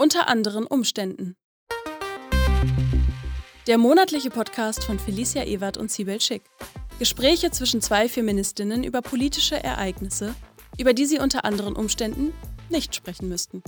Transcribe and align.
Unter 0.00 0.30
anderen 0.30 0.64
Umständen. 0.64 1.36
Der 3.66 3.76
monatliche 3.76 4.30
Podcast 4.30 4.82
von 4.82 4.98
Felicia 4.98 5.44
Ewert 5.44 5.76
und 5.76 5.90
Sibel 5.90 6.22
Schick. 6.22 6.40
Gespräche 6.98 7.50
zwischen 7.50 7.82
zwei 7.82 8.08
Feministinnen 8.08 8.82
über 8.82 9.02
politische 9.02 9.62
Ereignisse, 9.62 10.34
über 10.78 10.94
die 10.94 11.04
sie 11.04 11.18
unter 11.18 11.44
anderen 11.44 11.76
Umständen 11.76 12.32
nicht 12.70 12.94
sprechen 12.94 13.28
müssten. 13.28 13.62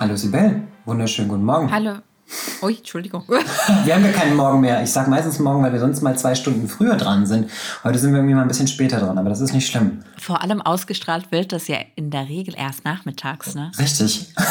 Hallo 0.00 0.16
Sibel, 0.16 0.66
wunderschönen 0.84 1.28
guten 1.28 1.44
Morgen. 1.44 1.70
Hallo. 1.70 1.98
Ui, 2.62 2.76
Entschuldigung. 2.76 3.24
Wir 3.84 3.94
haben 3.94 4.04
ja 4.04 4.12
keinen 4.12 4.36
Morgen 4.36 4.60
mehr. 4.60 4.82
Ich 4.82 4.90
sage 4.90 5.10
meistens 5.10 5.38
morgen, 5.38 5.62
weil 5.62 5.72
wir 5.72 5.80
sonst 5.80 6.02
mal 6.02 6.16
zwei 6.16 6.34
Stunden 6.34 6.68
früher 6.68 6.96
dran 6.96 7.26
sind. 7.26 7.50
Heute 7.82 7.98
sind 7.98 8.12
wir 8.12 8.18
irgendwie 8.18 8.34
mal 8.34 8.42
ein 8.42 8.48
bisschen 8.48 8.68
später 8.68 9.00
dran, 9.00 9.18
aber 9.18 9.28
das 9.28 9.40
ist 9.40 9.52
nicht 9.52 9.66
schlimm. 9.66 10.00
Vor 10.18 10.42
allem 10.42 10.62
ausgestrahlt 10.62 11.30
wird 11.30 11.52
das 11.52 11.68
ja 11.68 11.76
in 11.96 12.10
der 12.10 12.28
Regel 12.28 12.54
erst 12.56 12.84
nachmittags, 12.84 13.54
ne? 13.54 13.70
Richtig. 13.78 14.32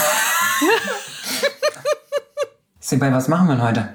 Sibel, 2.80 3.12
was 3.12 3.28
machen 3.28 3.48
wir 3.48 3.56
denn 3.56 3.64
heute? 3.64 3.90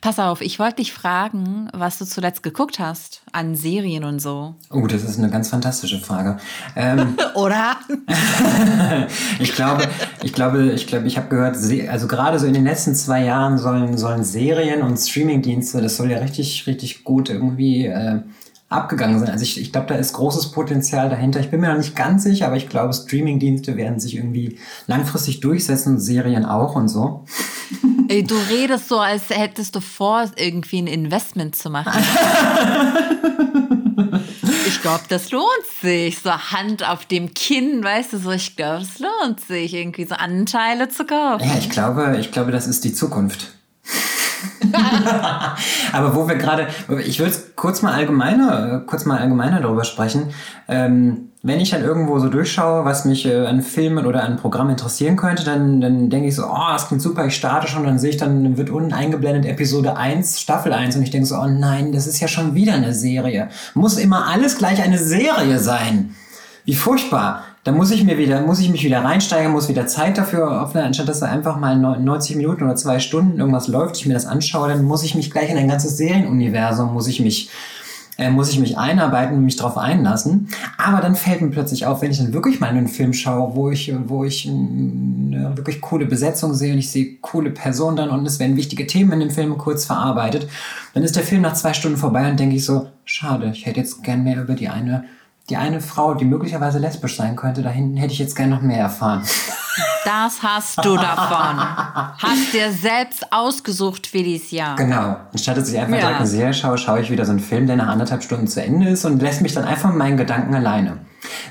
Pass 0.00 0.18
auf, 0.18 0.40
ich 0.40 0.58
wollte 0.58 0.76
dich 0.76 0.92
fragen, 0.92 1.68
was 1.72 1.98
du 1.98 2.04
zuletzt 2.04 2.42
geguckt 2.42 2.78
hast 2.78 3.22
an 3.32 3.54
Serien 3.54 4.04
und 4.04 4.20
so. 4.20 4.54
Oh, 4.70 4.86
das 4.86 5.04
ist 5.04 5.18
eine 5.18 5.30
ganz 5.30 5.48
fantastische 5.48 5.98
Frage. 5.98 6.38
Ähm, 6.74 7.16
Oder? 7.34 7.76
ich 9.38 9.52
glaube, 9.52 9.88
ich 10.22 10.32
glaube, 10.32 10.72
ich 10.72 10.86
glaube, 10.86 11.06
ich 11.06 11.16
habe 11.16 11.28
gehört, 11.28 11.56
also 11.88 12.08
gerade 12.08 12.38
so 12.38 12.46
in 12.46 12.54
den 12.54 12.64
letzten 12.64 12.94
zwei 12.94 13.24
Jahren 13.24 13.58
sollen, 13.58 13.96
sollen 13.98 14.24
Serien 14.24 14.82
und 14.82 14.96
Streamingdienste, 14.96 15.80
das 15.80 15.96
soll 15.96 16.10
ja 16.10 16.18
richtig, 16.18 16.66
richtig 16.66 17.04
gut 17.04 17.30
irgendwie 17.30 17.86
äh, 17.86 18.20
abgegangen 18.68 19.20
sein. 19.20 19.30
Also 19.30 19.44
ich, 19.44 19.60
ich 19.60 19.72
glaube, 19.72 19.86
da 19.88 19.94
ist 19.94 20.12
großes 20.14 20.50
Potenzial 20.50 21.08
dahinter. 21.08 21.38
Ich 21.40 21.50
bin 21.50 21.60
mir 21.60 21.68
noch 21.68 21.76
nicht 21.76 21.94
ganz 21.94 22.24
sicher, 22.24 22.46
aber 22.46 22.56
ich 22.56 22.68
glaube, 22.68 22.92
Streamingdienste 22.92 23.76
werden 23.76 24.00
sich 24.00 24.16
irgendwie 24.16 24.58
langfristig 24.86 25.40
durchsetzen, 25.40 26.00
Serien 26.00 26.44
auch 26.44 26.74
und 26.74 26.88
so. 26.88 27.24
Ey, 28.08 28.24
du 28.24 28.34
redest 28.50 28.88
so, 28.88 28.98
als 28.98 29.30
hättest 29.30 29.76
du 29.76 29.80
vor, 29.80 30.24
irgendwie 30.36 30.82
ein 30.82 30.86
Investment 30.86 31.54
zu 31.56 31.70
machen. 31.70 31.92
Ich 34.66 34.82
glaube, 34.82 35.04
das 35.08 35.30
lohnt 35.30 35.46
sich. 35.80 36.18
So 36.18 36.30
Hand 36.30 36.88
auf 36.88 37.06
dem 37.06 37.34
Kinn, 37.34 37.82
weißt 37.82 38.12
du, 38.12 38.18
so, 38.18 38.30
ich 38.32 38.56
glaube, 38.56 38.82
es 38.82 38.98
lohnt 38.98 39.40
sich, 39.40 39.74
irgendwie 39.74 40.04
so 40.04 40.14
Anteile 40.14 40.88
zu 40.88 41.04
kaufen. 41.04 41.44
Ja, 41.44 41.56
ich 41.58 41.70
glaube, 41.70 42.16
ich 42.20 42.32
glaube, 42.32 42.52
das 42.52 42.66
ist 42.66 42.84
die 42.84 42.92
Zukunft. 42.92 43.52
Aber 45.92 46.14
wo 46.14 46.28
wir 46.28 46.36
gerade, 46.36 46.66
ich 47.04 47.18
will 47.18 47.30
kurz 47.54 47.82
mal 47.82 47.92
allgemeiner, 47.92 48.82
kurz 48.86 49.04
mal 49.04 49.18
allgemeiner 49.18 49.60
darüber 49.60 49.84
sprechen. 49.84 50.30
Ähm, 50.68 51.30
wenn 51.42 51.60
ich 51.60 51.70
dann 51.70 51.84
irgendwo 51.84 52.18
so 52.18 52.28
durchschaue, 52.28 52.84
was 52.84 53.04
mich 53.04 53.24
äh, 53.24 53.46
an 53.46 53.62
Filmen 53.62 54.06
oder 54.06 54.24
an 54.24 54.36
Programmen 54.36 54.70
interessieren 54.70 55.16
könnte, 55.16 55.44
dann, 55.44 55.80
dann 55.80 56.10
denke 56.10 56.28
ich 56.28 56.34
so, 56.34 56.44
oh, 56.44 56.72
das 56.72 56.88
klingt 56.88 57.02
super, 57.02 57.24
ich 57.26 57.36
starte 57.36 57.68
schon, 57.68 57.84
dann 57.84 58.00
sehe 58.00 58.10
ich 58.10 58.16
dann, 58.16 58.42
dann 58.42 58.56
wird 58.56 58.70
unten 58.70 58.92
eingeblendet 58.92 59.44
Episode 59.44 59.96
1, 59.96 60.40
Staffel 60.40 60.72
1 60.72 60.96
und 60.96 61.02
ich 61.02 61.10
denke 61.10 61.26
so, 61.26 61.36
oh 61.36 61.46
nein, 61.46 61.92
das 61.92 62.08
ist 62.08 62.18
ja 62.20 62.26
schon 62.26 62.54
wieder 62.54 62.74
eine 62.74 62.92
Serie. 62.92 63.48
Muss 63.74 63.96
immer 63.96 64.26
alles 64.26 64.58
gleich 64.58 64.82
eine 64.82 64.98
Serie 64.98 65.60
sein. 65.60 66.16
Wie 66.64 66.74
furchtbar. 66.74 67.44
Da 67.66 67.72
muss 67.72 67.90
ich 67.90 68.04
mir 68.04 68.16
wieder, 68.16 68.42
muss 68.42 68.60
ich 68.60 68.70
mich 68.70 68.84
wieder 68.84 69.02
reinsteigen, 69.02 69.50
muss 69.50 69.68
wieder 69.68 69.88
Zeit 69.88 70.16
dafür 70.18 70.62
aufnehmen, 70.62 70.86
anstatt 70.86 71.08
dass 71.08 71.18
da 71.18 71.26
einfach 71.26 71.58
mal 71.58 71.76
neun- 71.76 72.04
90 72.04 72.36
Minuten 72.36 72.62
oder 72.62 72.76
zwei 72.76 73.00
Stunden 73.00 73.40
irgendwas 73.40 73.66
läuft, 73.66 73.96
ich 73.96 74.06
mir 74.06 74.14
das 74.14 74.24
anschaue, 74.24 74.68
dann 74.68 74.84
muss 74.84 75.02
ich 75.02 75.16
mich 75.16 75.32
gleich 75.32 75.50
in 75.50 75.56
ein 75.56 75.66
ganzes 75.66 75.96
Serienuniversum, 75.96 76.94
muss 76.94 77.08
ich 77.08 77.18
mich, 77.18 77.50
äh, 78.18 78.30
muss 78.30 78.50
ich 78.50 78.60
mich 78.60 78.78
einarbeiten 78.78 79.36
und 79.36 79.44
mich 79.44 79.56
drauf 79.56 79.78
einlassen. 79.78 80.46
Aber 80.78 81.00
dann 81.00 81.16
fällt 81.16 81.40
mir 81.40 81.48
plötzlich 81.50 81.86
auf, 81.86 82.02
wenn 82.02 82.12
ich 82.12 82.18
dann 82.18 82.32
wirklich 82.32 82.60
mal 82.60 82.68
einen 82.68 82.86
Film 82.86 83.12
schaue, 83.12 83.56
wo 83.56 83.68
ich, 83.68 83.92
wo 84.06 84.22
ich 84.22 84.48
eine 84.48 85.56
wirklich 85.56 85.80
coole 85.80 86.06
Besetzung 86.06 86.54
sehe 86.54 86.72
und 86.72 86.78
ich 86.78 86.92
sehe 86.92 87.16
coole 87.20 87.50
Personen 87.50 87.96
dann 87.96 88.10
und 88.10 88.24
es 88.26 88.38
werden 88.38 88.56
wichtige 88.56 88.86
Themen 88.86 89.10
in 89.10 89.18
dem 89.18 89.30
Film 89.30 89.58
kurz 89.58 89.86
verarbeitet, 89.86 90.46
dann 90.94 91.02
ist 91.02 91.16
der 91.16 91.24
Film 91.24 91.42
nach 91.42 91.54
zwei 91.54 91.72
Stunden 91.72 91.98
vorbei 91.98 92.30
und 92.30 92.38
denke 92.38 92.54
ich 92.54 92.64
so, 92.64 92.86
schade, 93.04 93.50
ich 93.52 93.66
hätte 93.66 93.80
jetzt 93.80 94.04
gern 94.04 94.22
mehr 94.22 94.40
über 94.40 94.54
die 94.54 94.68
eine 94.68 95.02
die 95.48 95.56
eine 95.56 95.80
Frau, 95.80 96.14
die 96.14 96.24
möglicherweise 96.24 96.78
lesbisch 96.78 97.16
sein 97.16 97.36
könnte, 97.36 97.62
da 97.62 97.70
hinten 97.70 97.96
hätte 97.96 98.12
ich 98.12 98.18
jetzt 98.18 98.34
gerne 98.34 98.54
noch 98.56 98.62
mehr 98.62 98.80
erfahren. 98.80 99.22
Das 100.04 100.42
hast 100.42 100.84
du 100.84 100.96
davon. 100.96 101.58
Hast 102.18 102.52
dir 102.52 102.72
selbst 102.72 103.32
ausgesucht, 103.32 104.06
Felicia. 104.06 104.74
Genau. 104.76 105.16
Anstatt 105.32 105.56
dass 105.56 105.68
ich 105.68 105.78
einfach 105.78 105.94
Ja. 105.94 106.00
direkt 106.00 106.18
eine 106.20 106.26
Serie 106.26 106.54
schaue, 106.54 106.78
schaue 106.78 107.00
ich 107.00 107.10
wieder 107.10 107.24
so 107.24 107.32
einen 107.32 107.40
Film, 107.40 107.66
der 107.66 107.76
nach 107.76 107.88
anderthalb 107.88 108.22
Stunden 108.22 108.46
zu 108.46 108.62
Ende 108.62 108.88
ist 108.88 109.04
und 109.04 109.20
lässt 109.20 109.42
mich 109.42 109.52
dann 109.54 109.64
einfach 109.64 109.88
mit 109.90 109.98
meinen 109.98 110.16
Gedanken 110.16 110.54
alleine. 110.54 110.98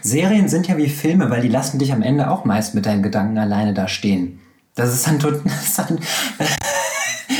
Serien 0.01 0.47
sind 0.47 0.67
ja 0.67 0.77
wie 0.77 0.89
Filme, 0.89 1.29
weil 1.29 1.41
die 1.41 1.50
lassen 1.50 1.79
dich 1.79 1.91
am 1.94 2.01
Ende 2.01 2.29
auch 2.31 2.45
meist 2.45 2.75
mit 2.75 2.85
deinen 2.85 3.03
Gedanken 3.03 3.38
alleine 3.38 3.73
da 3.73 3.88
stehen. 3.88 4.39
Das 4.75 4.94
ist 4.94 5.06
dann 5.07 5.19
tot. 5.19 5.41
Das 5.45 5.63
ist 5.63 5.79
dann, 5.79 6.00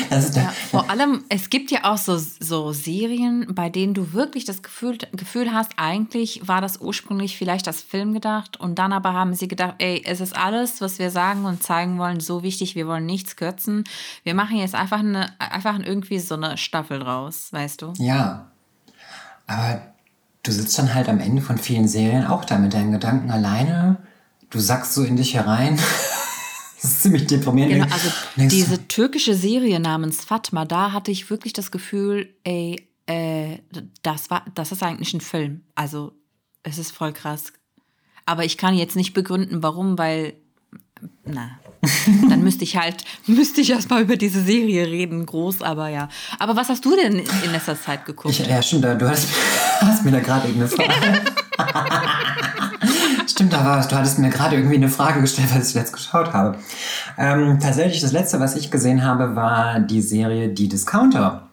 das 0.10 0.26
ist 0.26 0.36
Ja, 0.38 0.54
allem, 0.96 1.24
es 1.30 1.50
gibt 1.50 1.72
ja 1.72 1.84
auch 1.84 1.98
so, 1.98 2.18
so 2.18 2.72
Serien, 2.72 3.54
bei 3.54 3.70
denen 3.70 3.94
du 3.94 4.14
wirklich 4.14 4.46
das 4.46 4.64
Gefühl, 4.64 4.98
Gefühl 5.14 5.54
hast, 5.54 5.74
eigentlich 5.78 6.48
war 6.48 6.62
das 6.62 6.82
ursprünglich 6.82 7.38
vielleicht 7.38 7.68
als 7.68 7.82
Film 7.82 8.14
gedacht 8.14 8.60
und 8.60 8.80
dann 8.80 8.94
aber 8.94 9.14
haben 9.14 9.34
sie 9.34 9.48
gedacht, 9.48 9.76
ey, 9.80 10.04
es 10.06 10.22
ist 10.22 10.36
alles, 10.36 10.82
was 10.82 11.00
wir 11.00 11.12
sagen 11.12 11.46
und 11.46 11.64
zeigen 11.64 11.98
wollen, 11.98 12.20
so 12.20 12.44
wichtig, 12.44 12.76
wir 12.76 12.88
wollen 12.88 13.06
nichts 13.06 13.36
kürzen. 13.36 13.84
Wir 14.24 14.34
machen 14.34 14.58
jetzt 14.58 14.76
einfach, 14.76 15.00
eine, 15.00 15.30
einfach 15.40 15.80
irgendwie 15.80 16.20
so 16.20 16.36
eine 16.36 16.58
Staffel 16.58 17.00
draus, 17.00 17.52
weißt 17.52 17.82
du? 17.82 17.94
Ja. 17.98 18.52
Aber 19.48 19.82
du 20.44 20.52
sitzt 20.52 20.78
dann 20.80 20.94
halt 20.94 21.10
am 21.10 21.20
Ende 21.20 21.42
von 21.42 21.58
vielen 21.58 21.88
Serien 21.88 22.26
auch 22.26 22.46
da 22.46 22.58
mit 22.58 22.74
deinen 22.74 22.92
Gedanken 22.92 23.32
alleine. 23.32 23.98
Du 24.50 24.60
sackst 24.60 24.94
so 24.94 25.04
in 25.04 25.16
dich 25.16 25.34
herein. 25.36 25.80
das 26.86 26.94
ist 26.98 27.02
ziemlich 27.02 27.26
deprimierend. 27.28 27.74
Genau, 27.74 27.88
also 27.92 28.10
diese 28.38 28.88
türkische 28.88 29.34
Serie 29.34 29.80
namens 29.80 30.24
Fatma, 30.24 30.66
da 30.66 30.92
hatte 30.92 31.10
ich 31.12 31.30
wirklich 31.30 31.54
das 31.54 31.72
Gefühl, 31.72 32.30
ey, 32.44 32.88
äh, 33.08 33.58
das 34.04 34.30
war, 34.30 34.46
das 34.54 34.72
ist 34.72 34.84
eigentlich 34.84 35.14
ein 35.14 35.22
Film. 35.22 35.62
Also 35.74 36.14
es 36.64 36.78
ist 36.78 36.92
voll 36.92 37.12
krass. 37.14 37.54
Aber 38.28 38.46
ich 38.46 38.58
kann 38.58 38.76
jetzt 38.76 38.96
nicht 38.96 39.14
begründen, 39.14 39.64
warum, 39.64 39.98
weil, 39.98 40.34
na, 41.26 41.60
dann 42.30 42.44
müsste 42.44 42.64
ich 42.64 42.78
halt, 42.78 43.04
müsste 43.28 43.62
ich 43.62 43.72
erst 43.72 43.90
mal 43.90 44.02
über 44.02 44.16
diese 44.16 44.42
Serie 44.44 44.88
reden, 44.88 45.26
groß, 45.26 45.62
aber 45.62 45.90
ja. 45.90 46.10
Aber 46.40 46.56
was 46.56 46.70
hast 46.70 46.86
du 46.86 46.96
denn 46.96 47.20
in 47.20 47.52
letzter 47.52 47.80
Zeit 47.80 48.06
geguckt? 48.06 48.40
Ich, 48.40 48.46
ja, 48.46 48.62
stimmt, 48.62 48.84
da- 48.84 48.96
du 48.96 49.08
hast, 49.10 49.28
hast 49.82 50.06
mir 50.06 50.12
da 50.12 50.20
gerade 50.20 50.48
irgendeine 50.48 50.70
Frage. 50.70 51.22
stimmt, 53.36 53.52
da 53.52 53.66
war. 53.66 53.86
Du 53.86 53.96
hattest 53.96 54.18
mir 54.18 54.30
gerade 54.30 54.56
irgendwie 54.56 54.78
eine 54.78 54.88
Frage 54.88 55.20
gestellt, 55.20 55.50
was 55.54 55.70
ich 55.70 55.76
letzt 55.76 55.92
geschaut 55.92 56.32
habe. 56.32 56.58
Ähm, 57.18 57.60
tatsächlich, 57.62 58.02
das 58.02 58.14
letzte, 58.14 58.40
was 58.40 58.56
ich 58.56 58.72
gesehen 58.72 59.04
habe, 59.04 59.36
war 59.36 59.82
die 59.82 60.02
Serie 60.02 60.50
Die 60.50 60.70
Discounter. 60.70 61.50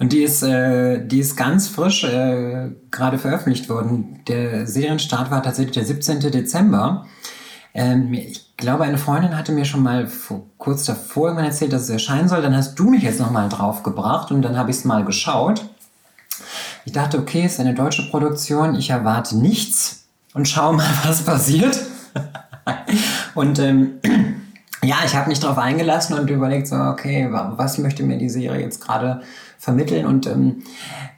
Und 0.00 0.12
die 0.12 0.22
ist, 0.22 0.42
äh, 0.42 1.04
die 1.06 1.20
ist 1.20 1.36
ganz 1.36 1.68
frisch 1.68 2.02
äh, 2.02 2.70
gerade 2.90 3.18
veröffentlicht 3.18 3.68
worden. 3.68 4.20
Der 4.26 4.66
Serienstart 4.66 5.30
war 5.30 5.42
tatsächlich 5.42 5.74
der 5.74 5.84
17. 5.84 6.20
Dezember. 6.32 7.06
Ähm, 7.74 8.12
ich 8.12 8.56
glaube, 8.56 8.82
eine 8.82 8.98
Freundin 8.98 9.36
hatte 9.36 9.52
mir 9.52 9.64
schon 9.64 9.84
mal 9.84 10.08
vor, 10.08 10.46
kurz 10.58 10.84
davor 10.84 11.28
irgendwann 11.28 11.46
erzählt, 11.46 11.72
dass 11.72 11.82
es 11.82 11.90
erscheinen 11.90 12.28
soll. 12.28 12.42
Dann 12.42 12.56
hast 12.56 12.76
du 12.76 12.90
mich 12.90 13.04
jetzt 13.04 13.20
nochmal 13.20 13.48
drauf 13.48 13.84
gebracht 13.84 14.32
und 14.32 14.42
dann 14.42 14.56
habe 14.56 14.70
ich 14.70 14.78
es 14.78 14.84
mal 14.84 15.04
geschaut. 15.04 15.64
Ich 16.84 16.92
dachte, 16.92 17.18
okay, 17.18 17.44
es 17.44 17.54
ist 17.54 17.60
eine 17.60 17.74
deutsche 17.74 18.08
Produktion, 18.10 18.74
ich 18.74 18.90
erwarte 18.90 19.36
nichts 19.36 20.07
und 20.38 20.48
schau 20.48 20.72
mal, 20.72 20.86
was 21.04 21.22
passiert. 21.22 21.78
und 23.34 23.58
ähm, 23.58 23.94
ja, 24.82 24.96
ich 25.04 25.14
habe 25.16 25.28
mich 25.28 25.40
darauf 25.40 25.58
eingelassen 25.58 26.18
und 26.18 26.30
überlegt, 26.30 26.68
so, 26.68 26.76
okay, 26.76 27.28
wa- 27.30 27.54
was 27.56 27.78
möchte 27.78 28.02
mir 28.04 28.18
die 28.18 28.28
Serie 28.30 28.60
jetzt 28.62 28.80
gerade 28.84 29.22
vermitteln? 29.58 30.06
Und 30.06 30.26
ähm, 30.26 30.62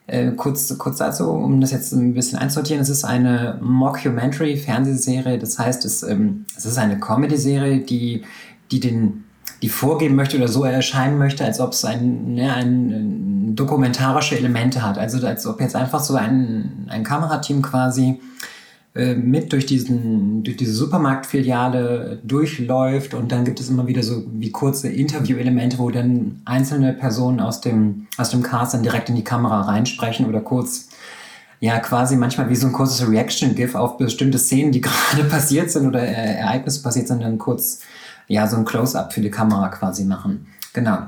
äh, 0.06 0.30
kurz, 0.32 0.76
kurz 0.78 0.96
dazu, 0.98 1.30
um 1.30 1.60
das 1.60 1.70
jetzt 1.70 1.92
ein 1.92 2.14
bisschen 2.14 2.38
einzusortieren, 2.38 2.80
es 2.82 2.88
ist 2.88 3.04
eine 3.04 3.58
Mockumentary-Fernsehserie, 3.60 5.38
das 5.38 5.58
heißt, 5.58 5.84
es, 5.84 6.02
ähm, 6.02 6.46
es 6.56 6.64
ist 6.64 6.78
eine 6.78 6.98
Comedy-Serie, 6.98 7.80
die, 7.80 8.22
die 8.70 8.80
den 8.80 9.24
die 9.62 9.68
vorgeben 9.68 10.14
möchte 10.14 10.38
oder 10.38 10.48
so 10.48 10.64
erscheinen 10.64 11.18
möchte, 11.18 11.44
als 11.44 11.60
ob 11.60 11.72
es 11.72 11.84
ein, 11.84 12.32
ne, 12.32 12.50
ein, 12.54 13.54
dokumentarische 13.54 14.38
Elemente 14.38 14.80
hat. 14.82 14.96
Also 14.96 15.26
als 15.26 15.46
ob 15.46 15.60
jetzt 15.60 15.76
einfach 15.76 16.00
so 16.00 16.14
ein, 16.16 16.86
ein 16.88 17.04
Kamerateam 17.04 17.60
quasi 17.60 18.22
mit 18.92 19.52
durch 19.52 19.66
diesen 19.66 20.42
durch 20.42 20.56
diese 20.56 20.72
Supermarktfiliale 20.72 22.18
durchläuft 22.24 23.14
und 23.14 23.30
dann 23.30 23.44
gibt 23.44 23.60
es 23.60 23.70
immer 23.70 23.86
wieder 23.86 24.02
so 24.02 24.24
wie 24.32 24.50
kurze 24.50 24.88
Interview-Elemente, 24.88 25.78
wo 25.78 25.90
dann 25.90 26.42
einzelne 26.44 26.92
Personen 26.92 27.38
aus 27.38 27.60
dem 27.60 28.08
aus 28.16 28.30
dem 28.30 28.42
Cast 28.42 28.74
dann 28.74 28.82
direkt 28.82 29.08
in 29.08 29.14
die 29.14 29.22
Kamera 29.22 29.60
reinsprechen 29.60 30.26
oder 30.26 30.40
kurz 30.40 30.88
ja 31.60 31.78
quasi 31.78 32.16
manchmal 32.16 32.48
wie 32.48 32.56
so 32.56 32.66
ein 32.66 32.72
kurzes 32.72 33.08
Reaction-GIF 33.08 33.74
auf 33.74 33.96
bestimmte 33.96 34.38
Szenen, 34.38 34.72
die 34.72 34.80
gerade 34.82 35.24
passiert 35.28 35.70
sind 35.70 35.86
oder 35.86 36.02
äh, 36.02 36.38
Ereignisse 36.38 36.82
passiert 36.82 37.06
sind, 37.06 37.22
dann 37.22 37.38
kurz 37.38 37.82
ja 38.26 38.46
so 38.46 38.56
ein 38.56 38.64
Close-up 38.64 39.12
für 39.12 39.20
die 39.20 39.30
Kamera 39.30 39.68
quasi 39.68 40.04
machen. 40.04 40.46
Genau. 40.72 40.98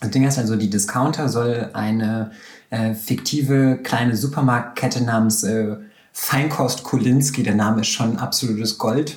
Das 0.00 0.10
Ding 0.10 0.26
ist 0.26 0.38
also, 0.38 0.56
die 0.56 0.70
Discounter 0.70 1.28
soll 1.28 1.70
eine 1.74 2.32
äh, 2.70 2.94
fiktive 2.94 3.78
kleine 3.82 4.16
Supermarktkette 4.16 5.04
namens 5.04 5.44
äh, 5.44 5.76
Feinkost 6.12 6.82
Kulinski, 6.84 7.42
der 7.42 7.54
Name 7.54 7.80
ist 7.80 7.88
schon 7.88 8.18
absolutes 8.18 8.78
Gold, 8.78 9.16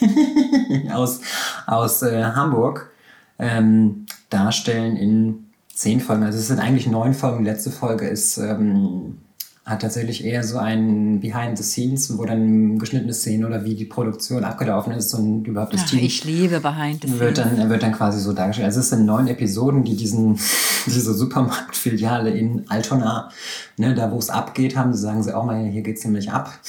aus, 0.92 1.20
aus 1.66 2.02
äh, 2.02 2.24
Hamburg, 2.24 2.90
ähm, 3.38 4.06
darstellen 4.30 4.96
in 4.96 5.50
zehn 5.74 6.00
Folgen. 6.00 6.22
Also 6.22 6.38
es 6.38 6.48
sind 6.48 6.60
eigentlich 6.60 6.86
neun 6.86 7.14
Folgen. 7.14 7.44
Die 7.44 7.50
letzte 7.50 7.70
Folge 7.70 8.08
ist 8.08 8.38
ähm, 8.38 9.18
hat 9.66 9.82
tatsächlich 9.82 10.24
eher 10.24 10.44
so 10.44 10.58
ein 10.58 11.18
Behind 11.18 11.58
the 11.58 11.64
Scenes, 11.64 12.16
wo 12.16 12.24
dann 12.24 12.78
geschnittene 12.78 13.12
Szenen 13.12 13.44
oder 13.44 13.64
wie 13.64 13.74
die 13.74 13.84
Produktion 13.84 14.44
abgelaufen 14.44 14.92
ist 14.92 15.12
und 15.12 15.44
überhaupt 15.48 15.74
das 15.74 15.82
Ach, 15.84 15.90
Team. 15.90 16.04
Ich 16.04 16.24
liebe 16.24 16.60
Behind 16.60 17.02
the 17.02 17.08
Scenes. 17.08 17.20
Wird 17.20 17.38
dann, 17.38 17.68
wird 17.68 17.82
dann 17.82 17.92
quasi 17.92 18.20
so 18.20 18.32
dargestellt. 18.32 18.66
Also 18.66 18.78
es 18.78 18.90
sind 18.90 19.04
neun 19.04 19.26
Episoden, 19.26 19.82
die 19.82 19.96
diesen, 19.96 20.38
diese 20.86 21.12
Supermarktfiliale 21.12 22.30
in 22.30 22.70
Altona, 22.70 23.28
ne, 23.76 23.92
da 23.92 24.12
wo 24.12 24.18
es 24.18 24.30
abgeht, 24.30 24.76
haben, 24.76 24.94
sie 24.94 25.00
sagen 25.00 25.24
sie 25.24 25.36
auch 25.36 25.44
mal, 25.44 25.66
hier 25.66 25.82
geht's 25.82 26.02
ziemlich 26.02 26.30
ab. 26.30 26.60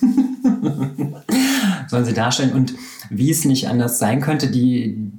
Sollen 1.88 2.04
sie 2.06 2.14
darstellen. 2.14 2.52
Und 2.52 2.74
wie 3.10 3.30
es 3.30 3.44
nicht 3.44 3.68
anders 3.68 3.98
sein 3.98 4.22
könnte, 4.22 4.48
die, 4.48 5.12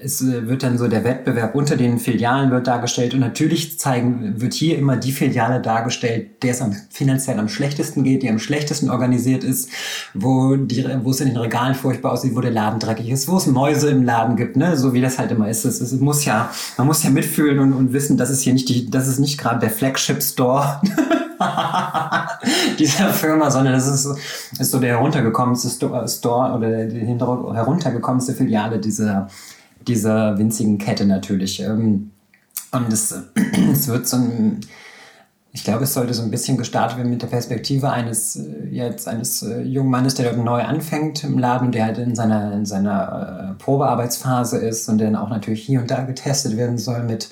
es 0.00 0.24
wird 0.24 0.62
dann 0.62 0.78
so 0.78 0.86
der 0.86 1.02
Wettbewerb 1.02 1.56
unter 1.56 1.76
den 1.76 1.98
Filialen 1.98 2.52
wird 2.52 2.68
dargestellt 2.68 3.12
und 3.12 3.18
natürlich 3.18 3.76
zeigen, 3.76 4.40
wird 4.40 4.54
hier 4.54 4.78
immer 4.78 4.96
die 4.96 5.10
Filiale 5.10 5.60
dargestellt, 5.60 6.42
der 6.44 6.52
es 6.52 6.62
am, 6.62 6.76
finanziell 6.90 7.40
am 7.40 7.48
schlechtesten 7.48 8.04
geht, 8.04 8.22
die 8.22 8.30
am 8.30 8.38
schlechtesten 8.38 8.88
organisiert 8.88 9.42
ist, 9.42 9.68
wo, 10.14 10.54
die, 10.54 10.86
wo 11.02 11.10
es 11.10 11.20
in 11.20 11.28
den 11.28 11.36
Regalen 11.36 11.74
furchtbar 11.74 12.12
aussieht, 12.12 12.36
wo 12.36 12.40
der 12.40 12.52
Laden 12.52 12.78
dreckig 12.78 13.10
ist, 13.10 13.26
wo 13.26 13.36
es 13.36 13.48
Mäuse 13.48 13.90
im 13.90 14.04
Laden 14.04 14.36
gibt, 14.36 14.56
ne? 14.56 14.76
so 14.76 14.94
wie 14.94 15.00
das 15.00 15.18
halt 15.18 15.32
immer 15.32 15.48
ist. 15.48 15.64
Es, 15.64 15.80
es 15.80 15.92
muss 15.92 16.24
ja, 16.24 16.48
man 16.78 16.86
muss 16.86 17.02
ja 17.02 17.10
mitfühlen 17.10 17.58
und, 17.58 17.72
und 17.72 17.92
wissen, 17.92 18.16
dass 18.16 18.30
es 18.30 18.42
hier 18.42 18.52
nicht 18.52 18.68
die, 18.68 18.88
das 18.90 19.08
ist 19.08 19.18
nicht 19.18 19.38
gerade 19.38 19.58
der 19.58 19.70
Flagship 19.70 20.22
Store 20.22 20.80
dieser 22.78 23.10
Firma, 23.10 23.50
sondern 23.50 23.74
das 23.74 23.86
ist, 23.86 24.06
ist 24.58 24.70
so 24.70 24.78
der 24.78 24.96
heruntergekommenste 24.96 25.68
Store 25.68 26.52
oder 26.54 26.86
die 26.86 27.00
heruntergekommenste 27.00 28.34
Filiale 28.34 28.78
dieser, 28.78 29.28
dieser 29.86 30.38
winzigen 30.38 30.78
Kette 30.78 31.04
natürlich. 31.06 31.60
Ähm, 31.60 32.10
und 32.72 32.92
es, 32.92 33.12
es 33.72 33.88
wird 33.88 34.06
so 34.06 34.16
ein, 34.16 34.60
ich 35.52 35.64
glaube, 35.64 35.84
es 35.84 35.92
sollte 35.92 36.14
so 36.14 36.22
ein 36.22 36.30
bisschen 36.30 36.56
gestartet 36.56 36.96
werden 36.96 37.10
mit 37.10 37.20
der 37.20 37.26
Perspektive 37.26 37.90
eines 37.90 38.36
äh, 38.36 38.68
jetzt 38.70 39.06
eines 39.06 39.42
äh, 39.42 39.60
jungen 39.62 39.90
Mannes, 39.90 40.14
der 40.14 40.32
dort 40.32 40.44
neu 40.44 40.62
anfängt 40.62 41.24
im 41.24 41.38
Laden, 41.38 41.72
der 41.72 41.84
halt 41.84 41.98
in 41.98 42.14
seiner 42.14 42.52
in 42.54 42.64
seiner 42.64 43.50
äh, 43.50 43.62
Probearbeitsphase 43.62 44.58
ist 44.58 44.88
und 44.88 44.98
dann 44.98 45.14
auch 45.14 45.28
natürlich 45.28 45.62
hier 45.62 45.80
und 45.80 45.90
da 45.90 46.02
getestet 46.02 46.56
werden 46.56 46.78
soll 46.78 47.02
mit 47.02 47.28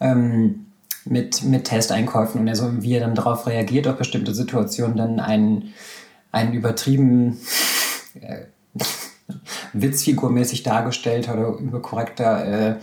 ähm, 0.00 0.65
mit, 1.06 1.42
mit 1.44 1.64
Testeinkäufen 1.64 2.40
und 2.40 2.48
also 2.48 2.82
wie 2.82 2.94
er 2.94 3.00
dann 3.00 3.14
darauf 3.14 3.46
reagiert 3.46 3.88
auf 3.88 3.96
bestimmte 3.96 4.34
Situationen, 4.34 4.96
dann 4.96 5.20
einen, 5.20 5.74
einen 6.32 6.52
übertrieben 6.52 7.38
äh, 8.20 8.44
witzfigurmäßig 9.72 10.62
dargestellt 10.62 11.28
oder 11.28 11.58
überkorrekter 11.58 12.46
äh, 12.46 12.74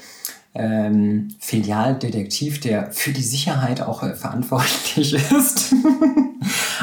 ähm, 0.56 1.30
Filialdetektiv, 1.40 2.60
der 2.60 2.92
für 2.92 3.12
die 3.12 3.24
Sicherheit 3.24 3.82
auch 3.82 4.04
äh, 4.04 4.14
verantwortlich 4.14 5.14
ist. 5.32 5.74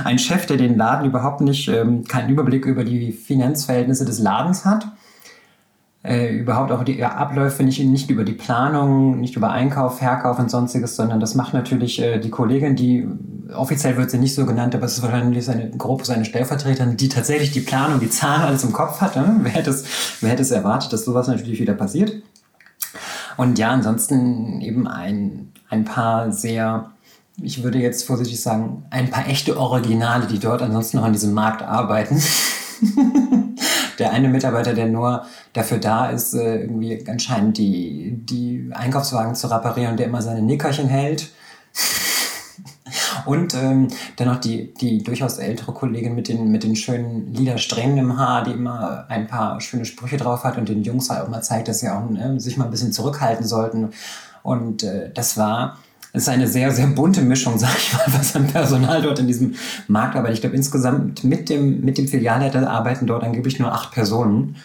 Ein 0.05 0.19
Chef, 0.19 0.47
der 0.47 0.57
den 0.57 0.77
Laden 0.77 1.07
überhaupt 1.07 1.41
nicht, 1.41 1.69
ähm, 1.69 2.05
keinen 2.05 2.31
Überblick 2.31 2.65
über 2.65 2.85
die 2.85 3.13
Finanzverhältnisse 3.13 4.05
des 4.05 4.19
Ladens 4.19 4.65
hat 4.65 4.91
äh, 6.03 6.35
überhaupt 6.35 6.73
auch 6.73 6.83
die 6.83 7.05
Abläufe 7.05 7.63
nicht, 7.63 7.79
nicht 7.85 8.11
über 8.11 8.25
die 8.25 8.33
Planung, 8.33 9.21
nicht 9.21 9.37
über 9.37 9.51
Einkauf, 9.51 9.99
Verkauf 9.99 10.39
und 10.39 10.51
sonstiges, 10.51 10.97
sondern 10.97 11.21
das 11.21 11.35
macht 11.35 11.53
natürlich 11.53 12.01
äh, 12.01 12.19
die 12.19 12.31
Kollegin, 12.31 12.75
die 12.75 13.07
offiziell 13.55 13.97
wird 13.97 14.11
sie 14.11 14.19
nicht 14.19 14.35
so 14.35 14.47
genannt, 14.47 14.75
aber 14.75 14.87
es 14.87 14.97
ist 14.97 15.03
wahrscheinlich 15.03 15.45
seine 15.45 15.71
grob 15.71 16.07
seine 16.07 16.25
Stellvertreterin, 16.25 16.97
die 16.97 17.09
tatsächlich 17.09 17.51
die 17.51 17.61
Planung, 17.61 18.01
die 18.01 18.09
Zahlen 18.09 18.43
alles 18.43 18.65
im 18.65 18.73
Kopf 18.73 19.01
hat. 19.01 19.17
Ne? 19.17 19.37
Wer, 19.43 19.53
hätte 19.53 19.71
es, 19.71 19.85
wer 20.21 20.31
hätte 20.31 20.43
es 20.43 20.51
erwartet, 20.51 20.93
dass 20.93 21.05
sowas 21.05 21.29
natürlich 21.29 21.61
wieder 21.61 21.75
passiert? 21.75 22.23
Und 23.37 23.59
ja, 23.59 23.71
ansonsten 23.71 24.61
eben 24.61 24.87
ein, 24.87 25.53
ein 25.69 25.85
paar 25.85 26.33
sehr 26.33 26.91
ich 27.43 27.63
würde 27.63 27.79
jetzt 27.79 28.07
vorsichtig 28.07 28.41
sagen, 28.41 28.85
ein 28.91 29.11
paar 29.11 29.27
echte 29.27 29.57
Originale, 29.57 30.27
die 30.27 30.39
dort 30.39 30.61
ansonsten 30.61 30.99
noch 30.99 31.05
an 31.05 31.15
diesem 31.15 31.33
Markt 31.33 31.63
arbeiten. 31.63 32.23
der 34.01 34.13
eine 34.13 34.29
Mitarbeiter, 34.29 34.75
der 34.75 34.87
nur 34.87 35.25
dafür 35.53 35.79
da 35.79 36.11
ist, 36.11 36.35
äh, 36.35 36.63
irgendwie 36.63 37.05
anscheinend 37.09 37.59
die, 37.59 38.13
die 38.17 38.71
Einkaufswagen 38.73 39.35
zu 39.35 39.47
reparieren, 39.47 39.97
der 39.97 40.07
immer 40.07 40.23
seine 40.23 40.43
Nickerchen 40.43 40.89
hält. 40.89 41.31
Und 43.27 43.55
ähm, 43.55 43.89
dann 44.17 44.29
noch 44.29 44.41
die, 44.41 44.73
die 44.75 45.03
durchaus 45.03 45.39
ältere 45.39 45.73
Kollegin 45.73 46.15
mit 46.15 46.29
den, 46.29 46.51
mit 46.51 46.65
den 46.65 46.75
schönen 46.75 47.33
lila 47.35 47.59
Strähnen 47.59 47.99
im 47.99 48.19
Haar, 48.19 48.45
die 48.45 48.53
immer 48.53 49.05
ein 49.09 49.27
paar 49.27 49.61
schöne 49.61 49.85
Sprüche 49.85 50.17
drauf 50.17 50.43
hat 50.43 50.57
und 50.57 50.69
den 50.69 50.83
Jungs 50.83 51.11
halt 51.11 51.23
auch 51.23 51.29
mal 51.29 51.43
zeigt, 51.43 51.69
dass 51.69 51.81
sie 51.81 51.89
auch 51.89 52.09
ne, 52.09 52.41
sich 52.41 52.57
mal 52.57 52.65
ein 52.65 52.71
bisschen 52.71 52.93
zurückhalten 52.93 53.47
sollten. 53.47 53.91
Und 54.43 54.83
äh, 54.83 55.11
das 55.13 55.37
war 55.37 55.79
ist 56.13 56.29
eine 56.29 56.49
sehr, 56.49 56.73
sehr 56.73 56.87
bunte 56.89 57.23
Mischung, 57.23 57.59
sag 57.59 57.77
ich 57.77 57.93
mal, 57.93 58.05
was 58.19 58.35
an 58.37 58.47
Personal 58.47 59.03
dort 59.03 59.19
in 59.19 59.27
diesem 59.27 59.55
Markt 59.89 60.17
arbeitet. 60.17 60.37
Ich 60.37 60.41
glaube, 60.41 60.57
insgesamt 60.57 61.25
mit 61.25 61.49
dem, 61.49 61.81
mit 61.83 61.99
dem 61.99 62.09
Filialleiter 62.09 62.69
arbeiten 62.69 63.07
dort 63.07 63.23
angeblich 63.23 63.59
nur 63.59 63.73
acht 63.73 63.93
Personen, 63.93 64.57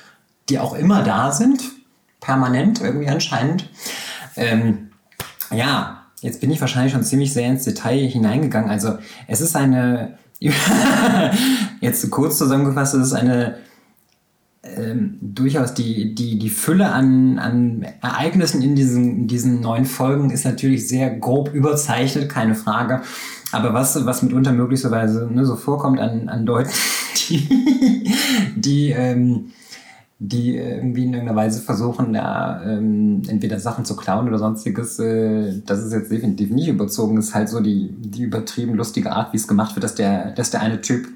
die 0.49 0.59
auch 0.59 0.75
immer 0.75 1.03
da 1.03 1.31
sind, 1.31 1.61
permanent 2.21 2.81
irgendwie 2.81 3.09
anscheinend. 3.09 3.69
Ähm, 4.35 4.89
ja, 5.51 6.03
jetzt 6.21 6.41
bin 6.41 6.51
ich 6.51 6.61
wahrscheinlich 6.61 6.93
schon 6.93 7.03
ziemlich 7.03 7.33
sehr 7.33 7.47
ins 7.47 7.63
Detail 7.63 8.07
hineingegangen. 8.07 8.69
Also 8.69 8.97
es 9.27 9.41
ist 9.41 9.55
eine, 9.55 10.17
jetzt 11.81 12.09
kurz 12.11 12.37
zusammengefasst, 12.37 12.95
es 12.95 13.07
ist 13.07 13.13
eine 13.13 13.57
ähm, 14.65 15.17
durchaus 15.21 15.73
die, 15.73 16.15
die, 16.15 16.39
die 16.39 16.49
Fülle 16.49 16.91
an, 16.91 17.39
an 17.39 17.85
Ereignissen 18.01 18.61
in 18.61 18.75
diesen, 18.75 19.21
in 19.21 19.27
diesen 19.27 19.61
neuen 19.61 19.85
Folgen 19.85 20.31
ist 20.31 20.45
natürlich 20.45 20.87
sehr 20.87 21.09
grob 21.09 21.53
überzeichnet, 21.53 22.29
keine 22.29 22.55
Frage. 22.55 23.01
Aber 23.51 23.73
was, 23.73 24.05
was 24.05 24.23
mitunter 24.23 24.51
möglicherweise 24.51 25.29
ne, 25.31 25.45
so 25.45 25.55
vorkommt 25.55 25.99
an, 25.99 26.29
an 26.29 26.45
Leuten, 26.45 26.71
die, 27.29 28.11
die, 28.55 28.89
ähm, 28.91 29.51
die 30.19 30.57
irgendwie 30.57 31.03
in 31.03 31.13
irgendeiner 31.13 31.37
Weise 31.37 31.61
versuchen, 31.61 32.13
da 32.13 32.63
ähm, 32.65 33.21
entweder 33.27 33.59
Sachen 33.59 33.85
zu 33.85 33.95
klauen 33.95 34.27
oder 34.27 34.39
sonstiges, 34.39 34.97
äh, 34.99 35.61
das 35.65 35.83
ist 35.83 35.93
jetzt 35.93 36.11
definitiv 36.11 36.49
nicht 36.51 36.67
überzogen, 36.67 37.17
ist 37.17 37.35
halt 37.35 37.49
so 37.49 37.59
die, 37.59 37.89
die 37.91 38.23
übertrieben 38.23 38.75
lustige 38.75 39.11
Art, 39.11 39.33
wie 39.33 39.37
es 39.37 39.47
gemacht 39.47 39.75
wird, 39.75 39.83
dass 39.83 39.95
der, 39.95 40.31
dass 40.31 40.51
der 40.51 40.61
eine 40.61 40.81
Typ 40.81 41.07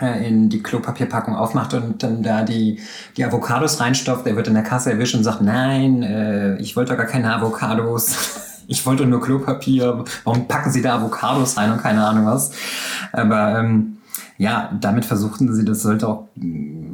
in 0.00 0.48
die 0.48 0.62
Klopapierpackung 0.62 1.34
aufmacht 1.34 1.74
und 1.74 2.02
dann 2.02 2.22
da 2.22 2.42
die, 2.42 2.80
die 3.16 3.24
Avocados 3.24 3.80
reinstopft. 3.80 4.26
Er 4.26 4.36
wird 4.36 4.48
in 4.48 4.54
der 4.54 4.62
Kasse 4.62 4.92
erwischt 4.92 5.14
und 5.14 5.24
sagt, 5.24 5.42
nein, 5.42 6.02
äh, 6.02 6.56
ich 6.56 6.76
wollte 6.76 6.92
doch 6.92 6.98
gar 6.98 7.06
keine 7.06 7.34
Avocados. 7.34 8.62
ich 8.66 8.84
wollte 8.86 9.06
nur 9.06 9.20
Klopapier. 9.20 10.04
Warum 10.24 10.48
packen 10.48 10.70
Sie 10.70 10.82
da 10.82 10.96
Avocados 10.96 11.56
rein 11.56 11.72
und 11.72 11.82
keine 11.82 12.04
Ahnung 12.04 12.26
was? 12.26 12.52
Aber 13.12 13.58
ähm, 13.58 13.98
ja, 14.40 14.70
damit 14.80 15.04
versuchten 15.04 15.54
sie, 15.54 15.66
das 15.66 15.82
sollte 15.82 16.08
auch, 16.08 16.28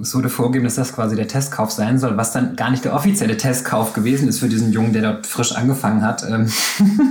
es 0.02 0.12
wurde 0.16 0.28
vorgegeben, 0.28 0.64
dass 0.64 0.74
das 0.74 0.92
quasi 0.92 1.14
der 1.14 1.28
Testkauf 1.28 1.70
sein 1.70 1.96
soll, 2.00 2.16
was 2.16 2.32
dann 2.32 2.56
gar 2.56 2.72
nicht 2.72 2.84
der 2.84 2.92
offizielle 2.92 3.36
Testkauf 3.36 3.92
gewesen 3.92 4.26
ist 4.28 4.40
für 4.40 4.48
diesen 4.48 4.72
Jungen, 4.72 4.92
der 4.92 5.02
dort 5.02 5.28
frisch 5.28 5.54
angefangen 5.54 6.02
hat. 6.02 6.24
Ähm, 6.28 6.50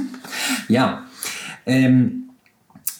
ja, 0.67 1.03
ähm, 1.65 2.24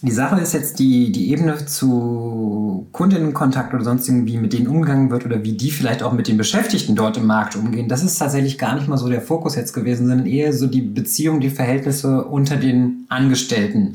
die 0.06 0.12
Sache 0.12 0.40
ist 0.40 0.54
jetzt 0.54 0.80
die, 0.80 1.12
die 1.12 1.32
Ebene 1.32 1.66
zu 1.66 2.88
Kundinnenkontakt 2.92 3.74
oder 3.74 3.84
sonst 3.84 4.08
irgendwie 4.08 4.38
mit 4.38 4.54
denen 4.54 4.68
umgegangen 4.68 5.10
wird 5.10 5.26
oder 5.26 5.44
wie 5.44 5.54
die 5.54 5.72
vielleicht 5.72 6.04
auch 6.04 6.14
mit 6.14 6.28
den 6.28 6.38
Beschäftigten 6.38 6.96
dort 6.96 7.18
im 7.18 7.26
Markt 7.26 7.56
umgehen. 7.56 7.90
Das 7.90 8.04
ist 8.04 8.18
tatsächlich 8.18 8.58
gar 8.58 8.76
nicht 8.76 8.88
mal 8.88 8.98
so 8.98 9.10
der 9.10 9.22
Fokus 9.22 9.56
jetzt 9.56 9.74
gewesen, 9.74 10.08
sondern 10.08 10.28
eher 10.28 10.54
so 10.54 10.68
die 10.68 10.82
Beziehung, 10.82 11.40
die 11.40 11.50
Verhältnisse 11.50 12.24
unter 12.26 12.58
den 12.58 13.06
Angestellten. 13.10 13.94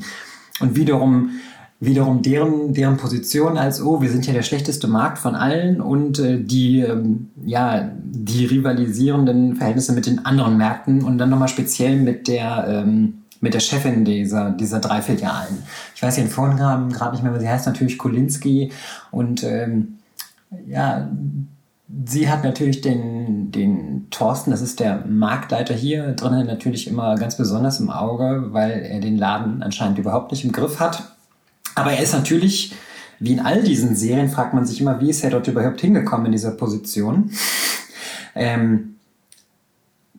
Und 0.59 0.75
wiederum, 0.75 1.31
wiederum 1.79 2.21
deren, 2.21 2.73
deren 2.73 2.97
Position 2.97 3.57
als, 3.57 3.81
oh, 3.81 4.01
wir 4.01 4.09
sind 4.09 4.27
ja 4.27 4.33
der 4.33 4.43
schlechteste 4.43 4.87
Markt 4.87 5.17
von 5.17 5.35
allen 5.35 5.81
und 5.81 6.19
äh, 6.19 6.39
die, 6.39 6.81
ähm, 6.81 7.29
ja, 7.45 7.89
die 8.03 8.45
rivalisierenden 8.45 9.55
Verhältnisse 9.55 9.93
mit 9.93 10.05
den 10.05 10.25
anderen 10.25 10.57
Märkten 10.57 11.03
und 11.03 11.17
dann 11.17 11.29
nochmal 11.29 11.47
speziell 11.47 11.95
mit 11.97 12.27
der, 12.27 12.65
ähm, 12.67 13.20
mit 13.41 13.53
der 13.53 13.59
Chefin 13.59 14.05
dieser, 14.05 14.51
dieser 14.51 14.79
drei 14.79 15.01
Filialen. 15.01 15.63
Ich 15.95 16.01
weiß 16.01 16.17
ihren 16.19 16.29
Vornamen 16.29 16.91
gerade 16.91 17.13
nicht 17.13 17.23
mehr, 17.23 17.31
aber 17.31 17.41
sie 17.41 17.49
heißt 17.49 17.65
natürlich 17.65 17.97
Kolinski 17.97 18.71
und 19.09 19.43
ähm, 19.43 19.97
ja, 20.67 21.09
sie 22.05 22.29
hat 22.29 22.43
natürlich 22.43 22.81
den, 22.81 23.51
den 23.51 24.07
Thorsten, 24.11 24.51
das 24.51 24.61
ist 24.61 24.79
der 24.79 25.03
Marktleiter 25.07 25.73
hier 25.73 26.13
drinnen, 26.13 26.45
natürlich 26.45 26.87
immer 26.87 27.15
ganz 27.15 27.35
besonders 27.35 27.79
im 27.79 27.89
Auge, 27.89 28.47
weil 28.51 28.71
er 28.71 28.99
den 28.99 29.17
Laden 29.17 29.63
anscheinend 29.63 29.97
überhaupt 29.97 30.31
nicht 30.31 30.45
im 30.45 30.51
Griff 30.51 30.79
hat. 30.79 31.03
Aber 31.75 31.91
er 31.91 32.03
ist 32.03 32.13
natürlich, 32.13 32.73
wie 33.19 33.33
in 33.33 33.39
all 33.39 33.63
diesen 33.63 33.95
Serien, 33.95 34.29
fragt 34.29 34.53
man 34.53 34.65
sich 34.65 34.81
immer, 34.81 34.99
wie 35.01 35.09
ist 35.09 35.23
er 35.23 35.29
dort 35.29 35.47
überhaupt 35.47 35.81
hingekommen 35.81 36.27
in 36.27 36.31
dieser 36.31 36.51
Position? 36.51 37.31
Ähm, 38.35 38.90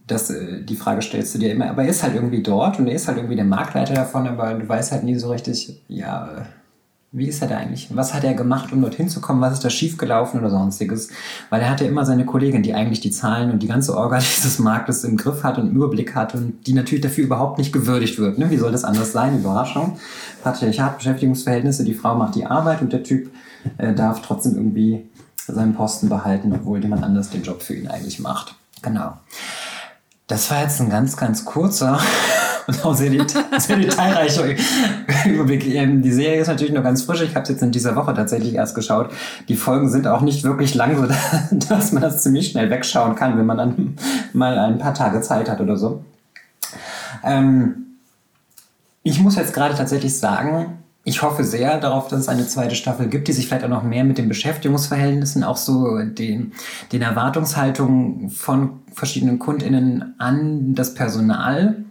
das, 0.07 0.31
äh, 0.31 0.63
die 0.63 0.77
Frage 0.77 1.03
stellst 1.03 1.35
du 1.35 1.39
dir 1.39 1.53
immer. 1.53 1.71
Aber 1.71 1.83
er 1.83 1.89
ist 1.89 2.03
halt 2.03 2.15
irgendwie 2.15 2.43
dort 2.43 2.79
und 2.79 2.87
er 2.87 2.95
ist 2.95 3.09
halt 3.09 3.19
irgendwie 3.19 3.37
der 3.37 3.45
Marktleiter 3.45 3.95
davon, 3.95 4.27
aber 4.27 4.55
du 4.55 4.69
weißt 4.69 4.93
halt 4.93 5.05
nie 5.05 5.17
so 5.17 5.31
richtig, 5.31 5.83
ja, 5.89 6.47
wie 7.15 7.29
ist 7.29 7.43
er 7.43 7.49
da 7.49 7.59
eigentlich? 7.59 7.95
Was 7.95 8.15
hat 8.15 8.25
er 8.25 8.33
gemacht, 8.33 8.73
um 8.73 8.81
dorthin 8.81 9.11
zu 9.11 9.21
kommen? 9.21 9.43
Was 9.43 9.53
ist 9.53 9.65
da 9.65 9.69
schiefgelaufen 9.69 10.41
oder 10.41 10.49
sonstiges? 10.49 11.11
Weil 11.51 11.61
er 11.61 11.69
hatte 11.69 11.85
immer 11.85 12.07
seine 12.07 12.25
Kollegin, 12.25 12.63
die 12.63 12.73
eigentlich 12.73 13.01
die 13.01 13.11
Zahlen 13.11 13.51
und 13.51 13.63
die 13.63 13.67
ganze 13.67 13.95
Orga 13.95 14.19
dieses 14.37 14.59
Marktes 14.59 15.05
im 15.05 15.19
Griff 15.19 15.45
hat 15.45 15.59
und 15.59 15.69
im 15.69 15.77
Überblick 15.77 16.15
hat 16.15 16.35
und 16.35 16.67
die 16.67 16.73
natürlich 16.73 17.03
dafür 17.03 17.25
überhaupt 17.25 17.59
nicht 17.59 17.71
gewürdigt 17.71 18.19
wird. 18.19 18.39
Ne? 18.39 18.51
Wie 18.51 18.57
soll 18.57 18.73
das 18.73 18.85
anders 18.85 19.13
sein? 19.13 19.39
Überraschung. 19.39 19.99
Patriarchat, 20.43 20.97
Beschäftigungsverhältnisse, 20.97 21.85
die 21.85 21.95
Frau 21.95 22.15
macht 22.15 22.35
die 22.35 22.47
Arbeit 22.47 22.81
und 22.81 22.95
der 22.95 23.03
Typ 23.03 23.31
äh, 23.77 23.93
darf 23.93 24.23
trotzdem 24.23 24.57
irgendwie 24.57 25.05
seinen 25.37 25.75
Posten 25.75 26.09
behalten, 26.09 26.51
obwohl 26.55 26.81
jemand 26.81 27.03
anders 27.03 27.29
den 27.29 27.43
Job 27.43 27.63
für 27.63 27.75
ihn 27.75 27.89
eigentlich 27.89 28.21
macht. 28.21 28.55
Genau. 28.81 29.13
Das 30.33 30.51
war 30.51 30.63
jetzt 30.63 30.81
ein 30.81 30.89
ganz, 30.89 31.15
ganz 31.15 31.45
kurzer 31.45 32.01
und 32.67 32.83
auch 32.87 32.95
sehr, 32.95 33.11
deta 33.11 33.45
sehr 33.59 33.77
detailreicher 33.77 34.45
Überblick. 35.27 35.67
Ähm, 35.67 36.01
die 36.01 36.11
Serie 36.11 36.41
ist 36.41 36.49
natürlich 36.49 36.73
nur 36.73 36.83
ganz 36.83 37.03
frisch. 37.03 37.21
Ich 37.21 37.35
habe 37.35 37.43
es 37.43 37.51
jetzt 37.51 37.63
in 37.63 37.71
dieser 37.71 37.97
Woche 37.97 38.15
tatsächlich 38.15 38.55
erst 38.55 38.75
geschaut. 38.75 39.11
Die 39.49 39.57
Folgen 39.57 39.91
sind 39.91 40.07
auch 40.07 40.23
nicht 40.23 40.43
wirklich 40.43 40.75
lang, 40.75 40.97
so 41.51 41.57
dass 41.69 41.93
man 41.93 42.01
das 42.01 42.23
ziemlich 42.23 42.49
schnell 42.49 42.71
wegschauen 42.71 43.15
kann, 43.15 43.37
wenn 43.37 43.45
man 43.45 43.59
dann 43.59 43.97
mal 44.33 44.59
ein 44.59 44.79
paar 44.79 44.95
Tage 44.95 45.21
Zeit 45.21 45.51
hat 45.51 45.61
oder 45.61 45.77
so. 45.77 46.03
Ähm, 47.23 47.99
ich 49.03 49.21
muss 49.21 49.37
jetzt 49.37 49.53
gerade 49.53 49.75
tatsächlich 49.75 50.19
sagen, 50.19 50.79
ich 51.05 51.23
hoffe 51.23 51.43
sehr 51.43 51.79
darauf, 51.81 52.09
dass 52.09 52.21
es 52.21 52.29
eine 52.29 52.47
zweite 52.47 52.77
Staffel 52.77 53.09
gibt, 53.09 53.27
die 53.27 53.33
sich 53.33 53.49
vielleicht 53.49 53.65
auch 53.65 53.69
noch 53.69 53.83
mehr 53.83 54.05
mit 54.05 54.19
den 54.19 54.29
Beschäftigungsverhältnissen, 54.29 55.43
auch 55.43 55.57
so 55.57 55.99
den, 55.99 56.53
den 56.93 57.03
Erwartungshaltungen 57.03 58.31
von 58.31 58.81
verschiedenen 58.93 59.39
KundInnen 59.41 60.15
an 60.19 60.75
das 60.75 60.95
Personal, 60.95 61.85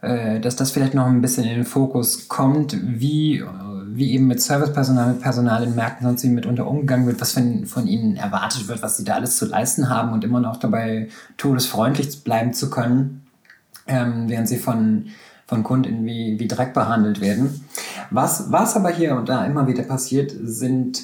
äh, 0.00 0.40
dass 0.40 0.56
das 0.56 0.72
vielleicht 0.72 0.94
noch 0.94 1.06
ein 1.06 1.20
bisschen 1.20 1.44
in 1.44 1.54
den 1.54 1.64
Fokus 1.64 2.26
kommt, 2.28 2.76
wie, 2.82 3.44
wie 3.86 4.12
eben 4.12 4.26
mit 4.26 4.42
Servicepersonal, 4.42 5.12
mit 5.12 5.22
Personal 5.22 5.62
in 5.62 5.76
Märkten 5.76 6.04
sonst 6.04 6.24
wie 6.24 6.28
mitunter 6.28 6.66
umgegangen 6.66 7.06
wird, 7.06 7.20
was 7.20 7.32
von, 7.32 7.86
ihnen 7.86 8.16
erwartet 8.16 8.66
wird, 8.66 8.82
was 8.82 8.96
sie 8.96 9.04
da 9.04 9.14
alles 9.14 9.36
zu 9.36 9.46
leisten 9.46 9.88
haben 9.88 10.12
und 10.12 10.24
immer 10.24 10.40
noch 10.40 10.56
dabei 10.56 11.08
todesfreundlich 11.36 12.24
bleiben 12.24 12.52
zu 12.52 12.68
können, 12.68 13.26
ähm, 13.86 14.28
während 14.28 14.48
sie 14.48 14.58
von 14.58 15.06
von 15.46 15.62
Kunden 15.62 16.04
wie, 16.06 16.38
wie 16.38 16.48
Dreck 16.48 16.74
behandelt 16.74 17.20
werden. 17.20 17.64
Was, 18.10 18.50
was 18.50 18.76
aber 18.76 18.90
hier 18.90 19.16
und 19.16 19.28
da 19.28 19.44
immer 19.44 19.66
wieder 19.66 19.82
passiert, 19.82 20.32
sind 20.42 21.02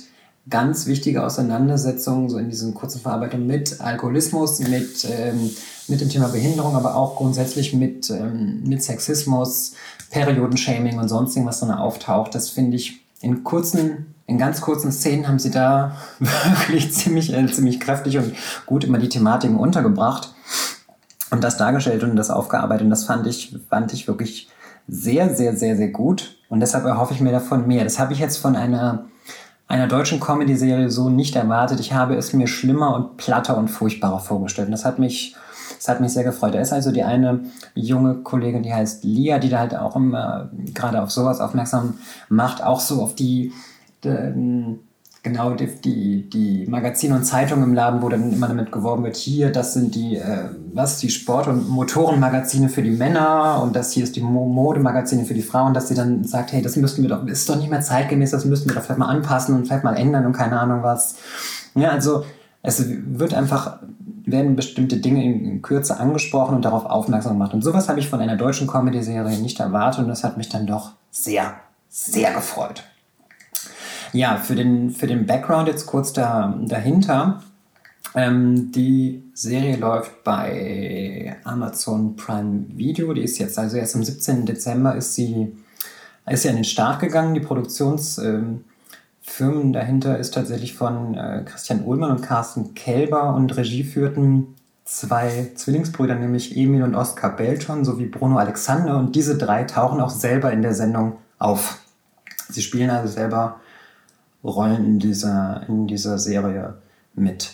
ganz 0.48 0.86
wichtige 0.86 1.24
Auseinandersetzungen 1.24 2.28
so 2.28 2.38
in 2.38 2.48
diesen 2.48 2.74
kurzen 2.74 3.00
Verarbeitungen 3.00 3.46
mit 3.46 3.80
Alkoholismus, 3.80 4.58
mit, 4.60 5.06
ähm, 5.10 5.50
mit 5.88 6.00
dem 6.00 6.08
Thema 6.08 6.28
Behinderung, 6.28 6.74
aber 6.74 6.96
auch 6.96 7.16
grundsätzlich 7.16 7.74
mit, 7.74 8.10
ähm, 8.10 8.62
mit 8.64 8.82
Sexismus, 8.82 9.74
Periodenshaming 10.10 10.98
und 10.98 11.08
sonstigen, 11.08 11.46
was 11.46 11.60
dann 11.60 11.70
auftaucht. 11.70 12.34
Das 12.34 12.48
finde 12.48 12.76
ich 12.76 13.00
in 13.20 13.44
kurzen, 13.44 14.14
in 14.26 14.38
ganz 14.38 14.60
kurzen 14.60 14.90
Szenen 14.90 15.28
haben 15.28 15.38
sie 15.38 15.50
da 15.50 15.96
wirklich 16.18 16.92
ziemlich, 16.92 17.32
äh, 17.32 17.46
ziemlich 17.46 17.78
kräftig 17.78 18.18
und 18.18 18.34
gut 18.66 18.84
immer 18.84 18.98
die 18.98 19.10
Thematiken 19.10 19.56
untergebracht 19.56 20.34
und 21.30 21.44
das 21.44 21.56
dargestellt 21.56 22.02
und 22.02 22.16
das 22.16 22.30
aufgearbeitet. 22.30 22.84
Und 22.84 22.90
das 22.90 23.04
fand 23.04 23.26
ich, 23.26 23.56
fand 23.68 23.92
ich 23.92 24.08
wirklich 24.08 24.48
sehr, 24.88 25.34
sehr, 25.34 25.56
sehr, 25.56 25.76
sehr 25.76 25.88
gut. 25.88 26.36
Und 26.48 26.60
deshalb 26.60 26.84
erhoffe 26.84 27.14
ich 27.14 27.20
mir 27.20 27.32
davon 27.32 27.66
mehr. 27.66 27.84
Das 27.84 27.98
habe 27.98 28.12
ich 28.12 28.18
jetzt 28.18 28.38
von 28.38 28.56
einer, 28.56 29.06
einer 29.68 29.86
deutschen 29.86 30.18
Comedy-Serie 30.18 30.90
so 30.90 31.08
nicht 31.08 31.36
erwartet. 31.36 31.78
Ich 31.80 31.92
habe 31.92 32.16
es 32.16 32.32
mir 32.32 32.48
schlimmer 32.48 32.94
und 32.94 33.16
platter 33.16 33.56
und 33.56 33.68
furchtbarer 33.68 34.18
vorgestellt. 34.18 34.66
Und 34.66 34.72
das 34.72 34.84
hat 34.84 34.98
mich, 34.98 35.36
das 35.76 35.88
hat 35.88 36.00
mich 36.00 36.12
sehr 36.12 36.24
gefreut. 36.24 36.54
Da 36.54 36.60
ist 36.60 36.72
also 36.72 36.90
die 36.90 37.04
eine 37.04 37.44
junge 37.74 38.16
Kollegin, 38.16 38.64
die 38.64 38.74
heißt 38.74 39.04
Lia, 39.04 39.38
die 39.38 39.48
da 39.48 39.60
halt 39.60 39.76
auch 39.76 39.94
immer 39.94 40.50
gerade 40.74 41.00
auf 41.00 41.12
sowas 41.12 41.40
aufmerksam 41.40 41.98
macht, 42.28 42.64
auch 42.64 42.80
so 42.80 43.02
auf 43.02 43.14
die, 43.14 43.52
die 44.02 44.78
genau 45.22 45.52
die, 45.52 45.66
die, 45.66 46.30
die 46.30 46.66
Magazine 46.66 47.14
und 47.14 47.24
Zeitungen 47.24 47.64
im 47.64 47.74
Laden, 47.74 48.00
wo 48.02 48.08
dann 48.08 48.32
immer 48.32 48.48
damit 48.48 48.72
geworben 48.72 49.04
wird, 49.04 49.16
hier, 49.16 49.50
das 49.50 49.74
sind 49.74 49.94
die, 49.94 50.16
äh, 50.16 50.44
was, 50.72 50.98
die 50.98 51.10
Sport- 51.10 51.46
und 51.46 51.68
Motorenmagazine 51.68 52.68
für 52.68 52.82
die 52.82 52.90
Männer 52.90 53.60
und 53.62 53.76
das 53.76 53.92
hier 53.92 54.04
ist 54.04 54.16
die 54.16 54.20
Mo 54.20 54.46
Modemagazine 54.46 55.24
für 55.24 55.34
die 55.34 55.42
Frauen, 55.42 55.74
dass 55.74 55.88
sie 55.88 55.94
dann 55.94 56.24
sagt, 56.24 56.52
hey, 56.52 56.62
das 56.62 56.76
müssten 56.76 57.02
wir 57.02 57.10
doch, 57.10 57.26
ist 57.26 57.48
doch 57.48 57.56
nicht 57.56 57.70
mehr 57.70 57.82
zeitgemäß, 57.82 58.30
das 58.30 58.44
müssten 58.44 58.68
wir 58.70 58.76
doch 58.76 58.82
vielleicht 58.82 58.98
mal 58.98 59.08
anpassen 59.08 59.54
und 59.54 59.66
vielleicht 59.66 59.84
mal 59.84 59.96
ändern 59.96 60.26
und 60.26 60.32
keine 60.32 60.58
Ahnung 60.58 60.82
was. 60.82 61.16
Ja, 61.74 61.90
also 61.90 62.24
es 62.62 62.82
wird 62.88 63.34
einfach, 63.34 63.78
werden 64.24 64.56
bestimmte 64.56 64.98
Dinge 64.98 65.24
in, 65.24 65.44
in 65.44 65.62
Kürze 65.62 65.98
angesprochen 65.98 66.56
und 66.56 66.64
darauf 66.64 66.86
aufmerksam 66.86 67.34
gemacht. 67.34 67.54
Und 67.54 67.62
sowas 67.62 67.88
habe 67.88 68.00
ich 68.00 68.08
von 68.08 68.20
einer 68.20 68.36
deutschen 68.36 68.66
Comedy-Serie 68.66 69.38
nicht 69.38 69.60
erwartet 69.60 70.02
und 70.02 70.08
das 70.08 70.24
hat 70.24 70.36
mich 70.36 70.48
dann 70.48 70.66
doch 70.66 70.92
sehr, 71.10 71.54
sehr 71.88 72.32
gefreut. 72.32 72.84
Ja, 74.12 74.36
für 74.36 74.54
den, 74.54 74.90
für 74.90 75.06
den 75.06 75.26
Background 75.26 75.68
jetzt 75.68 75.86
kurz 75.86 76.12
da, 76.12 76.58
dahinter. 76.62 77.42
Ähm, 78.14 78.72
die 78.72 79.22
Serie 79.34 79.76
läuft 79.76 80.24
bei 80.24 81.36
Amazon 81.44 82.16
Prime 82.16 82.64
Video. 82.68 83.14
Die 83.14 83.22
ist 83.22 83.38
jetzt, 83.38 83.58
also 83.58 83.76
erst 83.76 83.94
am 83.94 84.02
17. 84.02 84.46
Dezember 84.46 84.96
ist 84.96 85.14
sie, 85.14 85.56
ist 86.26 86.42
sie 86.42 86.48
an 86.48 86.56
den 86.56 86.64
Start 86.64 87.00
gegangen. 87.00 87.34
Die 87.34 87.40
Produktionsfirmen 87.40 88.64
ähm, 89.38 89.72
dahinter 89.72 90.18
ist 90.18 90.34
tatsächlich 90.34 90.74
von 90.74 91.16
äh, 91.16 91.44
Christian 91.44 91.84
Ullmann 91.84 92.10
und 92.10 92.22
Carsten 92.22 92.74
Kelber 92.74 93.34
und 93.34 93.56
Regie 93.56 93.84
führten 93.84 94.56
zwei 94.84 95.52
Zwillingsbrüder, 95.54 96.16
nämlich 96.16 96.56
Emil 96.56 96.82
und 96.82 96.96
Oskar 96.96 97.36
Belton 97.36 97.84
sowie 97.84 98.06
Bruno 98.06 98.38
Alexander. 98.38 98.98
Und 98.98 99.14
diese 99.14 99.38
drei 99.38 99.62
tauchen 99.62 100.00
auch 100.00 100.10
selber 100.10 100.52
in 100.52 100.62
der 100.62 100.74
Sendung 100.74 101.18
auf. 101.38 101.78
Sie 102.48 102.62
spielen 102.62 102.90
also 102.90 103.06
selber 103.06 103.60
Rollen 104.42 104.84
in 104.84 104.98
dieser, 104.98 105.62
in 105.68 105.86
dieser 105.86 106.18
Serie 106.18 106.78
mit. 107.14 107.50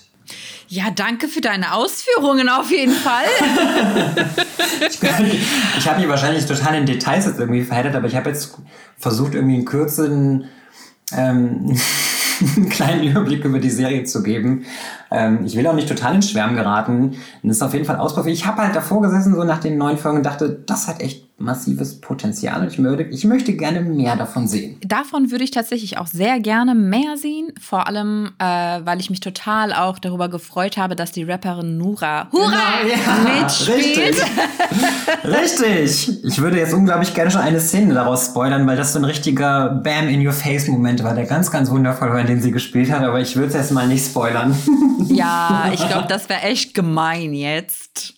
Ja, 0.69 0.91
danke 0.91 1.29
für 1.29 1.41
deine 1.41 1.75
Ausführungen 1.75 2.49
auf 2.49 2.71
jeden 2.71 2.93
Fall. 2.93 3.27
ich, 4.89 5.01
ich 5.79 5.89
habe 5.89 6.01
mich 6.01 6.09
wahrscheinlich 6.09 6.47
total 6.47 6.75
in 6.77 6.87
Details 6.87 7.27
jetzt 7.27 7.39
irgendwie 7.39 7.63
verheddert, 7.63 7.95
aber 7.95 8.09
ich 8.09 8.17
habe 8.17 8.31
jetzt 8.31 8.57
versucht, 8.99 9.35
irgendwie 9.35 9.55
in 9.55 9.65
Kürze 9.65 10.07
ähm, 11.13 11.79
einen 12.57 12.69
kleinen 12.69 13.05
Überblick 13.05 13.45
über 13.45 13.61
die 13.61 13.71
Serie 13.71 14.05
zu 14.05 14.23
geben. 14.23 14.65
Ähm, 15.11 15.45
ich 15.45 15.57
will 15.57 15.67
auch 15.69 15.75
nicht 15.75 15.89
total 15.89 16.17
ins 16.17 16.31
Schwärmen 16.31 16.57
geraten. 16.57 17.17
Das 17.43 17.57
ist 17.57 17.63
auf 17.63 17.73
jeden 17.73 17.85
Fall 17.85 17.97
ausprobiert. 17.97 18.37
Ich 18.37 18.47
habe 18.47 18.63
halt 18.63 18.75
davor 18.75 19.03
gesessen, 19.03 19.35
so 19.35 19.45
nach 19.45 19.61
den 19.61 19.79
neuen 19.79 19.99
Folgen, 19.99 20.19
und 20.19 20.27
dachte, 20.27 20.49
das 20.67 20.89
hat 20.89 21.01
echt 21.01 21.26
massives 21.39 22.01
Potenzial 22.01 22.63
und 22.63 22.69
ich 22.69 22.79
möchte, 22.79 23.03
ich 23.03 23.25
möchte 23.25 23.53
gerne 23.53 23.83
mehr 23.83 24.17
davon 24.17 24.49
sehen. 24.49 24.79
Davon 24.81 25.31
würde 25.31 25.45
ich 25.45 25.51
tatsächlich 25.51 25.99
auch 25.99 26.07
sehr 26.07 26.41
gerne 26.41 26.75
mehr 26.75 27.19
sehen, 27.19 27.53
vor 27.61 27.87
allem, 27.87 28.33
äh, 28.39 28.45
weil 28.45 29.01
ich 29.01 29.11
mich 29.11 29.21
total 29.21 29.75
auch 29.75 29.99
darüber 29.99 30.31
gefreut 30.31 30.79
habe, 30.79 30.97
dass 30.97 31.13
die 31.13 31.25
Rapperin 31.25 31.77
Nura 31.77 32.29
Hurra 32.33 32.79
genau, 32.83 33.29
ja, 33.29 33.43
mitspielt. 33.43 33.99
Richtig. 33.99 34.25
richtig. 35.25 36.25
Ich 36.25 36.41
würde 36.41 36.59
jetzt 36.59 36.73
unglaublich 36.73 37.13
gerne 37.13 37.31
schon 37.31 37.43
eine 37.43 37.61
Szene 37.61 37.93
daraus 37.93 38.27
spoilern, 38.27 38.67
weil 38.67 38.79
das 38.79 38.95
so 38.95 38.99
ein 38.99 39.05
richtiger 39.05 39.69
Bam 39.69 40.09
in 40.09 40.27
your 40.27 40.33
face 40.33 40.69
Moment 40.69 41.05
war, 41.05 41.15
der 41.15 41.27
ganz, 41.27 41.51
ganz 41.51 41.71
wundervoll 41.71 42.15
war, 42.15 42.25
den 42.25 42.41
sie 42.41 42.51
gespielt 42.51 42.91
hat, 42.91 43.03
aber 43.03 43.21
ich 43.21 43.37
würde 43.37 43.49
es 43.49 43.55
jetzt 43.55 43.73
mal 43.73 43.87
nicht 43.87 44.07
spoilern. 44.07 44.57
Ja, 45.09 45.71
ich 45.75 45.87
glaube, 45.87 46.09
das 46.09 46.31
wäre 46.31 46.41
echt 46.41 46.73
gemein 46.73 47.35
jetzt. 47.35 48.15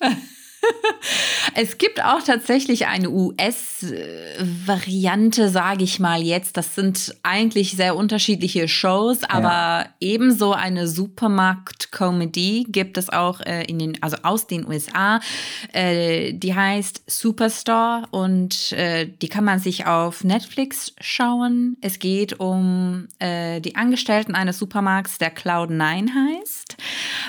Es 1.55 1.79
gibt 1.79 2.05
auch 2.05 2.23
tatsächlich 2.23 2.87
eine 2.87 3.09
US-Variante, 3.11 5.49
sage 5.49 5.85
ich 5.85 6.01
mal 6.01 6.21
jetzt. 6.23 6.57
Das 6.57 6.75
sind 6.75 7.15
eigentlich 7.23 7.73
sehr 7.73 7.95
unterschiedliche 7.97 8.67
Shows, 8.69 9.25
aber 9.25 9.49
ja. 9.49 9.87
ebenso 10.01 10.53
eine 10.53 10.87
Supermarkt-Comedy 10.89 12.67
gibt 12.69 12.99
es 12.99 13.09
auch 13.11 13.41
äh, 13.41 13.65
in 13.65 13.79
den, 13.79 14.03
also 14.03 14.19
aus 14.23 14.47
den 14.47 14.67
USA. 14.67 15.21
Äh, 15.73 16.35
die 16.35 16.55
heißt 16.55 17.03
Superstore 17.07 18.03
und 18.11 18.73
äh, 18.73 19.07
die 19.07 19.29
kann 19.29 19.45
man 19.45 19.59
sich 19.59 19.87
auf 19.87 20.25
Netflix 20.25 20.93
schauen. 21.01 21.77
Es 21.81 21.99
geht 21.99 22.39
um 22.41 23.09
äh, 23.19 23.61
die 23.61 23.77
Angestellten 23.77 24.35
eines 24.35 24.59
Supermarkts, 24.59 25.19
der 25.19 25.35
Cloud9 25.35 26.09
heißt. 26.15 26.77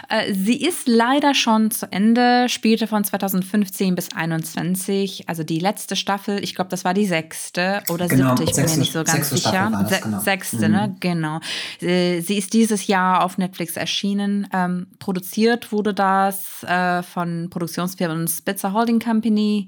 Äh, 0.09 0.33
sie 0.33 0.61
ist 0.61 0.87
leider 0.87 1.33
schon 1.33 1.71
zu 1.71 1.91
Ende, 1.91 2.47
spielte 2.49 2.87
von 2.87 3.03
2000 3.03 3.29
2015 3.29 3.95
bis 3.95 4.09
2021, 4.09 5.27
also 5.27 5.43
die 5.43 5.59
letzte 5.59 5.95
Staffel, 5.95 6.43
ich 6.43 6.55
glaube, 6.55 6.69
das 6.69 6.85
war 6.85 6.93
die 6.93 7.05
sechste 7.05 7.81
oder 7.89 8.07
genau, 8.07 8.35
siebte, 8.35 8.43
ich 8.43 8.55
bin 8.55 8.65
mir 8.65 8.77
nicht 8.77 8.91
so 8.91 9.03
ganz 9.03 9.29
sicher. 9.29 9.71
Das, 9.89 10.01
genau. 10.01 10.19
Sechste, 10.19 10.67
mhm. 10.67 10.75
ne? 10.75 10.95
Genau. 10.99 11.39
Sie 11.79 12.37
ist 12.37 12.53
dieses 12.53 12.87
Jahr 12.87 13.23
auf 13.23 13.37
Netflix 13.37 13.77
erschienen. 13.77 14.47
Ähm, 14.53 14.87
produziert 14.99 15.71
wurde 15.71 15.93
das 15.93 16.63
äh, 16.63 17.03
von 17.03 17.49
Produktionsfirmen 17.49 18.27
Spitzer 18.27 18.73
Holding 18.73 18.99
Company, 18.99 19.67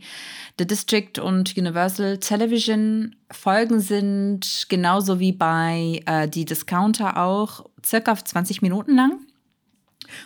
The 0.58 0.66
District 0.66 1.20
und 1.22 1.58
Universal 1.58 2.18
Television. 2.18 3.16
Folgen 3.32 3.80
sind 3.80 4.66
genauso 4.70 5.20
wie 5.20 5.32
bei 5.32 6.02
äh, 6.06 6.28
Die 6.28 6.46
Discounter 6.46 7.18
auch 7.18 7.66
circa 7.84 8.16
20 8.16 8.62
Minuten 8.62 8.96
lang. 8.96 9.20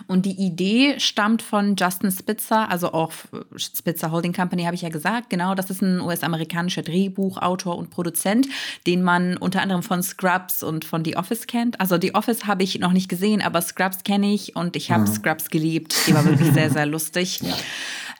Und 0.08 0.26
die 0.26 0.32
Idee 0.32 1.00
stammt 1.00 1.42
von 1.42 1.76
Justin 1.76 2.12
Spitzer, 2.12 2.70
also 2.70 2.94
auch 2.94 3.12
Spitzer 3.56 4.12
Holding 4.12 4.34
Company 4.34 4.64
habe 4.64 4.76
ich 4.76 4.82
ja 4.82 4.90
gesagt. 4.90 5.30
Genau, 5.30 5.56
das 5.56 5.70
ist 5.70 5.82
ein 5.82 6.02
US-amerikanischer 6.02 6.82
Drehbuchautor 6.82 7.78
und 7.78 7.90
Produzent, 7.90 8.48
den 8.88 9.02
man 9.04 9.38
unter 9.38 9.62
anderem 9.62 9.84
von 9.84 10.04
Scrubs 10.04 10.64
und 10.64 10.86
von 10.86 11.04
The 11.04 11.18
Office 11.18 11.48
kennt. 11.48 11.80
Also 11.80 11.98
The 12.00 12.16
Office 12.16 12.46
habe 12.46 12.64
ich 12.64 12.80
noch 12.80 12.94
nicht 12.94 13.10
gesehen, 13.10 13.42
aber 13.42 13.62
Scrubs 13.62 14.04
kenne 14.04 14.34
ich 14.34 14.56
und 14.56 14.76
ich 14.76 14.92
habe 14.92 15.02
mhm. 15.02 15.08
Scrubs 15.08 15.50
geliebt. 15.50 15.96
Die 16.08 16.14
war 16.14 16.26
wirklich 16.26 16.52
sehr, 16.52 16.70
sehr 16.70 16.86
lustig. 16.86 17.42
Ja. 17.46 17.54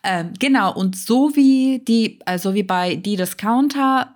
Ähm, 0.04 0.34
genau, 0.38 0.72
und 0.72 0.96
so 0.96 1.36
wie 1.36 1.80
die, 1.80 2.20
also 2.26 2.54
wie 2.54 2.62
bei 2.62 2.96
Die 2.96 3.16
Discounter 3.16 4.15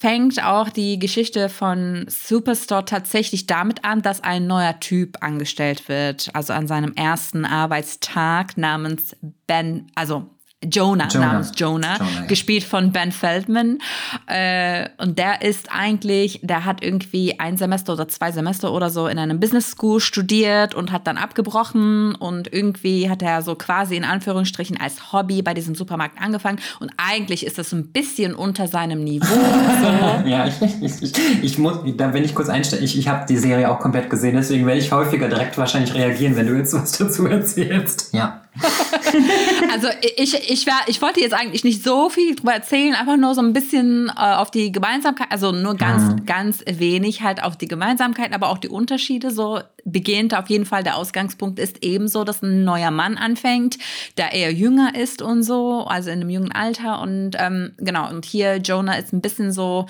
fängt 0.00 0.42
auch 0.42 0.68
die 0.68 0.98
Geschichte 0.98 1.48
von 1.48 2.06
Superstore 2.08 2.84
tatsächlich 2.84 3.46
damit 3.46 3.84
an, 3.84 4.02
dass 4.02 4.22
ein 4.22 4.46
neuer 4.46 4.78
Typ 4.80 5.18
angestellt 5.22 5.88
wird. 5.88 6.30
Also 6.34 6.52
an 6.52 6.66
seinem 6.66 6.92
ersten 6.94 7.44
Arbeitstag 7.44 8.56
namens 8.56 9.16
Ben, 9.46 9.86
also 9.94 10.30
Jonah, 10.70 11.08
Jonah. 11.08 11.26
namens 11.26 11.52
Jonah, 11.56 11.96
Jonah 11.98 12.20
ja. 12.20 12.26
gespielt 12.26 12.64
von 12.64 12.92
Ben 12.92 13.12
Feldman. 13.12 13.78
Äh, 14.26 14.88
und 14.98 15.18
der 15.18 15.42
ist 15.42 15.68
eigentlich, 15.70 16.40
der 16.42 16.64
hat 16.64 16.82
irgendwie 16.82 17.38
ein 17.38 17.56
Semester 17.56 17.94
oder 17.94 18.08
zwei 18.08 18.32
Semester 18.32 18.72
oder 18.72 18.90
so 18.90 19.06
in 19.06 19.18
einem 19.18 19.40
Business 19.40 19.70
School 19.70 20.00
studiert 20.00 20.74
und 20.74 20.92
hat 20.92 21.06
dann 21.06 21.16
abgebrochen 21.16 22.14
und 22.14 22.52
irgendwie 22.52 23.10
hat 23.10 23.22
er 23.22 23.42
so 23.42 23.54
quasi 23.54 23.96
in 23.96 24.04
Anführungsstrichen 24.04 24.80
als 24.80 25.12
Hobby 25.12 25.42
bei 25.42 25.54
diesem 25.54 25.74
Supermarkt 25.74 26.20
angefangen 26.20 26.58
und 26.80 26.90
eigentlich 26.96 27.46
ist 27.46 27.58
das 27.58 27.72
ein 27.72 27.88
bisschen 27.88 28.34
unter 28.34 28.68
seinem 28.68 29.04
Niveau. 29.04 29.26
So. 29.26 30.28
ja, 30.28 30.46
ich, 30.46 30.60
ich, 30.82 31.02
ich, 31.02 31.12
ich, 31.42 31.58
muss, 31.58 31.78
da 31.96 32.12
will 32.12 32.24
ich 32.24 32.34
kurz 32.34 32.48
einstellen, 32.48 32.84
ich, 32.84 32.98
ich 32.98 33.08
habe 33.08 33.26
die 33.28 33.36
Serie 33.36 33.70
auch 33.70 33.78
komplett 33.78 34.10
gesehen, 34.10 34.36
deswegen 34.36 34.66
werde 34.66 34.80
ich 34.80 34.92
häufiger 34.92 35.28
direkt 35.28 35.58
wahrscheinlich 35.58 35.94
reagieren, 35.94 36.36
wenn 36.36 36.46
du 36.46 36.54
jetzt 36.54 36.74
was 36.74 36.92
dazu 36.92 37.26
erzählst. 37.26 38.12
Ja. 38.12 38.43
also 39.72 39.88
ich, 40.16 40.50
ich, 40.50 40.66
wär, 40.66 40.76
ich 40.86 41.02
wollte 41.02 41.20
jetzt 41.20 41.34
eigentlich 41.34 41.64
nicht 41.64 41.82
so 41.82 42.08
viel 42.08 42.36
drüber 42.36 42.52
erzählen, 42.52 42.94
einfach 42.94 43.16
nur 43.16 43.34
so 43.34 43.40
ein 43.40 43.52
bisschen 43.52 44.08
äh, 44.08 44.34
auf 44.34 44.50
die 44.50 44.70
Gemeinsamkeit, 44.70 45.28
also 45.30 45.50
nur 45.50 45.76
ganz, 45.76 46.02
mhm. 46.02 46.26
ganz 46.26 46.62
wenig 46.66 47.22
halt 47.22 47.42
auf 47.42 47.56
die 47.56 47.66
Gemeinsamkeiten, 47.66 48.34
aber 48.34 48.50
auch 48.50 48.58
die 48.58 48.68
Unterschiede. 48.68 49.30
So 49.30 49.60
beginnt 49.84 50.34
auf 50.36 50.48
jeden 50.48 50.66
Fall 50.66 50.82
der 50.82 50.96
Ausgangspunkt 50.96 51.58
ist 51.58 51.84
ebenso, 51.84 52.24
dass 52.24 52.42
ein 52.42 52.64
neuer 52.64 52.90
Mann 52.90 53.16
anfängt, 53.16 53.78
der 54.16 54.32
eher 54.32 54.52
jünger 54.52 54.94
ist 54.94 55.20
und 55.20 55.42
so, 55.42 55.84
also 55.86 56.10
in 56.10 56.20
einem 56.20 56.30
jungen 56.30 56.52
Alter. 56.52 57.00
Und 57.00 57.32
ähm, 57.38 57.72
genau, 57.78 58.08
und 58.08 58.24
hier 58.24 58.56
Jonah 58.58 58.94
ist 58.94 59.12
ein 59.12 59.20
bisschen 59.20 59.52
so 59.52 59.86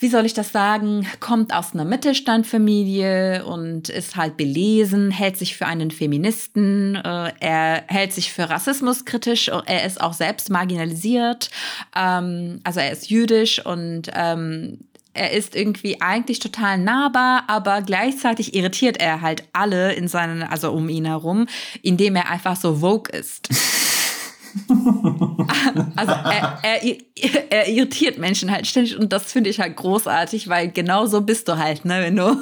wie 0.00 0.08
soll 0.08 0.24
ich 0.24 0.34
das 0.34 0.50
sagen, 0.50 1.06
kommt 1.20 1.54
aus 1.54 1.74
einer 1.74 1.84
Mittelstandfamilie 1.84 3.44
und 3.44 3.90
ist 3.90 4.16
halt 4.16 4.36
belesen, 4.36 5.10
hält 5.10 5.36
sich 5.36 5.56
für 5.56 5.66
einen 5.66 5.90
Feministen, 5.90 6.96
äh, 6.96 7.32
er 7.38 7.84
hält 7.86 8.12
sich 8.14 8.32
für 8.32 8.48
rassismuskritisch, 8.48 9.48
er 9.48 9.84
ist 9.84 10.00
auch 10.00 10.14
selbst 10.14 10.48
marginalisiert, 10.48 11.50
ähm, 11.94 12.60
also 12.64 12.80
er 12.80 12.92
ist 12.92 13.10
jüdisch 13.10 13.64
und 13.64 14.10
ähm, 14.14 14.78
er 15.12 15.32
ist 15.32 15.54
irgendwie 15.54 16.00
eigentlich 16.00 16.38
total 16.38 16.78
nahbar, 16.78 17.44
aber 17.48 17.82
gleichzeitig 17.82 18.54
irritiert 18.54 18.98
er 18.98 19.20
halt 19.20 19.44
alle 19.52 19.92
in 19.92 20.08
seinen, 20.08 20.42
also 20.42 20.72
um 20.72 20.88
ihn 20.88 21.04
herum, 21.04 21.46
indem 21.82 22.16
er 22.16 22.30
einfach 22.30 22.56
so 22.56 22.76
vogue 22.76 23.12
ist. 23.12 23.48
also 25.96 26.12
er, 26.12 26.58
er, 26.62 26.82
er, 27.50 27.68
irritiert 27.68 28.18
Menschen 28.18 28.50
halt 28.50 28.66
ständig 28.66 28.98
und 28.98 29.12
das 29.12 29.30
finde 29.30 29.50
ich 29.50 29.60
halt 29.60 29.76
großartig, 29.76 30.48
weil 30.48 30.70
genau 30.70 31.06
so 31.06 31.20
bist 31.20 31.48
du 31.48 31.56
halt, 31.56 31.84
ne? 31.84 32.00
Wenn 32.02 32.16
du, 32.16 32.36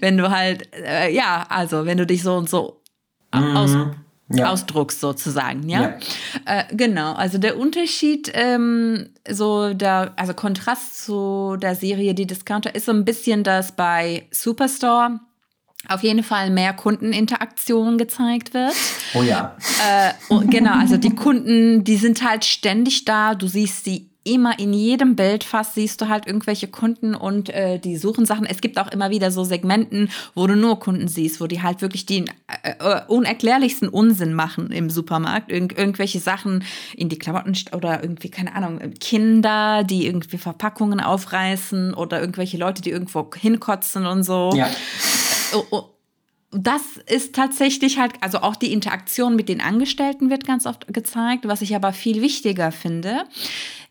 wenn 0.00 0.16
du 0.16 0.30
halt, 0.30 0.68
äh, 0.74 1.12
ja, 1.12 1.46
also 1.48 1.86
wenn 1.86 1.98
du 1.98 2.06
dich 2.06 2.22
so 2.22 2.34
und 2.34 2.48
so 2.48 2.80
mhm. 3.34 3.56
aus, 3.56 3.76
ja. 4.30 4.50
ausdruckst 4.50 5.00
sozusagen, 5.00 5.68
ja. 5.68 5.80
ja. 5.82 5.98
Äh, 6.44 6.64
genau, 6.72 7.14
also 7.14 7.38
der 7.38 7.58
Unterschied, 7.58 8.30
ähm, 8.34 9.10
so 9.28 9.72
der, 9.74 10.12
also 10.16 10.34
Kontrast 10.34 11.04
zu 11.04 11.56
der 11.56 11.74
Serie 11.74 12.14
Die 12.14 12.26
Discounter 12.26 12.74
ist 12.74 12.86
so 12.86 12.92
ein 12.92 13.04
bisschen, 13.04 13.42
dass 13.42 13.72
bei 13.72 14.26
Superstore 14.30 15.20
auf 15.86 16.02
jeden 16.02 16.22
Fall 16.22 16.50
mehr 16.50 16.72
Kundeninteraktion 16.72 17.98
gezeigt 17.98 18.52
wird. 18.52 18.74
Oh 19.14 19.22
ja. 19.22 19.56
Äh, 19.86 20.46
genau, 20.46 20.72
also 20.72 20.96
die 20.96 21.14
Kunden, 21.14 21.84
die 21.84 21.96
sind 21.96 22.22
halt 22.28 22.44
ständig 22.44 23.04
da. 23.04 23.34
Du 23.34 23.46
siehst 23.46 23.84
sie 23.84 24.08
immer 24.28 24.58
in 24.58 24.72
jedem 24.72 25.16
Bild 25.16 25.44
fast 25.44 25.74
siehst 25.74 26.00
du 26.00 26.08
halt 26.08 26.26
irgendwelche 26.26 26.68
Kunden 26.68 27.14
und 27.14 27.48
äh, 27.50 27.78
die 27.78 27.96
suchen 27.96 28.26
Sachen. 28.26 28.46
Es 28.46 28.60
gibt 28.60 28.78
auch 28.78 28.88
immer 28.88 29.10
wieder 29.10 29.30
so 29.30 29.44
Segmenten, 29.44 30.10
wo 30.34 30.46
du 30.46 30.54
nur 30.54 30.78
Kunden 30.78 31.08
siehst, 31.08 31.40
wo 31.40 31.46
die 31.46 31.62
halt 31.62 31.80
wirklich 31.80 32.06
den 32.06 32.28
äh, 32.62 32.72
äh, 32.78 33.00
unerklärlichsten 33.06 33.88
Unsinn 33.88 34.34
machen 34.34 34.70
im 34.70 34.90
Supermarkt. 34.90 35.50
Irg 35.50 35.78
irgendwelche 35.78 36.20
Sachen 36.20 36.64
in 36.94 37.08
die 37.08 37.18
Klamotten 37.18 37.56
oder 37.72 38.02
irgendwie, 38.02 38.30
keine 38.30 38.54
Ahnung, 38.54 38.80
Kinder, 39.00 39.84
die 39.84 40.06
irgendwie 40.06 40.38
Verpackungen 40.38 41.00
aufreißen 41.00 41.94
oder 41.94 42.20
irgendwelche 42.20 42.58
Leute, 42.58 42.82
die 42.82 42.90
irgendwo 42.90 43.30
hinkotzen 43.34 44.06
und 44.06 44.24
so. 44.24 44.52
Ja. 44.54 44.68
Oh, 45.54 45.64
oh. 45.70 45.84
Das 46.50 46.96
ist 47.06 47.34
tatsächlich 47.34 47.98
halt, 47.98 48.14
also 48.22 48.38
auch 48.38 48.56
die 48.56 48.72
Interaktion 48.72 49.36
mit 49.36 49.50
den 49.50 49.60
Angestellten 49.60 50.30
wird 50.30 50.46
ganz 50.46 50.64
oft 50.64 50.92
gezeigt. 50.92 51.46
Was 51.46 51.60
ich 51.60 51.76
aber 51.76 51.92
viel 51.92 52.22
wichtiger 52.22 52.72
finde, 52.72 53.24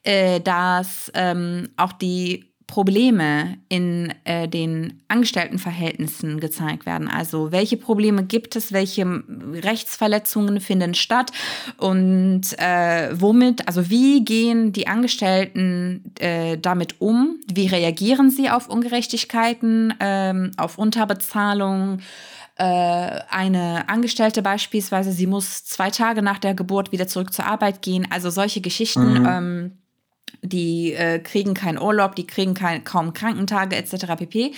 äh, 0.02 0.39
dass 0.41 1.12
ähm, 1.13 1.70
auch 1.78 1.93
die 1.93 2.52
Probleme 2.67 3.58
in 3.69 4.13
äh, 4.25 4.49
den 4.49 5.01
Angestelltenverhältnissen 5.08 6.41
gezeigt 6.41 6.86
werden. 6.86 7.08
Also 7.08 7.53
welche 7.53 7.77
Probleme 7.77 8.23
gibt 8.23 8.58
es, 8.58 8.73
welche 8.73 9.23
Rechtsverletzungen 9.53 10.60
finden 10.60 10.93
statt 10.93 11.32
und 11.77 12.41
äh, 12.60 13.10
womit, 13.13 13.65
also 13.67 13.89
wie 13.89 14.23
gehen 14.25 14.73
die 14.73 14.88
Angestellten 14.88 16.13
äh, 16.19 16.58
damit 16.58 16.99
um? 16.99 17.39
Wie 17.51 17.67
reagieren 17.67 18.30
sie 18.30 18.49
auf 18.49 18.69
Ungerechtigkeiten, 18.69 19.93
ähm, 20.01 20.51
auf 20.58 20.77
Unterbezahlung? 20.77 21.99
Äh, 22.58 22.63
eine 22.63 23.88
Angestellte 23.88 24.41
beispielsweise, 24.41 25.13
sie 25.13 25.27
muss 25.27 25.63
zwei 25.63 25.89
Tage 25.89 26.21
nach 26.21 26.39
der 26.39 26.53
Geburt 26.53 26.91
wieder 26.91 27.08
zurück 27.08 27.32
zur 27.32 27.45
Arbeit 27.45 27.82
gehen. 27.82 28.08
Also 28.12 28.30
solche 28.30 28.60
Geschichten. 28.60 29.21
Mhm. 29.21 29.25
Ähm, 29.25 29.71
die 30.41 30.93
äh, 30.93 31.19
kriegen 31.19 31.53
keinen 31.53 31.79
Urlaub, 31.79 32.15
die 32.15 32.27
kriegen 32.27 32.53
kein, 32.53 32.83
kaum 32.83 33.13
Krankentage 33.13 33.75
etc. 33.75 34.15
pp. 34.17 34.53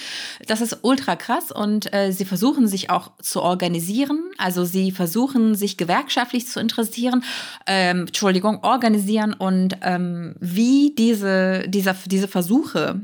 Das 0.47 0.61
ist 0.61 0.79
ultra 0.81 1.15
krass 1.15 1.51
und 1.51 1.93
äh, 1.93 2.11
sie 2.11 2.25
versuchen 2.25 2.67
sich 2.67 2.89
auch 2.89 3.11
zu 3.21 3.41
organisieren. 3.41 4.31
Also 4.37 4.65
sie 4.65 4.91
versuchen 4.91 5.55
sich 5.55 5.77
gewerkschaftlich 5.77 6.47
zu 6.47 6.59
interessieren, 6.59 7.23
ähm, 7.65 8.01
Entschuldigung, 8.01 8.63
organisieren 8.63 9.33
und 9.33 9.77
ähm, 9.81 10.35
wie 10.39 10.93
diese, 10.97 11.67
dieser, 11.67 11.95
diese 12.05 12.27
Versuche 12.27 13.01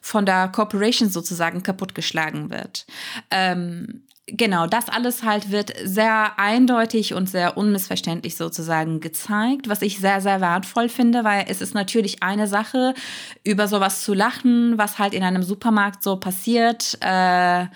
von 0.00 0.26
der 0.26 0.48
Corporation 0.48 1.10
sozusagen 1.10 1.62
kaputtgeschlagen 1.62 2.50
wird. 2.50 2.86
Ähm, 3.30 4.02
genau, 4.30 4.66
das 4.66 4.88
alles 4.88 5.22
halt 5.22 5.50
wird 5.50 5.72
sehr 5.84 6.38
eindeutig 6.38 7.14
und 7.14 7.28
sehr 7.28 7.56
unmissverständlich 7.56 8.36
sozusagen 8.36 9.00
gezeigt, 9.00 9.68
was 9.68 9.82
ich 9.82 9.98
sehr, 9.98 10.20
sehr 10.20 10.40
wertvoll 10.40 10.88
finde, 10.88 11.24
weil 11.24 11.46
es 11.48 11.60
ist 11.60 11.74
natürlich 11.74 12.22
eine 12.22 12.46
Sache, 12.46 12.94
über 13.44 13.68
sowas 13.68 14.02
zu 14.02 14.14
lachen, 14.14 14.76
was 14.76 14.98
halt 14.98 15.14
in 15.14 15.22
einem 15.22 15.42
Supermarkt 15.42 16.02
so 16.02 16.16
passiert, 16.16 16.98
äh, 17.00 17.66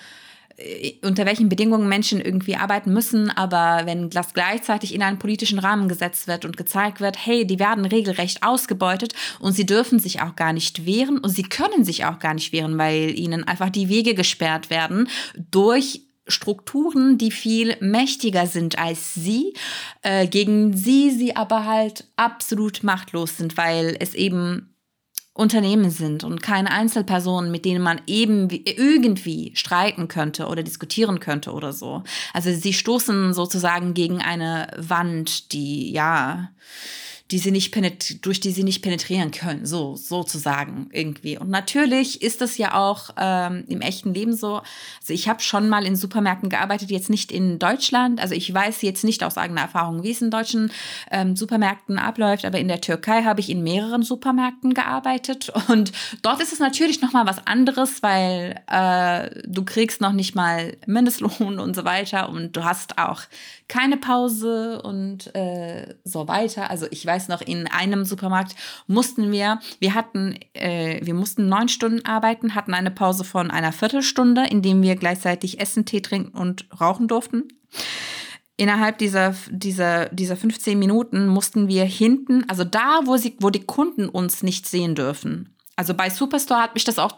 unter 1.03 1.27
welchen 1.27 1.49
Bedingungen 1.49 1.88
Menschen 1.88 2.21
irgendwie 2.21 2.57
arbeiten 2.57 2.93
müssen, 2.93 3.31
aber 3.31 3.87
wenn 3.87 4.11
das 4.11 4.35
gleichzeitig 4.35 4.95
in 4.95 5.03
einen 5.03 5.19
politischen 5.19 5.59
Rahmen 5.59 5.88
gesetzt 5.88 6.29
wird 6.29 6.45
und 6.45 6.57
gezeigt 6.57 7.01
wird, 7.01 7.17
hey, 7.25 7.47
die 7.47 7.59
werden 7.59 7.85
regelrecht 7.85 8.43
ausgebeutet 8.43 9.15
und 9.41 9.55
sie 9.55 9.67
dürfen 9.67 9.99
sich 9.99 10.21
auch 10.21 10.37
gar 10.37 10.53
nicht 10.53 10.87
wehren 10.87 11.19
und 11.19 11.31
sie 11.31 11.43
können 11.43 11.85
sich 11.85 12.05
auch 12.05 12.19
gar 12.19 12.35
nicht 12.35 12.53
wehren, 12.53 12.79
weil 12.79 13.19
ihnen 13.19 13.45
einfach 13.45 13.71
die 13.71 13.88
Wege 13.88 14.15
gesperrt 14.15 14.71
werden 14.71 15.09
durch 15.51 16.03
Strukturen, 16.33 17.18
die 17.18 17.31
viel 17.31 17.77
mächtiger 17.81 18.47
sind 18.47 18.79
als 18.79 19.14
sie, 19.14 19.55
äh, 20.03 20.27
gegen 20.27 20.77
sie 20.77 21.11
sie 21.11 21.37
aber 21.37 21.66
halt 21.66 22.09
absolut 22.16 22.83
machtlos 22.83 23.37
sind, 23.37 23.57
weil 23.57 23.97
es 24.01 24.14
eben 24.14 24.73
Unternehmen 25.35 25.90
sind 25.90 26.25
und 26.25 26.42
keine 26.42 26.71
Einzelpersonen, 26.71 27.51
mit 27.51 27.64
denen 27.64 27.83
man 27.83 28.03
eben 28.07 28.51
irgendwie 28.51 29.53
streiten 29.55 30.07
könnte 30.07 30.47
oder 30.47 30.62
diskutieren 30.62 31.21
könnte 31.21 31.53
oder 31.53 31.73
so. 31.73 32.03
Also 32.35 32.53
sie 32.53 32.75
stoßen 32.75 33.33
sozusagen 33.33 33.95
gegen 33.95 34.21
eine 34.21 34.66
Wand, 34.77 35.53
die 35.53 35.90
ja 35.90 36.51
die 37.31 37.39
sie 37.39 37.51
nicht 37.51 37.73
durch 38.25 38.41
die 38.41 38.51
sie 38.51 38.65
nicht 38.65 38.83
penetrieren 38.83 39.31
können, 39.31 39.65
so 39.65 39.97
sozusagen 39.97 40.89
irgendwie. 40.93 41.39
Und 41.39 41.49
natürlich 41.49 42.23
ist 42.23 42.41
das 42.41 42.59
ja 42.59 42.75
auch 42.75 43.11
ähm, 43.17 43.65
im 43.69 43.81
echten 43.81 44.13
Leben 44.13 44.35
so. 44.35 44.57
Also 45.01 45.13
ich 45.13 45.29
habe 45.29 45.41
schon 45.41 45.69
mal 45.69 45.87
in 45.87 45.97
Supermärkten 45.97 46.51
gearbeitet, 46.51 46.91
jetzt 46.91 47.11
nicht 47.11 47.33
in 47.33 47.59
Deutschland. 47.59 48.21
Also 48.21 48.35
ich 48.35 48.53
weiß 48.53 48.83
jetzt 48.83 49.05
nicht 49.05 49.25
aus 49.25 49.39
eigener 49.39 49.63
Erfahrung, 49.63 50.03
wie 50.03 50.11
es 50.11 50.21
in 50.21 50.31
deutschen 50.31 50.71
ähm, 51.11 51.37
Supermärkten 51.37 51.99
abläuft, 51.99 52.45
aber 52.45 52.59
in 52.59 52.69
der 52.69 52.81
Türkei 52.81 53.23
habe 53.23 53.41
ich 53.41 53.49
in 53.49 53.63
mehreren 53.63 54.03
Supermärkten 54.03 54.75
gearbeitet 54.75 55.51
und 55.69 55.93
dort 56.23 56.41
ist 56.41 56.53
es 56.53 56.59
natürlich 56.59 57.01
noch 57.01 57.13
mal 57.13 57.27
was 57.27 57.47
anderes, 57.47 58.03
weil 58.03 58.61
äh, 58.71 59.43
du 59.47 59.65
kriegst 59.65 60.01
noch 60.01 60.13
nicht 60.13 60.35
mal 60.35 60.77
Mindestlohn 60.87 61.59
und 61.59 61.75
so 61.75 61.85
weiter 61.85 62.29
und 62.29 62.57
du 62.57 62.65
hast 62.65 62.99
auch 62.99 63.23
keine 63.69 63.97
Pause 63.97 64.83
und 64.83 65.35
äh, 65.35 65.95
so 66.05 66.29
weiter. 66.29 66.71
Also 66.71 66.87
ich 66.91 67.07
weiß 67.07 67.12
noch, 67.29 67.40
in 67.40 67.66
einem 67.66 68.05
Supermarkt 68.05 68.55
mussten 68.87 69.33
wir, 69.33 69.61
wir 69.81 69.94
hatten, 69.94 70.38
äh, 70.55 71.01
wir 71.03 71.14
mussten 71.14 71.48
neun 71.48 71.68
Stunden 71.68 72.05
arbeiten, 72.05 72.55
hatten 72.55 72.75
eine 72.75 72.90
Pause 72.90 73.25
von 73.25 73.51
einer 73.51 73.72
Viertelstunde, 73.72 74.46
in 74.46 74.62
dem 74.62 74.83
wir 74.83 74.96
gleichzeitig 74.96 75.61
Essen, 75.61 75.85
Tee 75.85 76.01
trinken 76.01 76.37
und 76.37 76.66
rauchen 76.81 77.09
durften. 77.09 77.48
Innerhalb 78.57 78.98
dieser, 78.98 79.35
dieser, 79.51 80.09
dieser 80.11 80.37
15 80.37 80.79
Minuten 80.79 81.27
mussten 81.27 81.68
wir 81.68 81.85
hinten, 81.85 82.48
also 82.48 82.64
da, 82.64 83.01
wo, 83.05 83.16
sie, 83.16 83.37
wo 83.40 83.51
die 83.51 83.64
Kunden 83.64 84.09
uns 84.09 84.42
nicht 84.42 84.68
sehen 84.68 84.94
dürfen, 84.94 85.57
also 85.83 85.95
bei 85.95 86.11
Superstore 86.11 86.62
hat 86.62 86.75
mich 86.75 86.85
das 86.85 87.01
auch 87.01 87.11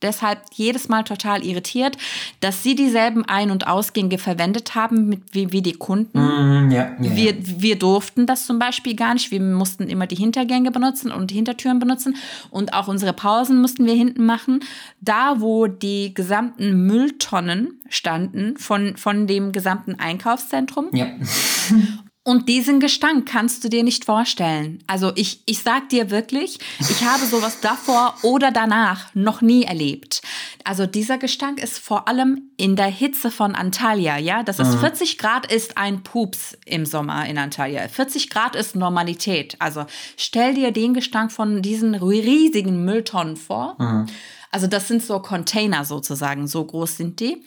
deshalb 0.00 0.38
jedes 0.52 0.88
Mal 0.88 1.02
total 1.02 1.44
irritiert, 1.44 1.96
dass 2.38 2.62
sie 2.62 2.76
dieselben 2.76 3.24
Ein- 3.24 3.50
und 3.50 3.66
Ausgänge 3.66 4.18
verwendet 4.18 4.76
haben 4.76 5.08
mit, 5.08 5.22
wie, 5.32 5.50
wie 5.50 5.62
die 5.62 5.72
Kunden. 5.72 6.20
Mm, 6.20 6.70
ja, 6.70 6.92
ja, 7.00 7.16
wir, 7.16 7.34
wir 7.40 7.76
durften 7.76 8.26
das 8.26 8.46
zum 8.46 8.60
Beispiel 8.60 8.94
gar 8.94 9.14
nicht. 9.14 9.32
Wir 9.32 9.40
mussten 9.40 9.88
immer 9.88 10.06
die 10.06 10.14
Hintergänge 10.14 10.70
benutzen 10.70 11.10
und 11.10 11.32
Hintertüren 11.32 11.80
benutzen. 11.80 12.14
Und 12.52 12.72
auch 12.72 12.86
unsere 12.86 13.14
Pausen 13.14 13.60
mussten 13.60 13.84
wir 13.84 13.94
hinten 13.94 14.24
machen. 14.24 14.60
Da, 15.00 15.40
wo 15.40 15.66
die 15.66 16.14
gesamten 16.14 16.86
Mülltonnen 16.86 17.80
standen 17.88 18.56
von, 18.58 18.96
von 18.96 19.26
dem 19.26 19.50
gesamten 19.50 19.96
Einkaufszentrum. 19.98 20.90
Ja. 20.92 21.06
Und 22.26 22.48
diesen 22.48 22.80
Gestank 22.80 23.28
kannst 23.28 23.62
du 23.64 23.68
dir 23.68 23.82
nicht 23.84 24.06
vorstellen. 24.06 24.82
Also 24.86 25.12
ich, 25.14 25.42
ich 25.44 25.62
sag 25.62 25.90
dir 25.90 26.10
wirklich, 26.10 26.58
ich 26.80 27.04
habe 27.04 27.26
sowas 27.26 27.60
davor 27.60 28.14
oder 28.22 28.50
danach 28.50 29.14
noch 29.14 29.42
nie 29.42 29.64
erlebt. 29.64 30.22
Also 30.64 30.86
dieser 30.86 31.18
Gestank 31.18 31.62
ist 31.62 31.78
vor 31.78 32.08
allem 32.08 32.50
in 32.56 32.76
der 32.76 32.86
Hitze 32.86 33.30
von 33.30 33.54
Antalya, 33.54 34.16
ja. 34.16 34.42
Das 34.42 34.58
ist 34.58 34.76
mhm. 34.76 34.80
40 34.80 35.18
Grad 35.18 35.52
ist 35.52 35.76
ein 35.76 36.02
Pups 36.02 36.56
im 36.64 36.86
Sommer 36.86 37.26
in 37.26 37.36
Antalya. 37.36 37.88
40 37.88 38.30
Grad 38.30 38.56
ist 38.56 38.74
Normalität. 38.74 39.56
Also 39.58 39.84
stell 40.16 40.54
dir 40.54 40.70
den 40.72 40.94
Gestank 40.94 41.30
von 41.30 41.60
diesen 41.60 41.94
riesigen 41.94 42.86
Mülltonnen 42.86 43.36
vor. 43.36 43.76
Mhm. 43.78 44.06
Also 44.50 44.66
das 44.66 44.88
sind 44.88 45.02
so 45.02 45.18
Container 45.20 45.84
sozusagen, 45.84 46.46
so 46.46 46.64
groß 46.64 46.96
sind 46.96 47.20
die. 47.20 47.44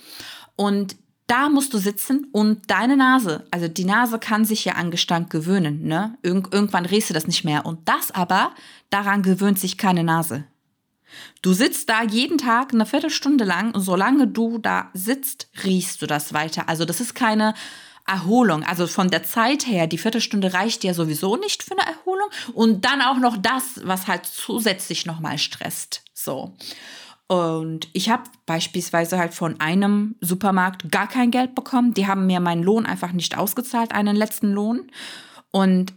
Und 0.55 0.97
da 1.27 1.49
musst 1.49 1.73
du 1.73 1.77
sitzen 1.77 2.27
und 2.31 2.71
deine 2.71 2.95
Nase, 2.95 3.45
also 3.51 3.67
die 3.67 3.85
Nase 3.85 4.17
kann 4.17 4.45
sich 4.45 4.63
ja 4.65 4.73
an 4.73 4.91
Gestank 4.91 5.29
gewöhnen, 5.29 5.83
ne? 5.83 6.17
Ir 6.23 6.41
irgendwann 6.51 6.85
riechst 6.85 7.09
du 7.09 7.13
das 7.13 7.27
nicht 7.27 7.43
mehr. 7.43 7.65
Und 7.65 7.87
das 7.87 8.11
aber, 8.11 8.53
daran 8.89 9.23
gewöhnt 9.23 9.59
sich 9.59 9.77
keine 9.77 10.03
Nase. 10.03 10.45
Du 11.41 11.53
sitzt 11.53 11.89
da 11.89 12.03
jeden 12.03 12.37
Tag 12.37 12.73
eine 12.73 12.85
Viertelstunde 12.85 13.43
lang 13.43 13.73
und 13.73 13.81
solange 13.81 14.27
du 14.27 14.57
da 14.57 14.89
sitzt, 14.93 15.49
riechst 15.63 16.01
du 16.01 16.07
das 16.07 16.33
weiter. 16.33 16.69
Also 16.69 16.85
das 16.85 16.99
ist 17.01 17.13
keine 17.13 17.53
Erholung. 18.05 18.63
Also 18.63 18.87
von 18.87 19.09
der 19.09 19.23
Zeit 19.23 19.67
her, 19.67 19.87
die 19.87 19.97
Viertelstunde 19.97 20.53
reicht 20.53 20.83
ja 20.83 20.93
sowieso 20.93 21.35
nicht 21.35 21.61
für 21.63 21.77
eine 21.77 21.89
Erholung. 21.89 22.29
Und 22.53 22.85
dann 22.85 23.01
auch 23.01 23.17
noch 23.17 23.37
das, 23.37 23.81
was 23.83 24.07
halt 24.07 24.25
zusätzlich 24.25 25.05
nochmal 25.05 25.37
stresst. 25.37 26.03
So. 26.13 26.55
Und 27.27 27.89
ich 27.91 28.09
habe 28.09 28.23
beispielsweise 28.45 29.17
halt 29.17 29.33
von 29.33 29.59
einem 29.59 30.15
Supermarkt 30.21 30.91
gar 30.91 31.07
kein 31.07 31.29
Geld 31.29 31.55
bekommen. 31.55 31.93
Die 31.93 32.07
haben 32.07 32.25
mir 32.25 32.39
meinen 32.39 32.63
Lohn 32.63 32.85
einfach 32.85 33.11
nicht 33.11 33.37
ausgezahlt, 33.37 33.91
einen 33.91 34.15
letzten 34.15 34.51
Lohn. 34.51 34.89
Und, 35.51 35.93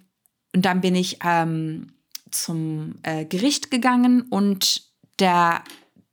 und 0.55 0.65
dann 0.65 0.81
bin 0.81 0.97
ich 0.97 1.19
ähm, 1.25 1.93
zum 2.31 2.97
äh, 3.05 3.25
Gericht 3.25 3.71
gegangen 3.71 4.23
und 4.23 4.83
der 5.21 5.63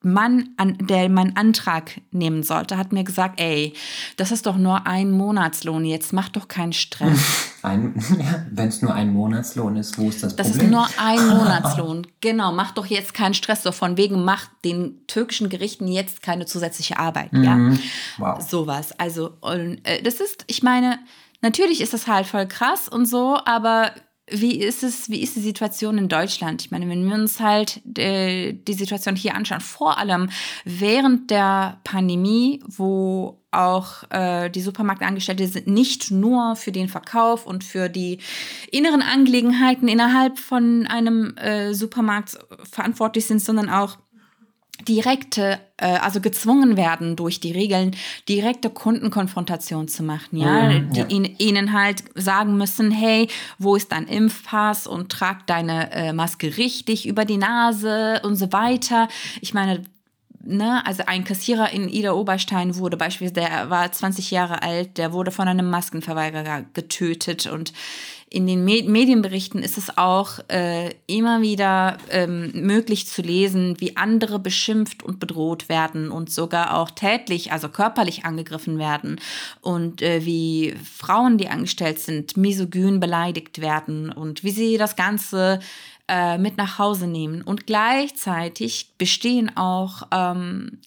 Mann, 0.04 0.50
an, 0.58 0.78
der 0.80 1.10
meinen 1.10 1.36
Antrag 1.36 2.02
nehmen 2.12 2.44
sollte, 2.44 2.78
hat 2.78 2.94
mir 2.94 3.04
gesagt, 3.04 3.40
ey, 3.40 3.74
das 4.16 4.32
ist 4.32 4.46
doch 4.46 4.56
nur 4.56 4.86
ein 4.86 5.10
Monatslohn, 5.12 5.86
jetzt 5.86 6.14
mach 6.14 6.30
doch 6.30 6.48
keinen 6.48 6.74
Stress. 6.74 7.54
Ein, 7.64 7.96
ja, 8.20 8.46
Wenn 8.52 8.70
es 8.70 8.82
nur 8.82 8.94
ein 8.94 9.12
Monatslohn 9.12 9.76
ist, 9.76 9.98
wo 9.98 10.08
ist 10.08 10.24
das, 10.24 10.36
das 10.36 10.52
Problem? 10.52 10.72
Das 10.72 10.90
ist 10.90 10.98
nur 10.98 11.06
ein 11.06 11.28
Monatslohn, 11.38 12.08
genau. 12.22 12.54
Mach 12.54 12.72
doch 12.72 12.86
jetzt 12.86 13.14
keinen 13.16 13.34
Stress, 13.34 13.64
so 13.64 13.72
von 13.72 13.98
wegen, 13.98 14.24
mach 14.24 14.48
den 14.64 15.06
türkischen 15.08 15.50
Gerichten 15.50 15.88
jetzt 15.88 16.22
keine 16.22 16.46
zusätzliche 16.46 16.98
Arbeit, 17.00 17.34
mhm. 17.34 17.44
ja. 17.44 17.72
Wow. 18.20 18.42
Sowas. 18.48 18.98
Also, 19.00 19.34
und, 19.42 19.80
äh, 19.84 20.02
das 20.04 20.22
ist, 20.22 20.46
ich 20.48 20.64
meine, 20.64 21.00
natürlich 21.42 21.82
ist 21.82 21.94
das 21.94 22.08
halt 22.08 22.28
voll 22.28 22.48
krass 22.48 22.88
und 22.88 23.06
so, 23.06 23.38
aber 23.44 23.92
wie 24.30 24.60
ist 24.60 24.84
es, 24.84 25.10
wie 25.10 25.22
ist 25.22 25.36
die 25.38 25.42
Situation 25.42 25.98
in 25.98 26.10
Deutschland? 26.10 26.62
Ich 26.62 26.72
meine, 26.72 26.90
wenn 26.90 27.08
wir 27.08 27.16
uns 27.16 27.40
halt 27.40 27.82
äh, 27.98 28.54
die 28.54 28.74
Situation 28.74 29.16
hier 29.16 29.36
anschauen, 29.36 29.62
vor 29.62 29.98
allem 29.98 30.30
während 30.66 31.32
der 31.32 31.80
Pandemie, 31.86 32.62
wo 32.68 33.42
auch 33.52 34.04
äh, 34.10 34.50
die 34.50 34.62
Supermarktangestellte 34.62 35.48
sind 35.48 35.68
nicht 35.68 36.12
nur 36.12 36.58
für 36.58 36.74
den 36.74 36.90
Verkauf 36.90 37.46
und 37.46 37.64
für 37.64 37.88
die 37.88 38.20
inneren 38.70 39.02
Angelegenheiten 39.02 39.88
innerhalb 39.88 40.38
von 40.38 40.86
einem 40.88 41.36
äh, 41.38 41.74
Supermarkt 41.74 42.38
verantwortlich 42.70 43.26
sind, 43.26 43.40
sondern 43.40 43.70
auch 43.70 43.98
direkte, 44.88 45.60
äh, 45.78 45.98
also 45.98 46.22
gezwungen 46.22 46.78
werden 46.78 47.16
durch 47.16 47.40
die 47.40 47.52
Regeln, 47.52 47.96
direkte 48.28 48.70
Kundenkonfrontation 48.70 49.88
zu 49.88 50.04
machen, 50.04 50.38
ja, 50.38 50.70
mhm, 50.70 50.92
ja. 50.94 51.04
die 51.04 51.16
ihn, 51.16 51.36
ihnen 51.38 51.74
halt 51.74 52.04
sagen 52.16 52.58
müssen, 52.58 52.92
hey, 52.92 53.28
wo 53.58 53.76
ist 53.76 53.92
dein 53.92 54.08
Impfpass 54.08 54.88
und 54.88 55.12
trag 55.12 55.48
deine 55.48 55.92
äh, 55.92 56.14
Maske 56.14 56.58
richtig 56.58 57.08
über 57.08 57.26
die 57.26 57.38
Nase 57.38 58.22
und 58.24 58.36
so 58.36 58.52
weiter. 58.52 59.08
Ich 59.42 59.54
meine, 59.54 59.84
Ne, 60.50 60.82
also 60.86 61.04
ein 61.06 61.26
Kassierer 61.26 61.74
in 61.74 61.90
Ida 61.90 62.14
Oberstein 62.14 62.78
wurde 62.78 62.96
beispielsweise, 62.96 63.50
der 63.50 63.70
war 63.70 63.92
20 63.92 64.32
Jahre 64.32 64.62
alt, 64.62 64.98
der 64.98 65.12
wurde 65.12 65.32
von 65.32 65.46
einem 65.46 65.70
Maskenverweigerer 65.70 66.64
getötet. 66.74 67.48
Und 67.48 67.74
in 68.30 68.48
den 68.48 68.64
Medienberichten 68.64 69.62
ist 69.62 69.78
es 69.78 69.98
auch 69.98 70.40
äh, 70.48 70.94
immer 71.06 71.42
wieder 71.42 71.98
ähm, 72.12 72.52
möglich 72.54 73.08
zu 73.08 73.22
lesen, 73.22 73.76
wie 73.82 73.98
andere 73.98 74.40
beschimpft 74.40 75.04
und 75.04 75.20
bedroht 75.20 75.68
werden 75.68 76.12
und 76.12 76.32
sogar 76.32 76.78
auch 76.78 76.92
tätlich, 76.92 77.52
also 77.52 77.68
körperlich 77.68 78.24
angegriffen 78.24 78.80
werden. 78.80 79.20
Und 79.60 80.02
äh, 80.02 80.24
wie 80.24 80.76
Frauen, 80.82 81.38
die 81.38 81.50
angestellt 81.50 82.00
sind, 82.00 82.38
misogyn 82.38 83.02
beleidigt 83.02 83.60
werden 83.60 84.14
und 84.14 84.46
wie 84.46 84.52
sie 84.52 84.78
das 84.78 84.96
Ganze 84.96 85.60
äh, 86.08 86.38
mit 86.38 86.58
nach 86.58 86.80
Hause 86.80 87.08
nehmen. 87.08 87.42
Und 87.42 87.68
gleichzeitig 87.68 88.94
bestehen 88.98 89.56
auch 89.56 90.04
ähm, 90.12 90.80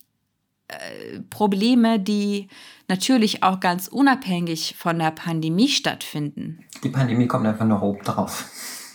äh, 0.67 1.19
Probleme, 1.29 1.99
die 1.99 2.47
natürlich 2.87 3.43
auch 3.43 3.59
ganz 3.59 3.87
unabhängig 3.87 4.75
von 4.77 4.99
der 4.99 5.11
Pandemie 5.11 5.69
stattfinden. 5.69 6.65
Die 6.83 6.89
Pandemie 6.89 7.27
kommt 7.27 7.45
einfach 7.45 7.65
noch 7.65 7.81
oben 7.81 8.03
drauf. 8.03 8.45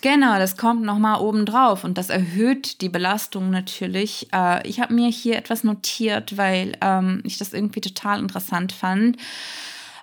Genau, 0.02 0.38
das 0.38 0.56
kommt 0.56 0.82
nochmal 0.82 1.20
oben 1.20 1.46
drauf 1.46 1.82
und 1.82 1.98
das 1.98 2.10
erhöht 2.10 2.80
die 2.80 2.88
Belastung 2.88 3.50
natürlich. 3.50 4.28
Äh, 4.32 4.66
ich 4.68 4.80
habe 4.80 4.94
mir 4.94 5.08
hier 5.08 5.36
etwas 5.36 5.64
notiert, 5.64 6.36
weil 6.36 6.76
ähm, 6.80 7.22
ich 7.24 7.38
das 7.38 7.52
irgendwie 7.52 7.80
total 7.80 8.20
interessant 8.20 8.72
fand. 8.72 9.16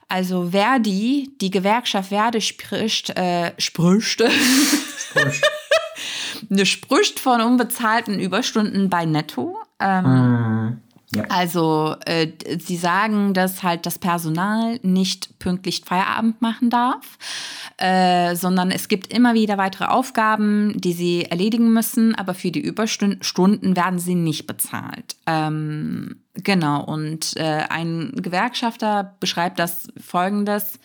Also 0.09 0.49
Verdi, 0.51 1.31
die 1.39 1.51
Gewerkschaft 1.51 2.09
Verdi 2.09 2.41
spricht, 2.41 3.11
äh, 3.17 3.53
spricht, 3.57 4.23
spricht. 4.97 5.43
Spricht 6.63 7.19
von 7.19 7.41
unbezahlten 7.41 8.19
Überstunden 8.19 8.89
bei 8.89 9.05
Netto. 9.05 9.57
Ähm, 9.79 10.05
mm. 10.05 10.81
Ja. 11.15 11.25
Also 11.29 11.95
äh, 12.05 12.29
sie 12.59 12.75
sagen, 12.75 13.33
dass 13.33 13.61
halt 13.61 13.85
das 13.85 13.99
Personal 13.99 14.79
nicht 14.81 15.37
pünktlich 15.39 15.83
Feierabend 15.85 16.41
machen 16.41 16.69
darf, 16.69 17.17
äh, 17.77 18.35
sondern 18.35 18.71
es 18.71 18.87
gibt 18.87 19.13
immer 19.13 19.33
wieder 19.33 19.57
weitere 19.57 19.85
Aufgaben, 19.85 20.73
die 20.75 20.93
sie 20.93 21.25
erledigen 21.25 21.71
müssen, 21.71 22.15
aber 22.15 22.33
für 22.33 22.51
die 22.51 22.61
Überstunden 22.61 23.75
werden 23.75 23.99
sie 23.99 24.15
nicht 24.15 24.47
bezahlt. 24.47 25.15
Ähm, 25.27 26.21
genau, 26.33 26.83
und 26.83 27.35
äh, 27.37 27.63
ein 27.69 28.13
Gewerkschafter 28.15 29.15
beschreibt 29.19 29.59
das 29.59 29.89
folgendes. 29.97 30.79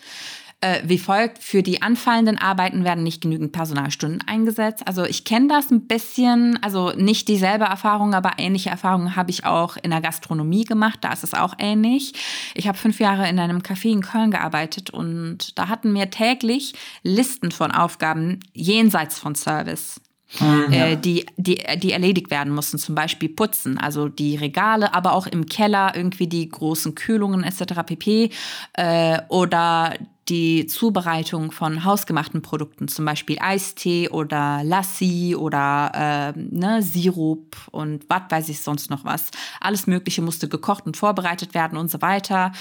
Äh, 0.61 0.81
wie 0.85 0.99
folgt, 0.99 1.43
für 1.43 1.63
die 1.63 1.83
anfallenden 1.83 2.37
Arbeiten 2.37 2.83
werden 2.85 3.05
nicht 3.05 3.21
genügend 3.21 3.53
Personalstunden 3.53 4.27
eingesetzt. 4.27 4.83
Also 4.87 5.05
ich 5.05 5.25
kenne 5.25 5.49
das 5.49 5.71
ein 5.71 5.87
bisschen, 5.87 6.59
also 6.63 6.91
nicht 6.91 7.29
dieselbe 7.29 7.65
Erfahrung, 7.65 8.15
aber 8.15 8.33
ähnliche 8.39 8.71
Erfahrungen 8.71 9.15
habe 9.15 9.31
ich 9.31 9.45
auch 9.45 9.77
in 9.77 9.91
der 9.91 10.01
Gastronomie 10.01 10.65
gemacht, 10.65 10.99
da 11.03 11.13
ist 11.13 11.23
es 11.23 11.35
auch 11.35 11.55
ähnlich. 11.59 12.15
Ich 12.55 12.67
habe 12.67 12.77
fünf 12.77 12.99
Jahre 12.99 13.29
in 13.29 13.39
einem 13.39 13.59
Café 13.59 13.93
in 13.93 14.03
Köln 14.03 14.31
gearbeitet 14.31 14.91
und 14.91 15.57
da 15.59 15.69
hatten 15.69 15.95
wir 15.95 16.11
täglich 16.11 16.75
Listen 17.03 17.53
von 17.53 17.71
Aufgaben 17.71 18.41
jenseits 18.53 19.19
von 19.19 19.35
Service. 19.37 20.01
Mhm, 20.41 20.73
ja. 20.73 20.87
äh, 20.87 20.97
die, 20.97 21.27
die, 21.37 21.63
die 21.79 21.93
erledigt 21.93 22.31
werden 22.31 22.55
mussten, 22.55 22.79
zum 22.79 22.95
Beispiel 22.95 23.31
putzen, 23.31 23.79
also 23.79 24.09
die 24.09 24.37
Regale, 24.37 24.95
aber 24.95 25.15
auch 25.15 25.27
im 25.27 25.47
Keller 25.47 25.93
irgendwie 25.95 26.27
die 26.27 26.49
großen 26.49 26.95
Kühlungen 26.95 27.45
etc. 27.45 27.83
pp. 27.87 28.31
Äh, 28.75 29.19
oder 29.29 29.95
die 30.29 30.67
Zubereitung 30.67 31.53
von 31.53 31.85
hausgemachten 31.85 32.43
Produkten, 32.43 32.89
zum 32.89 33.07
Beispiel 33.07 33.39
Eistee 33.41 34.11
oder 34.11 34.61
Lassi 34.63 35.35
oder 35.35 36.35
äh, 36.37 36.39
ne, 36.39 36.83
Sirup 36.83 37.57
und 37.71 38.05
was 38.09 38.23
weiß 38.29 38.49
ich 38.51 38.61
sonst 38.61 38.91
noch 38.91 39.05
was. 39.05 39.31
Alles 39.61 39.87
Mögliche 39.87 40.21
musste 40.21 40.49
gekocht 40.49 40.85
und 40.87 40.99
vorbereitet 40.99 41.55
werden 41.55 41.79
und 41.79 41.91
so 41.91 42.03
weiter. 42.03 42.53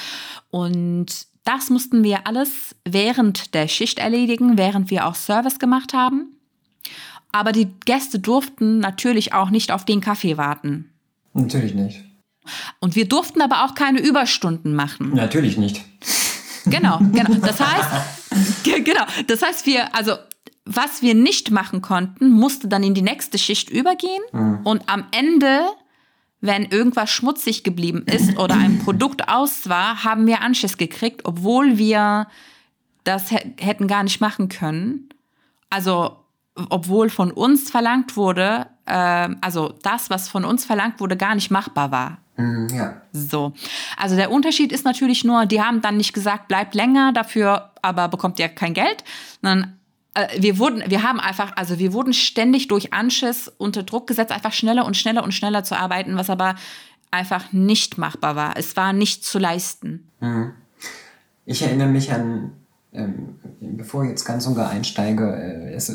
Und 0.49 1.27
das 1.43 1.69
mussten 1.69 2.03
wir 2.03 2.25
alles 2.25 2.75
während 2.85 3.53
der 3.53 3.67
Schicht 3.67 3.99
erledigen, 3.99 4.57
während 4.57 4.89
wir 4.89 5.05
auch 5.05 5.15
Service 5.15 5.59
gemacht 5.59 5.93
haben. 5.93 6.37
Aber 7.31 7.51
die 7.51 7.67
Gäste 7.85 8.19
durften 8.19 8.79
natürlich 8.79 9.33
auch 9.33 9.49
nicht 9.49 9.71
auf 9.71 9.85
den 9.85 10.01
Kaffee 10.01 10.37
warten. 10.37 10.89
Natürlich 11.33 11.73
nicht. 11.73 12.03
Und 12.79 12.95
wir 12.95 13.07
durften 13.07 13.41
aber 13.41 13.65
auch 13.65 13.75
keine 13.75 13.99
Überstunden 13.99 14.73
machen. 14.73 15.13
Natürlich 15.13 15.57
nicht. 15.57 15.83
Genau, 16.65 16.99
genau. 17.11 17.35
Das 17.35 17.59
heißt, 17.59 18.63
genau. 18.63 19.03
Das 19.27 19.41
heißt, 19.41 19.65
wir, 19.65 19.93
also 19.95 20.13
was 20.65 21.01
wir 21.01 21.15
nicht 21.15 21.51
machen 21.51 21.81
konnten, 21.81 22.29
musste 22.29 22.67
dann 22.67 22.83
in 22.83 22.93
die 22.93 23.01
nächste 23.01 23.37
Schicht 23.37 23.69
übergehen. 23.69 24.21
Mhm. 24.31 24.59
Und 24.63 24.89
am 24.89 25.05
Ende, 25.11 25.61
wenn 26.41 26.65
irgendwas 26.65 27.09
schmutzig 27.09 27.63
geblieben 27.63 28.03
ist 28.05 28.37
oder 28.37 28.55
ein 28.55 28.79
Produkt 28.83 29.29
aus 29.29 29.69
war, 29.69 30.03
haben 30.03 30.27
wir 30.27 30.41
Anschiss 30.41 30.77
gekriegt, 30.77 31.21
obwohl 31.23 31.77
wir 31.77 32.27
das 33.03 33.31
hätten 33.31 33.87
gar 33.87 34.03
nicht 34.03 34.19
machen 34.19 34.49
können. 34.49 35.09
Also 35.69 36.17
obwohl 36.69 37.09
von 37.09 37.31
uns 37.31 37.69
verlangt 37.69 38.15
wurde, 38.15 38.67
äh, 38.85 39.29
also 39.41 39.73
das, 39.83 40.09
was 40.09 40.29
von 40.29 40.45
uns 40.45 40.65
verlangt 40.65 40.99
wurde, 40.99 41.17
gar 41.17 41.35
nicht 41.35 41.51
machbar 41.51 41.91
war. 41.91 42.17
Mm, 42.37 42.67
ja. 42.73 43.01
So. 43.11 43.53
Also 43.97 44.15
der 44.15 44.31
Unterschied 44.31 44.71
ist 44.71 44.85
natürlich 44.85 45.23
nur, 45.23 45.45
die 45.45 45.61
haben 45.61 45.81
dann 45.81 45.97
nicht 45.97 46.13
gesagt, 46.13 46.47
bleibt 46.47 46.75
länger, 46.75 47.13
dafür 47.13 47.71
aber 47.81 48.07
bekommt 48.07 48.39
ihr 48.39 48.49
kein 48.49 48.73
Geld, 48.73 49.03
sondern 49.41 49.77
äh, 50.13 50.41
wir 50.41 50.57
wurden, 50.57 50.83
wir 50.87 51.03
haben 51.03 51.19
einfach, 51.19 51.53
also 51.55 51.79
wir 51.79 51.93
wurden 51.93 52.13
ständig 52.13 52.67
durch 52.67 52.93
Anschiss 52.93 53.51
unter 53.57 53.83
Druck 53.83 54.07
gesetzt, 54.07 54.31
einfach 54.31 54.53
schneller 54.53 54.85
und 54.85 54.97
schneller 54.97 55.23
und 55.23 55.33
schneller 55.33 55.63
zu 55.63 55.77
arbeiten, 55.77 56.15
was 56.15 56.29
aber 56.29 56.55
einfach 57.11 57.51
nicht 57.53 57.97
machbar 57.97 58.35
war. 58.35 58.57
Es 58.57 58.75
war 58.75 58.93
nicht 58.93 59.23
zu 59.23 59.39
leisten. 59.39 60.09
Mhm. 60.19 60.53
Ich 61.45 61.61
erinnere 61.61 61.87
mich 61.87 62.11
an 62.11 62.51
bevor 63.59 64.03
ich 64.03 64.09
jetzt 64.09 64.25
ganz 64.25 64.45
unter 64.47 64.69
einsteige, 64.69 65.35
äh, 65.35 65.73
es 65.73 65.91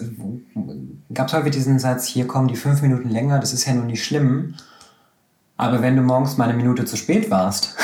gab 1.12 1.28
es 1.28 1.34
häufig 1.34 1.52
diesen 1.52 1.78
Satz, 1.78 2.06
hier 2.06 2.26
kommen 2.26 2.48
die 2.48 2.56
fünf 2.56 2.82
Minuten 2.82 3.08
länger, 3.08 3.38
das 3.38 3.52
ist 3.52 3.66
ja 3.66 3.74
nur 3.74 3.84
nicht 3.84 4.04
schlimm. 4.04 4.54
Aber 5.56 5.82
wenn 5.82 5.96
du 5.96 6.02
morgens 6.02 6.38
mal 6.38 6.48
eine 6.48 6.56
Minute 6.56 6.84
zu 6.84 6.96
spät 6.96 7.30
warst, 7.30 7.76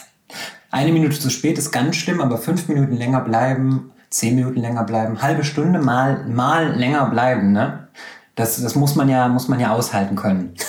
eine 0.70 0.92
Minute 0.92 1.18
zu 1.18 1.30
spät 1.30 1.58
ist 1.58 1.70
ganz 1.70 1.96
schlimm, 1.96 2.20
aber 2.20 2.38
fünf 2.38 2.68
Minuten 2.68 2.96
länger 2.96 3.20
bleiben, 3.20 3.92
zehn 4.10 4.34
Minuten 4.34 4.60
länger 4.60 4.84
bleiben, 4.84 5.22
halbe 5.22 5.44
Stunde 5.44 5.80
mal, 5.80 6.26
mal 6.26 6.74
länger 6.76 7.06
bleiben, 7.10 7.52
ne? 7.52 7.88
Das, 8.34 8.60
das 8.62 8.74
muss 8.74 8.94
man 8.94 9.10
ja, 9.10 9.28
muss 9.28 9.48
man 9.48 9.60
ja 9.60 9.72
aushalten 9.72 10.16
können. 10.16 10.54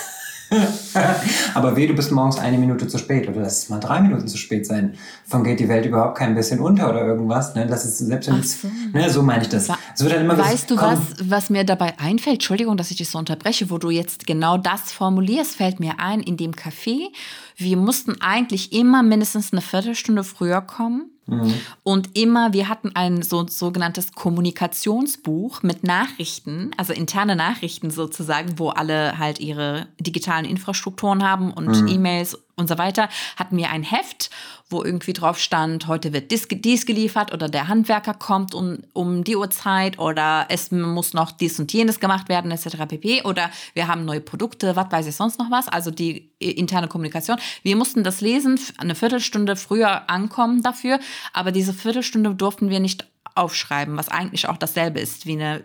Aber 1.53 1.75
weh, 1.75 1.87
du 1.87 1.93
bist 1.93 2.11
morgens 2.11 2.37
eine 2.37 2.57
Minute 2.57 2.87
zu 2.87 2.97
spät 2.97 3.27
oder 3.27 3.41
lass 3.41 3.63
es 3.63 3.69
mal 3.69 3.79
drei 3.79 4.01
Minuten 4.01 4.27
zu 4.27 4.37
spät 4.37 4.65
sein. 4.65 4.95
Von 5.25 5.43
geht 5.43 5.59
die 5.59 5.69
Welt 5.69 5.85
überhaupt 5.85 6.17
kein 6.17 6.35
bisschen 6.35 6.59
unter 6.59 6.89
oder 6.89 7.05
irgendwas. 7.05 7.55
Ne? 7.55 7.65
Lass 7.69 7.85
es 7.85 7.97
selbst 7.97 8.29
wenn 8.29 8.43
so. 8.43 8.67
Ne, 8.93 9.09
so 9.09 9.23
meine 9.23 9.43
ich 9.43 9.49
das. 9.49 9.67
wird 10.03 10.13
dann 10.13 10.21
immer 10.21 10.37
weißt 10.37 10.69
du 10.69 10.77
was, 10.77 10.99
was 11.21 11.49
mir 11.49 11.63
dabei 11.63 11.97
einfällt? 11.99 12.35
Entschuldigung, 12.35 12.77
dass 12.77 12.91
ich 12.91 12.97
dich 12.97 13.09
so 13.09 13.17
unterbreche, 13.17 13.69
wo 13.69 13.77
du 13.77 13.89
jetzt 13.89 14.27
genau 14.27 14.57
das 14.57 14.91
formulierst, 14.91 15.55
fällt 15.55 15.79
mir 15.79 15.99
ein 15.99 16.19
in 16.19 16.37
dem 16.37 16.51
Café. 16.51 17.09
Wir 17.55 17.77
mussten 17.77 18.19
eigentlich 18.21 18.73
immer 18.73 19.03
mindestens 19.03 19.51
eine 19.51 19.61
Viertelstunde 19.61 20.23
früher 20.23 20.61
kommen 20.61 21.12
Mhm. 21.25 21.53
Und 21.83 22.17
immer, 22.17 22.53
wir 22.53 22.67
hatten 22.67 22.91
ein 22.95 23.21
so, 23.21 23.47
sogenanntes 23.47 24.11
Kommunikationsbuch 24.13 25.63
mit 25.63 25.83
Nachrichten, 25.83 26.71
also 26.77 26.93
interne 26.93 27.35
Nachrichten 27.35 27.91
sozusagen, 27.91 28.59
wo 28.59 28.69
alle 28.69 29.17
halt 29.17 29.39
ihre 29.39 29.87
digitalen 29.99 30.45
Infrastrukturen 30.45 31.23
haben 31.23 31.51
und 31.51 31.81
mhm. 31.81 31.87
E-Mails 31.87 32.42
und 32.55 32.67
so 32.67 32.77
weiter, 32.77 33.09
hatten 33.35 33.57
wir 33.57 33.69
ein 33.69 33.83
Heft, 33.83 34.29
wo 34.69 34.83
irgendwie 34.83 35.13
drauf 35.13 35.39
stand, 35.39 35.87
heute 35.87 36.13
wird 36.13 36.31
dies, 36.31 36.85
geliefert 36.85 37.33
oder 37.33 37.49
der 37.49 37.67
Handwerker 37.67 38.13
kommt 38.13 38.53
um, 38.53 38.79
um 38.93 39.23
die 39.23 39.35
Uhrzeit 39.35 39.99
oder 39.99 40.45
es 40.49 40.71
muss 40.71 41.13
noch 41.13 41.31
dies 41.31 41.59
und 41.59 41.71
jenes 41.73 41.99
gemacht 41.99 42.29
werden, 42.29 42.51
etc. 42.51 42.85
pp. 42.87 43.23
Oder 43.23 43.49
wir 43.73 43.87
haben 43.87 44.05
neue 44.05 44.21
Produkte, 44.21 44.75
was 44.75 44.91
weiß 44.91 45.07
ich 45.07 45.15
sonst 45.15 45.39
noch 45.39 45.49
was, 45.51 45.67
also 45.67 45.91
die 45.91 46.31
interne 46.39 46.87
Kommunikation. 46.87 47.37
Wir 47.63 47.75
mussten 47.75 48.03
das 48.03 48.21
lesen, 48.21 48.59
eine 48.77 48.95
Viertelstunde 48.95 49.55
früher 49.55 50.09
ankommen 50.09 50.61
dafür, 50.61 50.99
aber 51.33 51.51
diese 51.51 51.73
Viertelstunde 51.73 52.35
durften 52.35 52.69
wir 52.69 52.79
nicht 52.79 53.07
aufschreiben, 53.35 53.97
was 53.97 54.09
eigentlich 54.09 54.47
auch 54.47 54.57
dasselbe 54.57 54.99
ist 54.99 55.25
wie 55.25 55.33
eine 55.33 55.63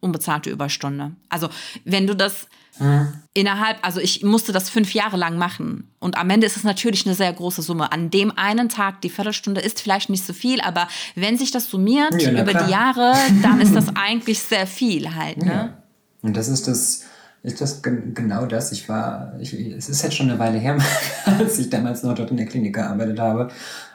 unbezahlte 0.00 0.50
Überstunde. 0.50 1.12
Also 1.28 1.50
wenn 1.84 2.06
du 2.06 2.16
das 2.16 2.46
Mhm. 2.78 3.08
Innerhalb, 3.32 3.78
also 3.82 4.00
ich 4.00 4.22
musste 4.22 4.52
das 4.52 4.70
fünf 4.70 4.92
Jahre 4.94 5.16
lang 5.16 5.36
machen. 5.36 5.92
Und 5.98 6.16
am 6.16 6.30
Ende 6.30 6.46
ist 6.46 6.56
es 6.56 6.64
natürlich 6.64 7.06
eine 7.06 7.14
sehr 7.14 7.32
große 7.32 7.62
Summe. 7.62 7.92
An 7.92 8.10
dem 8.10 8.36
einen 8.36 8.68
Tag, 8.68 9.00
die 9.02 9.10
Viertelstunde 9.10 9.60
ist 9.60 9.80
vielleicht 9.80 10.10
nicht 10.10 10.24
so 10.24 10.32
viel, 10.32 10.60
aber 10.60 10.88
wenn 11.14 11.38
sich 11.38 11.50
das 11.50 11.68
summiert 11.68 12.20
ja, 12.20 12.30
über 12.30 12.44
klar. 12.44 12.64
die 12.64 12.70
Jahre, 12.70 13.14
dann 13.42 13.60
ist 13.60 13.74
das 13.74 13.86
eigentlich 13.94 14.40
sehr 14.40 14.66
viel 14.66 15.14
halt. 15.14 15.38
Ne? 15.38 15.52
Ja. 15.52 15.82
Und 16.22 16.36
das 16.36 16.48
ist 16.48 16.66
das, 16.66 17.04
ist 17.42 17.60
das 17.60 17.82
genau 17.82 18.46
das. 18.46 18.72
Ich 18.72 18.88
war, 18.88 19.34
ich, 19.38 19.54
es 19.54 19.88
ist 19.88 20.02
jetzt 20.02 20.16
schon 20.16 20.30
eine 20.30 20.38
Weile 20.38 20.58
her, 20.58 20.78
als 21.24 21.58
ich 21.58 21.70
damals 21.70 22.02
noch 22.02 22.14
dort 22.14 22.30
in 22.30 22.36
der 22.36 22.46
Klinik 22.46 22.74
gearbeitet 22.74 23.20
habe. 23.20 23.48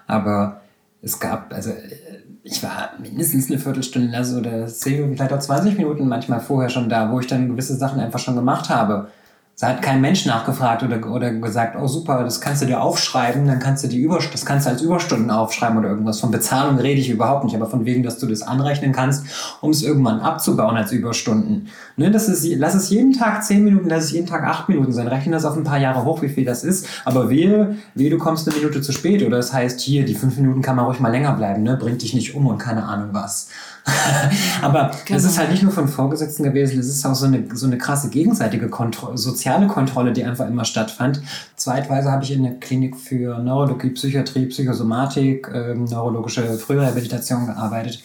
Aber 0.07 0.61
es 1.05 1.19
gab, 1.19 1.53
also 1.53 1.71
ich 2.43 2.61
war 2.63 2.93
mindestens 2.99 3.49
eine 3.49 3.59
Viertelstunde 3.59 4.17
oder 4.37 4.65
zehn 4.65 4.93
Minuten, 4.95 5.15
vielleicht 5.15 5.33
auch 5.33 5.39
20 5.39 5.77
Minuten 5.77 6.07
manchmal 6.07 6.39
vorher 6.39 6.69
schon 6.69 6.89
da, 6.89 7.11
wo 7.11 7.19
ich 7.19 7.27
dann 7.27 7.47
gewisse 7.47 7.75
Sachen 7.75 7.99
einfach 7.99 8.19
schon 8.19 8.35
gemacht 8.35 8.69
habe. 8.69 9.09
Es 9.57 9.63
hat 9.63 9.81
kein 9.81 10.01
Mensch 10.01 10.25
nachgefragt 10.25 10.83
oder, 10.83 11.09
oder 11.09 11.31
gesagt, 11.31 11.77
oh 11.81 11.87
super, 11.87 12.25
das 12.25 12.41
kannst 12.41 12.61
du 12.61 12.65
dir 12.65 12.81
aufschreiben, 12.81 13.47
dann 13.47 13.59
kannst 13.59 13.85
du 13.85 13.87
die 13.87 14.01
Über 14.01 14.19
das 14.19 14.45
kannst 14.45 14.65
du 14.65 14.71
als 14.71 14.81
Überstunden 14.81 15.31
aufschreiben 15.31 15.77
oder 15.77 15.87
irgendwas. 15.87 16.19
Von 16.19 16.29
Bezahlung 16.29 16.77
rede 16.77 16.99
ich 16.99 17.09
überhaupt 17.09 17.45
nicht, 17.45 17.55
aber 17.55 17.65
von 17.65 17.85
wegen, 17.85 18.03
dass 18.03 18.19
du 18.19 18.27
das 18.27 18.41
anrechnen 18.41 18.91
kannst, 18.91 19.25
um 19.61 19.69
es 19.69 19.81
irgendwann 19.81 20.19
abzubauen 20.19 20.75
als 20.75 20.91
Überstunden. 20.91 21.69
Ne, 21.95 22.11
das 22.11 22.27
ist, 22.27 22.45
lass 22.57 22.75
es 22.75 22.89
jeden 22.89 23.13
Tag 23.13 23.45
zehn 23.45 23.63
Minuten, 23.63 23.87
lass 23.87 24.05
es 24.05 24.11
jeden 24.11 24.27
Tag 24.27 24.43
acht 24.43 24.67
Minuten 24.67 24.91
sein. 24.91 25.07
Rechne 25.07 25.31
das 25.31 25.45
auf 25.45 25.55
ein 25.55 25.63
paar 25.63 25.79
Jahre 25.79 26.03
hoch, 26.03 26.21
wie 26.21 26.27
viel 26.27 26.43
das 26.43 26.65
ist. 26.65 26.89
Aber 27.05 27.29
wehe, 27.29 27.77
wehe, 27.93 28.09
du 28.09 28.17
kommst 28.17 28.49
eine 28.49 28.57
Minute 28.57 28.81
zu 28.81 28.91
spät 28.91 29.23
oder 29.23 29.37
das 29.37 29.53
heißt, 29.53 29.79
hier, 29.79 30.03
die 30.03 30.15
fünf 30.15 30.35
Minuten 30.35 30.61
kann 30.61 30.75
man 30.75 30.83
ruhig 30.83 30.99
mal 30.99 31.11
länger 31.11 31.31
bleiben, 31.31 31.63
ne? 31.63 31.77
bringt 31.77 32.01
dich 32.01 32.13
nicht 32.13 32.35
um 32.35 32.45
und 32.47 32.57
keine 32.57 32.83
Ahnung 32.83 33.09
was. 33.13 33.47
Aber 34.61 34.91
genau. 35.05 35.19
es 35.19 35.25
ist 35.25 35.37
halt 35.37 35.51
nicht 35.51 35.61
nur 35.61 35.71
von 35.71 35.87
Vorgesetzten 35.87 36.43
gewesen, 36.43 36.79
es 36.79 36.87
ist 36.87 37.05
auch 37.05 37.13
so 37.13 37.27
eine, 37.27 37.45
so 37.53 37.67
eine 37.67 37.77
krasse 37.77 38.09
gegenseitige 38.09 38.67
Kontro 38.67 39.15
soziale 39.15 39.67
Kontrolle, 39.67 40.11
die 40.11 40.23
einfach 40.23 40.47
immer 40.47 40.65
stattfand. 40.65 41.21
Zweitweise 41.55 42.11
habe 42.11 42.23
ich 42.23 42.31
in 42.31 42.43
der 42.43 42.53
Klinik 42.53 42.97
für 42.97 43.37
Neurologie, 43.39 43.91
Psychiatrie, 43.91 44.47
Psychosomatik, 44.47 45.49
äh, 45.53 45.75
neurologische 45.75 46.57
Frührehabilitation 46.57 47.45
gearbeitet. 47.45 48.01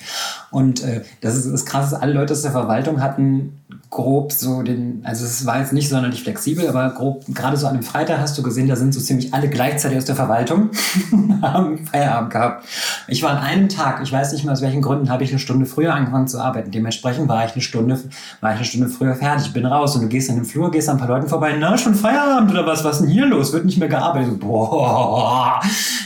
Und 0.51 0.85
äh, 0.85 1.03
das 1.23 1.37
ist 1.37 1.51
das 1.51 1.65
Krasse, 1.65 2.01
alle 2.03 2.13
Leute 2.13 2.35
aus 2.35 2.43
der 2.43 2.53
Verwaltung 2.53 3.01
hatten 3.01 3.60
grob 3.91 4.33
so 4.33 4.63
den, 4.63 5.03
also 5.05 5.25
es 5.25 5.45
war 5.47 5.59
jetzt 5.59 5.73
nicht 5.73 5.89
sonderlich 5.89 6.23
flexibel, 6.23 6.69
aber 6.69 6.91
grob, 6.91 7.25
gerade 7.29 7.57
so 7.57 7.67
an 7.67 7.75
dem 7.75 7.83
Freitag 7.83 8.21
hast 8.21 8.39
du 8.39 8.43
gesehen, 8.43 8.69
da 8.69 8.77
sind 8.77 8.95
so 8.95 9.01
ziemlich 9.01 9.35
alle 9.35 9.49
gleichzeitig 9.49 9.99
aus 9.99 10.05
der 10.05 10.15
Verwaltung, 10.15 10.71
haben 11.43 11.87
Feierabend 11.87 12.31
gehabt. 12.31 12.67
Ich 13.09 13.23
war 13.23 13.31
an 13.31 13.39
einem 13.39 13.69
Tag, 13.69 14.01
ich 14.03 14.13
weiß 14.13 14.33
nicht 14.33 14.45
mehr 14.45 14.53
aus 14.53 14.63
welchen 14.63 14.83
Gründen, 14.83 15.11
habe 15.11 15.25
ich 15.25 15.31
eine 15.31 15.39
Stunde 15.39 15.67
früher 15.67 15.95
angefangen 15.95 16.29
zu 16.29 16.39
arbeiten. 16.39 16.71
Dementsprechend 16.71 17.29
war 17.29 17.45
ich 17.45 17.53
eine 17.53 17.63
Stunde, 17.63 18.01
war 18.41 18.51
ich 18.53 18.57
eine 18.57 18.65
Stunde 18.65 18.89
früher 18.89 19.15
fertig, 19.15 19.53
bin 19.53 19.67
raus 19.67 19.97
und 19.97 20.03
du 20.03 20.09
gehst 20.09 20.29
in 20.29 20.37
den 20.37 20.45
Flur, 20.45 20.71
gehst 20.71 20.89
an 20.89 20.97
ein 20.97 21.01
paar 21.01 21.09
Leuten 21.09 21.29
vorbei, 21.29 21.57
na, 21.59 21.77
schon 21.77 21.95
Feierabend 21.95 22.51
oder 22.53 22.67
was, 22.67 22.85
was 22.85 23.01
denn 23.01 23.09
hier 23.09 23.27
los? 23.27 23.53
Wird 23.53 23.65
nicht 23.65 23.79
mehr 23.79 23.89
gearbeitet. 23.89 24.39
Boah. 24.41 25.61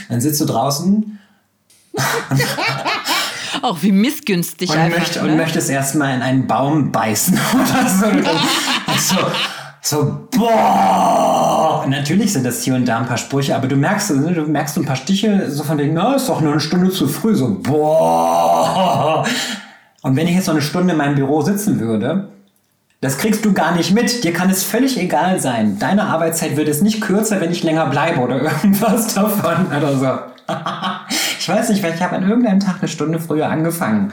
Dann 0.09 0.21
sitzt 0.21 0.41
du 0.41 0.45
draußen. 0.45 1.19
Auch 3.65 3.81
wie 3.81 3.91
missgünstig 3.91 4.69
und 4.69 4.77
einfach. 4.77 4.99
Möchte, 4.99 5.23
ne? 5.23 5.31
Und 5.31 5.37
möchtest 5.37 5.71
erstmal 5.71 6.15
in 6.15 6.21
einen 6.21 6.45
Baum 6.45 6.91
beißen 6.91 7.33
oder 7.55 7.89
so. 7.89 8.05
also, 8.85 9.15
So, 9.81 10.27
boah! 10.37 11.83
Natürlich 11.89 12.33
sind 12.33 12.45
das 12.45 12.61
hier 12.61 12.75
und 12.75 12.85
da 12.85 12.99
ein 12.99 13.07
paar 13.07 13.17
Sprüche, 13.17 13.55
aber 13.55 13.67
du 13.67 13.75
merkst, 13.75 14.11
ne, 14.11 14.33
du 14.33 14.43
merkst 14.43 14.75
so 14.75 14.81
ein 14.81 14.85
paar 14.85 14.95
Stiche, 14.95 15.49
so 15.49 15.63
von 15.63 15.79
wegen, 15.79 15.95
na, 15.95 16.13
ist 16.13 16.29
doch 16.29 16.41
nur 16.41 16.51
eine 16.51 16.61
Stunde 16.61 16.91
zu 16.91 17.07
früh, 17.07 17.33
so, 17.33 17.57
boah! 17.59 19.25
Und 20.03 20.15
wenn 20.15 20.27
ich 20.27 20.35
jetzt 20.35 20.45
noch 20.45 20.53
eine 20.53 20.61
Stunde 20.61 20.91
in 20.91 20.99
meinem 20.99 21.15
Büro 21.15 21.41
sitzen 21.41 21.79
würde, 21.79 22.29
das 23.01 23.17
kriegst 23.17 23.45
du 23.45 23.53
gar 23.53 23.75
nicht 23.75 23.95
mit. 23.95 24.23
Dir 24.23 24.33
kann 24.33 24.51
es 24.51 24.63
völlig 24.63 24.99
egal 24.99 25.39
sein. 25.39 25.79
Deine 25.79 26.03
Arbeitszeit 26.03 26.55
wird 26.55 26.67
es 26.67 26.83
nicht 26.83 27.01
kürzer, 27.01 27.41
wenn 27.41 27.51
ich 27.51 27.63
länger 27.63 27.87
bleibe 27.87 28.19
oder 28.19 28.41
irgendwas 28.63 29.15
davon 29.15 29.67
oder 29.75 29.97
so. 29.97 30.53
ich 31.45 31.49
weiß 31.49 31.69
nicht, 31.69 31.85
ich 31.85 32.01
habe 32.01 32.15
an 32.15 32.27
irgendeinem 32.27 32.59
Tag 32.59 32.77
eine 32.79 32.87
Stunde 32.87 33.19
früher 33.19 33.47
angefangen. 33.47 34.11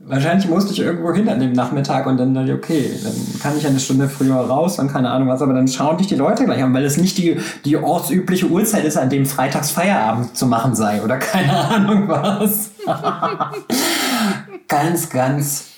Wahrscheinlich 0.00 0.50
musste 0.50 0.74
ich 0.74 0.80
irgendwo 0.80 1.10
hin 1.14 1.26
an 1.30 1.40
dem 1.40 1.52
Nachmittag 1.52 2.04
und 2.04 2.18
dann 2.18 2.34
dachte 2.34 2.48
ich, 2.48 2.54
okay, 2.54 2.90
dann 3.02 3.40
kann 3.40 3.56
ich 3.56 3.66
eine 3.66 3.80
Stunde 3.80 4.06
früher 4.06 4.34
raus 4.34 4.78
und 4.78 4.92
keine 4.92 5.10
Ahnung 5.10 5.28
was, 5.28 5.40
aber 5.40 5.54
dann 5.54 5.66
schauen 5.66 5.96
dich 5.96 6.08
die 6.08 6.14
Leute 6.14 6.44
gleich 6.44 6.62
an, 6.62 6.74
weil 6.74 6.84
es 6.84 6.98
nicht 6.98 7.16
die, 7.16 7.38
die 7.64 7.78
ortsübliche 7.78 8.48
Uhrzeit 8.48 8.84
ist, 8.84 8.98
an 8.98 9.08
dem 9.08 9.24
freitags 9.24 9.70
Feierabend 9.70 10.36
zu 10.36 10.46
machen 10.46 10.74
sei 10.74 11.00
oder 11.00 11.16
keine 11.16 11.56
Ahnung 11.68 12.06
was. 12.06 12.72
ganz, 14.68 15.08
ganz, 15.08 15.68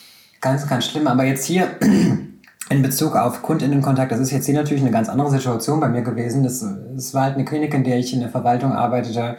ganz, 0.41 0.67
ganz 0.67 0.87
schlimm. 0.87 1.07
Aber 1.07 1.23
jetzt 1.23 1.45
hier 1.45 1.69
in 2.69 2.83
Bezug 2.83 3.15
auf 3.15 3.43
Kundinnenkontakt, 3.43 4.11
das 4.11 4.19
ist 4.19 4.33
jetzt 4.33 4.47
hier 4.47 4.57
natürlich 4.57 4.83
eine 4.83 4.91
ganz 4.91 5.09
andere 5.09 5.31
Situation 5.31 5.79
bei 5.79 5.89
mir 5.89 6.03
gewesen. 6.03 6.43
Das, 6.43 6.67
das 6.97 7.15
war 7.15 7.23
halt 7.23 7.35
eine 7.35 7.45
Klinik, 7.45 7.73
in 7.75 7.85
der 7.85 7.97
ich 7.97 8.13
in 8.13 8.19
der 8.19 8.29
Verwaltung 8.31 8.73
arbeitete. 8.73 9.37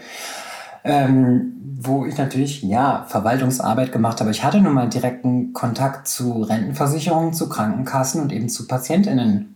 Ähm, 0.86 1.56
wo 1.78 2.06
ich 2.06 2.18
natürlich, 2.18 2.64
ja, 2.64 3.06
Verwaltungsarbeit 3.08 3.92
gemacht 3.92 4.20
habe. 4.20 4.32
Ich 4.32 4.44
hatte 4.44 4.62
nun 4.62 4.74
mal 4.74 4.88
direkten 4.90 5.54
Kontakt 5.54 6.08
zu 6.08 6.44
Rentenversicherungen, 6.44 7.34
zu 7.34 7.50
Krankenkassen 7.50 8.22
und 8.22 8.32
eben 8.32 8.50
zu 8.50 8.68
PatientInnen 8.68 9.56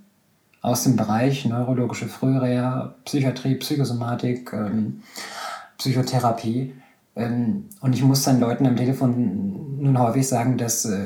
aus 0.61 0.83
dem 0.83 0.95
Bereich 0.95 1.45
neurologische 1.45 2.07
Frühreha, 2.07 2.95
Psychiatrie, 3.05 3.55
Psychosomatik, 3.55 4.51
ähm, 4.53 5.01
Psychotherapie. 5.77 6.73
Ähm, 7.15 7.65
und 7.79 7.93
ich 7.93 8.03
muss 8.03 8.23
dann 8.23 8.39
Leuten 8.39 8.65
am 8.65 8.75
Telefon 8.75 9.77
nun 9.79 9.97
häufig 9.97 10.27
sagen, 10.27 10.57
dass, 10.57 10.85
äh, 10.85 11.05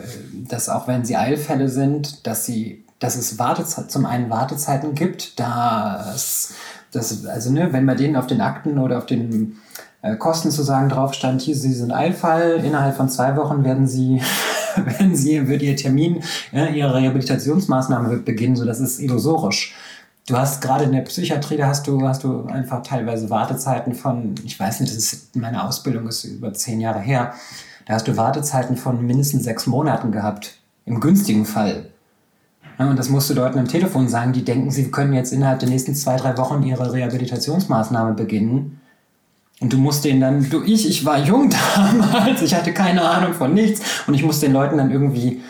dass 0.49 0.69
auch 0.69 0.87
wenn 0.87 1.05
sie 1.05 1.15
Eilfälle 1.15 1.69
sind, 1.69 2.25
dass 2.25 2.45
sie, 2.45 2.85
dass 2.97 3.15
es 3.15 3.37
Wartezeit, 3.37 3.91
zum 3.91 4.05
einen 4.05 4.29
Wartezeiten 4.31 4.95
gibt, 4.95 5.39
dass, 5.39 6.55
dass 6.91 7.25
also 7.27 7.51
ne, 7.51 7.71
wenn 7.71 7.85
bei 7.85 7.95
denen 7.95 8.15
auf 8.15 8.27
den 8.27 8.41
Akten 8.41 8.79
oder 8.79 8.97
auf 8.97 9.05
den 9.05 9.57
äh, 10.03 10.15
Kosten 10.17 10.51
zu 10.51 10.61
sagen 10.61 10.89
drauf 10.89 11.13
stand, 11.15 11.41
hier, 11.41 11.55
Sie 11.55 11.73
sind 11.73 11.91
Eilfall, 11.91 12.61
innerhalb 12.63 12.95
von 12.95 13.09
zwei 13.09 13.35
Wochen 13.37 13.63
werden 13.63 13.87
Sie, 13.87 14.21
werden 14.75 15.15
Sie, 15.15 15.47
wird 15.47 15.63
Ihr 15.63 15.75
Termin, 15.75 16.21
ja, 16.51 16.67
Ihre 16.67 16.93
Rehabilitationsmaßnahme 16.93 18.11
wird 18.11 18.25
beginnen, 18.25 18.55
so 18.55 18.65
das 18.65 18.79
ist 18.79 18.99
illusorisch. 18.99 19.73
Du 20.27 20.37
hast 20.37 20.61
gerade 20.61 20.85
in 20.85 20.91
der 20.91 21.01
Psychiatrie, 21.01 21.57
da 21.57 21.67
hast 21.67 21.87
du, 21.87 22.07
hast 22.07 22.23
du 22.23 22.45
einfach 22.45 22.83
teilweise 22.83 23.29
Wartezeiten 23.29 23.93
von, 23.93 24.35
ich 24.45 24.59
weiß 24.59 24.81
nicht, 24.81 24.95
das 24.95 24.97
ist, 24.97 25.35
meine 25.35 25.63
Ausbildung 25.63 26.07
ist 26.07 26.23
über 26.25 26.53
zehn 26.53 26.79
Jahre 26.79 26.99
her, 26.99 27.33
da 27.85 27.95
hast 27.95 28.07
du 28.07 28.15
Wartezeiten 28.15 28.77
von 28.77 29.05
mindestens 29.05 29.43
sechs 29.43 29.67
Monaten 29.67 30.11
gehabt. 30.11 30.59
Im 30.85 30.99
günstigen 30.99 31.45
Fall. 31.45 31.89
Und 32.77 32.97
das 32.97 33.09
musst 33.09 33.29
du 33.29 33.33
Leuten 33.33 33.59
am 33.59 33.67
Telefon 33.67 34.07
sagen, 34.09 34.33
die 34.33 34.43
denken, 34.43 34.71
sie 34.71 34.91
können 34.91 35.13
jetzt 35.13 35.31
innerhalb 35.31 35.59
der 35.59 35.69
nächsten 35.69 35.95
zwei, 35.95 36.17
drei 36.17 36.37
Wochen 36.37 36.63
ihre 36.63 36.91
Rehabilitationsmaßnahme 36.91 38.13
beginnen. 38.13 38.81
Und 39.63 39.71
du 39.71 39.77
musst 39.77 40.03
denen 40.03 40.19
dann, 40.19 40.49
du, 40.49 40.61
ich, 40.61 40.89
ich 40.89 41.05
war 41.05 41.17
jung 41.17 41.49
damals, 41.75 42.41
ich 42.41 42.53
hatte 42.53 42.73
keine 42.73 43.01
Ahnung 43.01 43.33
von 43.33 43.53
nichts 43.53 43.81
und 44.07 44.13
ich 44.13 44.21
musste 44.21 44.45
den 44.45 44.51
Leuten 44.51 44.77
dann 44.77 44.91
irgendwie 44.91 45.41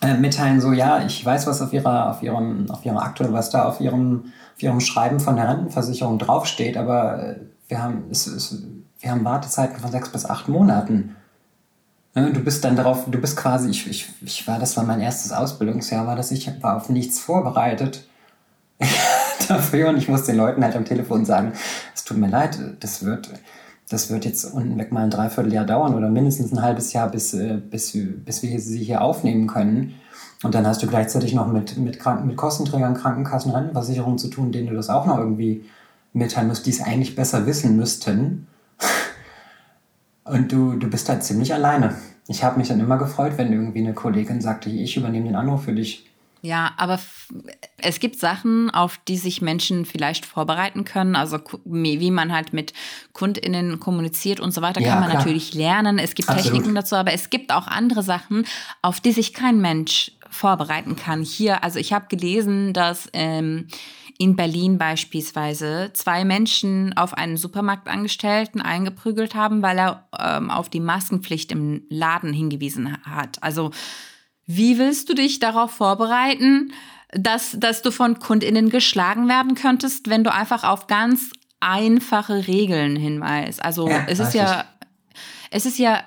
äh, 0.00 0.14
mitteilen, 0.14 0.60
so, 0.60 0.70
ja, 0.70 1.04
ich 1.04 1.26
weiß, 1.26 1.48
was 1.48 1.60
auf 1.60 1.72
ihrer, 1.72 2.10
auf 2.10 2.22
ihrem, 2.22 2.70
auf 2.70 2.86
ihrer 2.86 3.02
Akte, 3.02 3.32
was 3.32 3.50
da 3.50 3.64
auf 3.64 3.80
ihrem, 3.80 4.26
auf 4.54 4.62
ihrem 4.62 4.78
Schreiben 4.78 5.18
von 5.18 5.34
der 5.34 5.48
Rentenversicherung 5.48 6.20
draufsteht, 6.20 6.76
aber 6.76 7.20
äh, 7.20 7.40
wir 7.66 7.82
haben, 7.82 8.04
es, 8.12 8.28
es, 8.28 8.62
wir 9.00 9.10
haben 9.10 9.24
Wartezeiten 9.24 9.80
von 9.80 9.90
sechs 9.90 10.08
bis 10.08 10.24
acht 10.24 10.46
Monaten. 10.48 11.16
Du 12.14 12.44
bist 12.44 12.64
dann 12.64 12.76
darauf, 12.76 13.10
du 13.10 13.20
bist 13.20 13.36
quasi, 13.36 13.70
ich, 13.70 13.90
ich, 13.90 14.08
ich 14.22 14.46
war, 14.46 14.60
das 14.60 14.76
war 14.76 14.84
mein 14.84 15.00
erstes 15.00 15.32
Ausbildungsjahr, 15.32 16.06
war 16.06 16.14
das, 16.14 16.30
ich 16.30 16.48
war 16.62 16.76
auf 16.76 16.90
nichts 16.90 17.18
vorbereitet. 17.18 18.06
dafür 19.48 19.88
und 19.88 19.96
ich 19.96 20.08
muss 20.08 20.24
den 20.24 20.36
Leuten 20.36 20.62
halt 20.62 20.76
am 20.76 20.84
Telefon 20.84 21.24
sagen, 21.24 21.52
es 21.94 22.04
tut 22.04 22.16
mir 22.16 22.28
leid, 22.28 22.58
das 22.80 23.04
wird, 23.04 23.30
das 23.88 24.10
wird 24.10 24.24
jetzt 24.24 24.44
unten 24.44 24.78
weg 24.78 24.92
mal 24.92 25.04
ein 25.04 25.10
Dreivierteljahr 25.10 25.64
dauern 25.64 25.94
oder 25.94 26.08
mindestens 26.08 26.52
ein 26.52 26.62
halbes 26.62 26.92
Jahr, 26.92 27.10
bis, 27.10 27.34
äh, 27.34 27.56
bis, 27.56 27.92
bis 27.94 28.42
wir 28.42 28.60
sie 28.60 28.82
hier 28.82 29.02
aufnehmen 29.02 29.46
können. 29.46 29.94
Und 30.42 30.54
dann 30.54 30.66
hast 30.66 30.82
du 30.82 30.86
gleichzeitig 30.86 31.34
noch 31.34 31.50
mit, 31.50 31.78
mit, 31.78 31.98
Kranken, 31.98 32.26
mit 32.26 32.36
Kostenträgern, 32.36 32.94
Krankenkassen, 32.94 33.52
Rentenversicherungen 33.52 34.18
zu 34.18 34.28
tun, 34.28 34.52
denen 34.52 34.68
du 34.68 34.74
das 34.74 34.90
auch 34.90 35.06
noch 35.06 35.18
irgendwie 35.18 35.64
mitteilen 36.12 36.48
musst, 36.48 36.66
die 36.66 36.70
es 36.70 36.82
eigentlich 36.82 37.16
besser 37.16 37.46
wissen 37.46 37.76
müssten. 37.76 38.46
Und 40.24 40.52
du, 40.52 40.74
du 40.74 40.88
bist 40.88 41.08
halt 41.08 41.22
ziemlich 41.22 41.54
alleine. 41.54 41.94
Ich 42.28 42.42
habe 42.42 42.58
mich 42.58 42.68
dann 42.68 42.80
immer 42.80 42.98
gefreut, 42.98 43.34
wenn 43.36 43.52
irgendwie 43.52 43.78
eine 43.78 43.94
Kollegin 43.94 44.40
sagte, 44.40 44.68
ich 44.68 44.96
übernehme 44.96 45.26
den 45.26 45.36
Anruf 45.36 45.64
für 45.64 45.72
dich. 45.72 46.10
Ja, 46.42 46.74
aber 46.76 47.00
es 47.78 47.98
gibt 47.98 48.20
Sachen, 48.20 48.70
auf 48.70 48.98
die 49.08 49.16
sich 49.16 49.42
Menschen 49.42 49.84
vielleicht 49.84 50.26
vorbereiten 50.26 50.84
können. 50.84 51.16
Also 51.16 51.38
wie 51.64 52.10
man 52.10 52.32
halt 52.32 52.52
mit 52.52 52.72
KundInnen 53.12 53.80
kommuniziert 53.80 54.38
und 54.38 54.52
so 54.52 54.62
weiter, 54.62 54.80
ja, 54.80 54.90
kann 54.90 55.00
man 55.00 55.10
klar. 55.10 55.22
natürlich 55.22 55.54
lernen. 55.54 55.98
Es 55.98 56.14
gibt 56.14 56.28
Absolut. 56.28 56.52
Techniken 56.52 56.74
dazu, 56.74 56.94
aber 56.96 57.12
es 57.12 57.30
gibt 57.30 57.52
auch 57.52 57.66
andere 57.66 58.02
Sachen, 58.02 58.46
auf 58.82 59.00
die 59.00 59.12
sich 59.12 59.32
kein 59.32 59.60
Mensch 59.60 60.12
vorbereiten 60.30 60.96
kann. 60.96 61.22
Hier, 61.22 61.64
also 61.64 61.78
ich 61.78 61.92
habe 61.92 62.06
gelesen, 62.08 62.72
dass 62.72 63.08
ähm, 63.12 63.68
in 64.18 64.36
Berlin 64.36 64.78
beispielsweise 64.78 65.90
zwei 65.92 66.24
Menschen 66.24 66.96
auf 66.96 67.14
einen 67.14 67.36
Supermarktangestellten 67.36 68.60
eingeprügelt 68.60 69.34
haben, 69.34 69.62
weil 69.62 69.78
er 69.78 70.08
ähm, 70.18 70.50
auf 70.50 70.68
die 70.68 70.80
Maskenpflicht 70.80 71.52
im 71.52 71.82
Laden 71.90 72.32
hingewiesen 72.32 72.96
hat. 73.04 73.42
Also 73.42 73.72
wie 74.46 74.78
willst 74.78 75.08
du 75.08 75.14
dich 75.14 75.40
darauf 75.40 75.72
vorbereiten, 75.72 76.72
dass, 77.12 77.56
dass 77.58 77.82
du 77.82 77.90
von 77.90 78.18
KundInnen 78.18 78.70
geschlagen 78.70 79.28
werden 79.28 79.54
könntest, 79.54 80.08
wenn 80.08 80.24
du 80.24 80.32
einfach 80.32 80.64
auf 80.64 80.86
ganz 80.86 81.32
einfache 81.60 82.46
Regeln 82.46 82.96
hinweist? 82.96 83.64
Also 83.64 83.88
ja, 83.88 84.06
es 84.08 84.20
ist 84.20 84.34
ja, 84.34 84.64
es 85.50 85.66
ist 85.66 85.78
ja, 85.78 86.02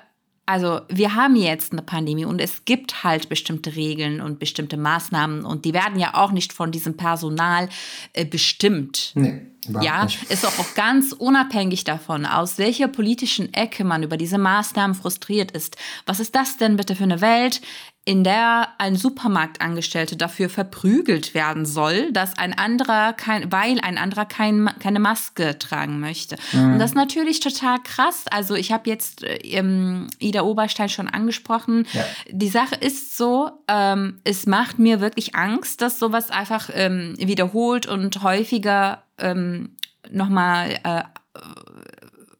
also 0.46 0.80
wir 0.88 1.14
haben 1.14 1.36
jetzt 1.36 1.72
eine 1.72 1.82
Pandemie 1.82 2.24
und 2.24 2.40
es 2.40 2.64
gibt 2.64 3.04
halt 3.04 3.28
bestimmte 3.28 3.76
Regeln 3.76 4.20
und 4.20 4.38
bestimmte 4.38 4.76
Maßnahmen 4.76 5.44
und 5.44 5.64
die 5.64 5.74
werden 5.74 5.98
ja 5.98 6.14
auch 6.14 6.32
nicht 6.32 6.52
von 6.52 6.72
diesem 6.72 6.96
Personal 6.96 7.68
äh, 8.14 8.24
bestimmt. 8.24 9.12
Nee. 9.14 9.42
Ja, 9.80 10.04
nicht. 10.04 10.30
ist 10.30 10.44
auch 10.46 10.74
ganz 10.74 11.12
unabhängig 11.12 11.84
davon, 11.84 12.26
aus 12.26 12.58
welcher 12.58 12.88
politischen 12.88 13.52
Ecke 13.52 13.84
man 13.84 14.02
über 14.02 14.16
diese 14.16 14.38
Maßnahmen 14.38 14.96
frustriert 14.96 15.50
ist. 15.52 15.76
Was 16.06 16.18
ist 16.18 16.34
das 16.34 16.56
denn 16.56 16.76
bitte 16.76 16.96
für 16.96 17.04
eine 17.04 17.20
Welt, 17.20 17.60
in 18.06 18.24
der 18.24 18.68
ein 18.78 18.96
Supermarktangestellte 18.96 20.16
dafür 20.16 20.48
verprügelt 20.48 21.34
werden 21.34 21.66
soll, 21.66 22.12
dass 22.12 22.36
ein 22.38 22.56
anderer 22.56 23.12
kein, 23.12 23.52
weil 23.52 23.78
ein 23.80 23.98
anderer 23.98 24.24
kein, 24.24 24.70
keine 24.80 25.00
Maske 25.00 25.58
tragen 25.58 26.00
möchte. 26.00 26.36
Mhm. 26.52 26.72
Und 26.72 26.78
das 26.78 26.92
ist 26.92 26.96
natürlich 26.96 27.40
total 27.40 27.78
krass. 27.82 28.24
Also 28.30 28.54
ich 28.54 28.72
habe 28.72 28.88
jetzt 28.88 29.22
ähm, 29.42 30.08
Ida 30.18 30.42
Oberstein 30.42 30.88
schon 30.88 31.08
angesprochen. 31.08 31.86
Ja. 31.92 32.04
Die 32.30 32.48
Sache 32.48 32.74
ist 32.74 33.18
so, 33.18 33.50
ähm, 33.68 34.20
es 34.24 34.46
macht 34.46 34.78
mir 34.78 35.00
wirklich 35.00 35.34
Angst, 35.34 35.82
dass 35.82 35.98
sowas 35.98 36.30
einfach 36.30 36.70
ähm, 36.72 37.14
wiederholt 37.18 37.86
und 37.86 38.22
häufiger 38.22 39.02
ähm, 39.18 39.76
nochmal 40.10 40.80
äh, 40.84 41.02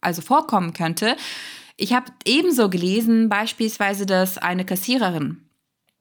also 0.01 0.23
vorkommen 0.23 0.73
könnte. 0.73 1.17
Ich 1.77 1.93
habe 1.93 2.07
ebenso 2.25 2.71
gelesen, 2.71 3.29
beispielsweise, 3.29 4.07
dass 4.07 4.39
eine 4.39 4.65
Kassiererin 4.65 5.43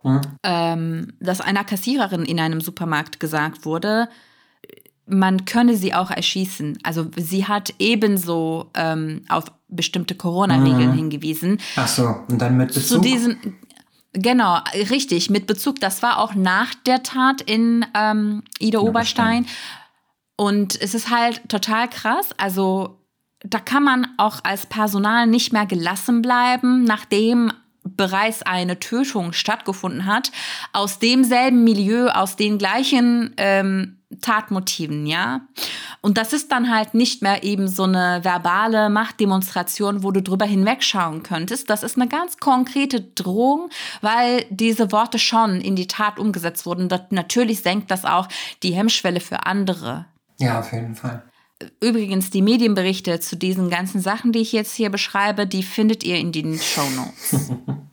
hm. 0.01 0.21
ähm, 0.43 1.13
dass 1.19 1.41
einer 1.41 1.63
Kassiererin 1.63 2.25
in 2.25 2.39
einem 2.39 2.61
Supermarkt 2.61 3.19
gesagt 3.19 3.65
wurde, 3.65 4.09
man 5.05 5.45
könne 5.45 5.75
sie 5.75 5.93
auch 5.93 6.11
erschießen. 6.11 6.77
Also 6.83 7.07
sie 7.17 7.47
hat 7.47 7.73
ebenso 7.79 8.69
ähm, 8.75 9.23
auf 9.27 9.45
bestimmte 9.67 10.15
Corona-Regeln 10.15 10.91
hm. 10.91 10.93
hingewiesen. 10.93 11.59
Ach 11.75 11.87
so, 11.87 12.15
und 12.27 12.39
dann 12.39 12.57
mit 12.57 12.69
Bezug? 12.69 12.83
Zu 12.83 12.99
diesen, 12.99 13.57
genau, 14.13 14.59
richtig, 14.89 15.29
mit 15.29 15.47
Bezug. 15.47 15.79
Das 15.79 16.01
war 16.01 16.19
auch 16.19 16.35
nach 16.35 16.73
der 16.75 17.03
Tat 17.03 17.41
in 17.41 17.85
ähm, 17.95 18.43
Ida 18.59 18.79
Oberstein. 18.79 19.45
Und 20.35 20.81
es 20.81 20.93
ist 20.93 21.09
halt 21.09 21.41
total 21.49 21.89
krass. 21.89 22.29
Also 22.37 22.99
da 23.41 23.59
kann 23.59 23.83
man 23.83 24.07
auch 24.17 24.39
als 24.43 24.65
Personal 24.65 25.27
nicht 25.27 25.53
mehr 25.53 25.65
gelassen 25.65 26.21
bleiben, 26.21 26.83
nachdem 26.83 27.51
bereits 27.83 28.43
eine 28.43 28.79
Tötung 28.79 29.33
stattgefunden 29.33 30.05
hat, 30.05 30.31
aus 30.73 30.99
demselben 30.99 31.63
Milieu, 31.63 32.09
aus 32.09 32.35
den 32.35 32.57
gleichen 32.57 33.33
ähm, 33.37 33.99
Tatmotiven, 34.21 35.05
ja. 35.05 35.41
Und 36.01 36.17
das 36.17 36.33
ist 36.33 36.51
dann 36.51 36.73
halt 36.73 36.95
nicht 36.95 37.21
mehr 37.21 37.43
eben 37.43 37.67
so 37.67 37.83
eine 37.83 38.21
verbale 38.23 38.89
Machtdemonstration, 38.89 40.03
wo 40.03 40.11
du 40.11 40.21
drüber 40.23 40.45
hinwegschauen 40.45 41.21
könntest. 41.21 41.69
Das 41.69 41.83
ist 41.83 41.95
eine 41.95 42.07
ganz 42.07 42.37
konkrete 42.37 43.01
Drohung, 43.01 43.69
weil 44.01 44.45
diese 44.49 44.91
Worte 44.91 45.19
schon 45.19 45.61
in 45.61 45.75
die 45.75 45.87
Tat 45.87 46.17
umgesetzt 46.17 46.65
wurden. 46.65 46.89
Das, 46.89 47.01
natürlich 47.11 47.61
senkt 47.61 47.91
das 47.91 48.03
auch 48.03 48.27
die 48.63 48.73
Hemmschwelle 48.73 49.19
für 49.19 49.45
andere. 49.45 50.05
Ja, 50.39 50.59
auf 50.59 50.71
jeden 50.73 50.95
Fall. 50.95 51.28
Übrigens, 51.81 52.29
die 52.29 52.41
Medienberichte 52.41 53.19
zu 53.19 53.35
diesen 53.35 53.69
ganzen 53.69 54.01
Sachen, 54.01 54.31
die 54.31 54.39
ich 54.39 54.53
jetzt 54.53 54.73
hier 54.75 54.89
beschreibe, 54.89 55.45
die 55.45 55.63
findet 55.63 56.03
ihr 56.03 56.17
in 56.17 56.31
den 56.31 56.57
Show 56.57 56.87
Notes. 56.95 57.51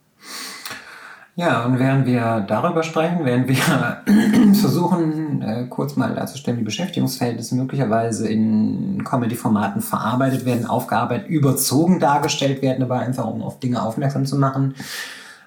Ja, 1.38 1.66
und 1.66 1.79
während 1.79 2.07
wir 2.07 2.46
darüber 2.48 2.83
sprechen, 2.83 3.26
während 3.26 3.46
wir 3.46 4.02
versuchen, 4.55 5.42
äh, 5.42 5.66
kurz 5.68 5.94
mal 5.94 6.14
darzustellen, 6.14 6.59
wie 6.59 6.64
Beschäftigungsverhältnisse 6.64 7.54
möglicherweise 7.56 8.27
in 8.27 9.04
Comedy-Formaten 9.04 9.83
verarbeitet 9.83 10.46
werden, 10.46 10.64
aufgearbeitet, 10.64 11.29
überzogen 11.29 12.00
dargestellt 12.00 12.62
werden, 12.62 12.83
aber 12.83 13.00
einfach 13.00 13.27
um 13.27 13.42
auf 13.42 13.60
Dinge 13.60 13.83
aufmerksam 13.83 14.25
zu 14.25 14.38
machen, 14.38 14.77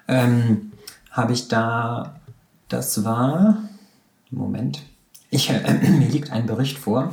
ähm, 0.06 0.70
habe 1.10 1.32
ich 1.32 1.48
da, 1.48 2.20
das 2.68 3.04
war, 3.04 3.56
Moment, 4.30 4.82
ich, 5.28 5.50
äh, 5.50 5.60
mir 5.90 6.06
liegt 6.06 6.30
ein 6.30 6.46
Bericht 6.46 6.78
vor, 6.78 7.10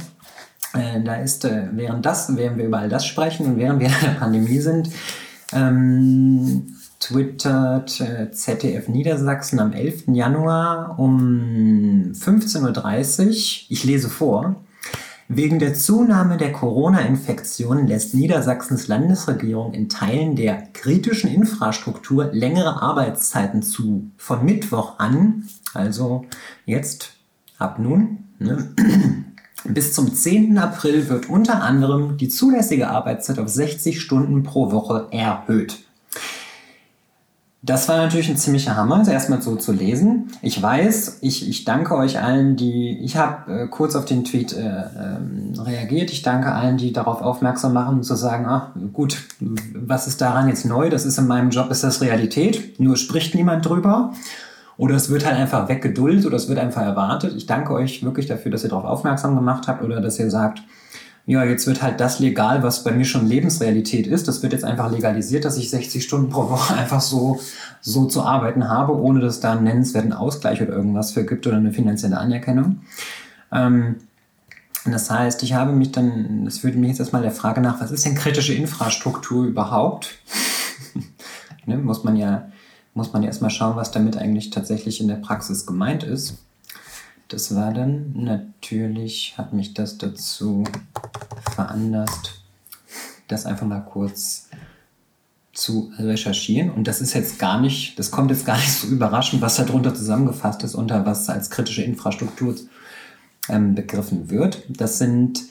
äh, 0.78 1.02
da 1.04 1.16
ist, 1.16 1.46
äh, 1.46 1.68
während 1.72 2.06
das, 2.06 2.36
während 2.36 2.58
wir 2.58 2.66
über 2.66 2.80
all 2.80 2.90
das 2.90 3.06
sprechen 3.06 3.46
und 3.46 3.58
während 3.58 3.80
wir 3.80 3.88
in 3.88 3.94
der 4.02 4.20
Pandemie 4.20 4.60
sind, 4.60 4.90
ähm, 5.54 6.76
twittert 7.00 8.02
äh, 8.02 8.32
ZDF 8.32 8.88
Niedersachsen 8.88 9.60
am 9.60 9.74
11. 9.74 10.06
Januar 10.08 10.98
um 10.98 12.12
15.30 12.14 13.26
Uhr, 13.26 13.32
ich 13.70 13.84
lese 13.84 14.10
vor, 14.10 14.56
Wegen 15.30 15.60
der 15.60 15.74
Zunahme 15.74 16.38
der 16.38 16.54
Corona-Infektionen 16.54 17.86
lässt 17.86 18.14
Niedersachsens 18.14 18.88
Landesregierung 18.88 19.74
in 19.74 19.90
Teilen 19.90 20.38
der 20.38 20.70
kritischen 20.72 21.30
Infrastruktur 21.30 22.30
längere 22.32 22.82
Arbeitszeiten 22.82 23.62
zu. 23.62 24.10
Von 24.16 24.46
Mittwoch 24.46 25.00
an, 25.00 25.50
also 25.74 26.26
jetzt 26.66 27.16
ab 27.58 27.78
nun, 27.78 28.20
ne, 28.40 28.70
bis 29.74 29.94
zum 29.94 30.14
10. 30.14 30.58
April 30.58 31.10
wird 31.10 31.30
unter 31.30 31.62
anderem 31.62 32.18
die 32.18 32.30
zulässige 32.30 32.90
Arbeitszeit 32.90 33.40
auf 33.40 33.50
60 33.50 34.02
Stunden 34.02 34.44
pro 34.44 34.72
Woche 34.72 35.08
erhöht. 35.12 35.78
Das 37.64 37.90
war 37.90 37.98
natürlich 37.98 38.30
ein 38.30 38.38
ziemlicher 38.38 38.78
Hammer, 38.78 39.00
das 39.00 39.10
erstmal 39.10 39.42
so 39.42 39.56
zu 39.56 39.74
lesen. 39.74 40.32
Ich 40.42 40.62
weiß, 40.62 41.18
ich, 41.22 41.50
ich 41.50 41.66
danke 41.66 41.98
euch 41.98 42.22
allen, 42.22 42.56
die, 42.56 42.98
ich 43.00 43.18
habe 43.18 43.64
äh, 43.64 43.68
kurz 43.68 43.96
auf 43.96 44.06
den 44.06 44.24
Tweet 44.24 44.54
äh, 44.54 44.62
äh, 44.62 45.60
reagiert. 45.60 46.12
Ich 46.12 46.22
danke 46.22 46.54
allen, 46.54 46.78
die 46.78 46.94
darauf 46.94 47.22
aufmerksam 47.22 47.74
machen 47.74 47.98
und 47.98 48.04
zu 48.04 48.16
sagen, 48.16 48.46
ach 48.46 48.70
gut, 48.94 49.24
was 49.40 50.08
ist 50.08 50.22
daran 50.22 50.48
jetzt 50.48 50.66
neu? 50.66 50.90
Das 50.90 51.06
ist 51.06 51.18
in 51.18 51.28
meinem 51.28 51.50
Job, 51.50 51.70
ist 51.70 51.84
das 51.84 52.00
Realität. 52.00 52.80
Nur 52.80 52.96
spricht 52.96 53.36
niemand 53.36 53.66
drüber. 53.66 54.14
Oder 54.78 54.96
es 54.96 55.10
wird 55.10 55.26
halt 55.26 55.38
einfach 55.38 55.68
weggeduldet 55.70 56.26
oder 56.26 56.36
es 56.36 56.50
wird 56.50 56.60
einfach 56.60 56.84
erwartet. 56.84 57.34
Ich 57.36 57.48
danke 57.48 57.74
euch 57.74 58.04
wirklich 58.04 58.28
dafür, 58.28 58.52
dass 58.52 58.64
ihr 58.64 58.70
darauf 58.70 58.86
aufmerksam 58.86 59.36
gemacht 59.36 59.68
habt 59.68 59.84
oder 59.84 60.02
dass 60.02 60.20
ihr 60.20 60.30
sagt, 60.30 60.62
ja, 61.26 61.44
jetzt 61.44 61.68
wird 61.68 61.82
halt 61.82 62.00
das 62.00 62.20
legal, 62.20 62.64
was 62.64 62.86
bei 62.86 62.92
mir 62.92 63.04
schon 63.04 63.28
Lebensrealität 63.28 64.08
ist. 64.08 64.30
Das 64.30 64.44
wird 64.44 64.54
jetzt 64.54 64.64
einfach 64.64 64.90
legalisiert, 64.90 65.44
dass 65.44 65.58
ich 65.58 65.70
60 65.70 66.02
Stunden 66.02 66.30
pro 66.30 66.50
Woche 66.50 66.74
einfach 66.78 67.02
so, 67.02 67.40
so 67.82 68.06
zu 68.06 68.24
arbeiten 68.24 68.70
habe, 68.70 68.96
ohne 68.96 69.20
dass 69.20 69.42
da 69.42 69.52
einen 69.52 69.66
nennenswerten 69.66 70.14
Ausgleich 70.14 70.62
oder 70.62 70.74
irgendwas 70.74 71.12
für 71.12 71.26
gibt 71.26 71.46
oder 71.46 71.58
eine 71.58 71.74
finanzielle 71.74 72.18
Anerkennung. 72.18 72.82
Ähm, 73.52 73.98
das 74.86 75.12
heißt, 75.12 75.44
ich 75.44 75.54
habe 75.54 75.74
mich 75.74 75.92
dann, 75.92 76.46
das 76.46 76.64
würde 76.64 76.78
mich 76.78 76.90
jetzt 76.90 77.00
erstmal 77.00 77.24
der 77.24 77.32
Frage 77.32 77.60
nach, 77.60 77.82
was 77.82 77.92
ist 77.92 78.06
denn 78.06 78.16
kritische 78.16 78.54
Infrastruktur 78.54 79.46
überhaupt? 79.46 80.16
ne, 81.66 81.78
muss 81.78 82.06
man 82.06 82.16
ja, 82.16 82.48
muss 82.98 83.14
man 83.14 83.22
erstmal 83.22 83.52
schauen, 83.52 83.76
was 83.76 83.92
damit 83.92 84.18
eigentlich 84.18 84.50
tatsächlich 84.50 85.00
in 85.00 85.08
der 85.08 85.18
Praxis 85.18 85.68
gemeint 85.68 86.04
ist. 86.04 86.40
Das 87.28 87.56
war 87.56 87.72
dann 87.72 88.14
natürlich, 88.16 89.36
hat 89.38 89.54
mich 89.54 89.76
das 89.76 90.00
dazu 90.00 90.64
veranlasst, 91.54 92.42
das 93.28 93.46
einfach 93.46 93.68
mal 93.68 93.82
kurz 93.82 94.50
zu 95.54 95.92
recherchieren. 96.00 96.72
Und 96.72 96.88
das 96.88 97.00
ist 97.00 97.14
jetzt 97.14 97.38
gar 97.38 97.62
nicht, 97.62 98.00
das 98.00 98.10
kommt 98.10 98.32
jetzt 98.32 98.48
gar 98.48 98.58
nicht 98.58 98.72
so 98.72 98.88
überraschend, 98.88 99.44
was 99.44 99.58
darunter 99.58 99.94
zusammengefasst 99.94 100.64
ist, 100.64 100.74
unter 100.74 101.06
was 101.06 101.30
als 101.30 101.52
kritische 101.52 101.84
Infrastruktur 101.84 102.56
ähm, 103.48 103.76
begriffen 103.76 104.32
wird. 104.32 104.64
Das 104.70 104.98
sind 104.98 105.44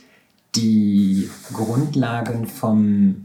die 0.57 1.31
Grundlagen 1.53 2.49
vom 2.49 3.23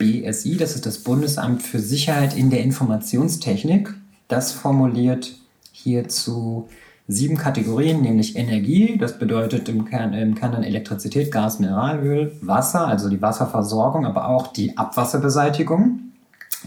BSI, 0.00 0.56
das 0.56 0.74
ist 0.74 0.86
das 0.86 0.98
Bundesamt 0.98 1.62
für 1.62 1.78
Sicherheit 1.78 2.34
in 2.34 2.48
der 2.50 2.62
Informationstechnik. 2.62 3.94
Das 4.28 4.50
formuliert 4.50 5.32
hierzu 5.72 6.68
sieben 7.06 7.36
Kategorien, 7.36 8.00
nämlich 8.00 8.36
Energie, 8.36 8.96
das 8.96 9.18
bedeutet 9.18 9.68
im 9.68 9.84
Kern, 9.84 10.14
im 10.14 10.34
Kern 10.34 10.52
dann 10.52 10.62
Elektrizität, 10.62 11.30
Gas, 11.30 11.58
Mineralöl, 11.58 12.32
Wasser, 12.40 12.86
also 12.86 13.08
die 13.08 13.20
Wasserversorgung, 13.20 14.06
aber 14.06 14.28
auch 14.28 14.46
die 14.46 14.78
Abwasserbeseitigung. 14.78 16.00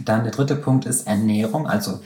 Dann 0.05 0.23
der 0.23 0.33
dritte 0.33 0.55
Punkt 0.55 0.85
ist 0.85 1.07
Ernährung, 1.07 1.65
also 1.65 2.01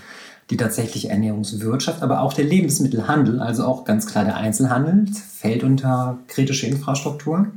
die 0.50 0.58
tatsächliche 0.58 1.10
Ernährungswirtschaft, 1.10 2.02
aber 2.02 2.22
auch 2.22 2.34
der 2.34 2.46
Lebensmittelhandel, 2.46 3.42
also 3.42 3.66
auch 3.66 3.84
ganz 3.84 4.08
klar 4.08 4.24
der 4.24 4.38
Einzelhandel, 4.38 5.08
fällt 5.14 5.64
unter 5.64 6.20
kritische 6.28 6.68
Infrastruktur. 6.68 7.48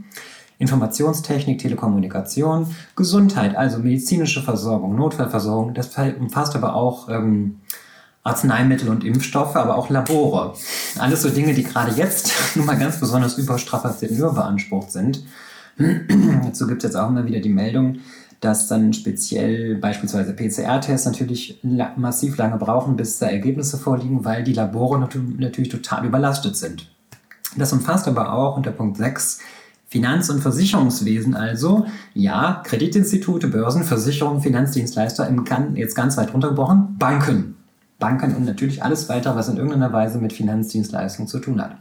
Informationstechnik, 0.60 1.58
Telekommunikation, 1.58 2.66
Gesundheit, 2.94 3.56
also 3.56 3.78
medizinische 3.78 4.42
Versorgung, 4.42 4.94
Notfallversorgung, 4.94 5.72
das 5.72 5.90
umfasst 6.18 6.54
aber 6.54 6.74
auch 6.74 7.08
ähm, 7.08 7.60
Arzneimittel 8.22 8.90
und 8.90 9.02
Impfstoffe, 9.02 9.56
aber 9.56 9.76
auch 9.76 9.88
Labore. 9.88 10.54
Alles 10.98 11.22
so 11.22 11.30
Dinge, 11.30 11.54
die 11.54 11.64
gerade 11.64 11.92
jetzt 11.92 12.32
nun 12.54 12.66
mal 12.66 12.78
ganz 12.78 13.00
besonders 13.00 13.38
überstrapaziert 13.38 14.12
und 14.12 14.18
überbeansprucht 14.18 14.92
sind. 14.92 15.24
Dazu 16.44 16.66
gibt 16.66 16.84
es 16.84 16.90
jetzt 16.90 16.96
auch 16.96 17.08
immer 17.08 17.26
wieder 17.26 17.40
die 17.40 17.48
Meldung, 17.48 18.00
dass 18.40 18.68
dann 18.68 18.92
speziell 18.92 19.76
beispielsweise 19.76 20.34
PCR-Tests 20.34 21.06
natürlich 21.06 21.58
massiv 21.96 22.36
lange 22.36 22.58
brauchen, 22.58 22.96
bis 22.96 23.18
da 23.18 23.28
Ergebnisse 23.28 23.78
vorliegen, 23.78 24.26
weil 24.26 24.44
die 24.44 24.52
Labore 24.52 24.98
natürlich 24.98 25.70
total 25.70 26.04
überlastet 26.04 26.54
sind. 26.54 26.90
Das 27.56 27.72
umfasst 27.72 28.06
aber 28.06 28.34
auch 28.34 28.58
unter 28.58 28.72
Punkt 28.72 28.98
6 28.98 29.40
Finanz- 29.90 30.30
und 30.30 30.40
Versicherungswesen 30.40 31.34
also, 31.34 31.84
ja, 32.14 32.62
Kreditinstitute, 32.64 33.48
Börsen, 33.48 33.82
Versicherungen, 33.82 34.40
Finanzdienstleister, 34.40 35.26
im, 35.26 35.44
jetzt 35.74 35.96
ganz 35.96 36.16
weit 36.16 36.32
runtergebrochen, 36.32 36.96
Banken. 36.96 37.56
Banken 37.98 38.36
und 38.36 38.44
natürlich 38.44 38.84
alles 38.84 39.08
weiter, 39.08 39.34
was 39.34 39.48
in 39.48 39.56
irgendeiner 39.56 39.92
Weise 39.92 40.18
mit 40.18 40.32
Finanzdienstleistungen 40.32 41.26
zu 41.26 41.40
tun 41.40 41.60
hat. 41.60 41.76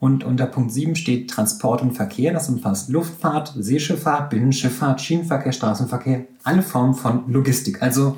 Und 0.00 0.24
unter 0.24 0.46
Punkt 0.46 0.72
7 0.72 0.96
steht 0.96 1.30
Transport 1.30 1.80
und 1.80 1.92
Verkehr. 1.92 2.32
Das 2.32 2.48
umfasst 2.48 2.88
Luftfahrt, 2.88 3.54
Seeschifffahrt, 3.56 4.28
Binnenschifffahrt, 4.30 5.00
Schienenverkehr, 5.00 5.52
Straßenverkehr, 5.52 6.24
alle 6.42 6.62
Formen 6.62 6.94
von 6.94 7.30
Logistik. 7.32 7.80
Also 7.82 8.16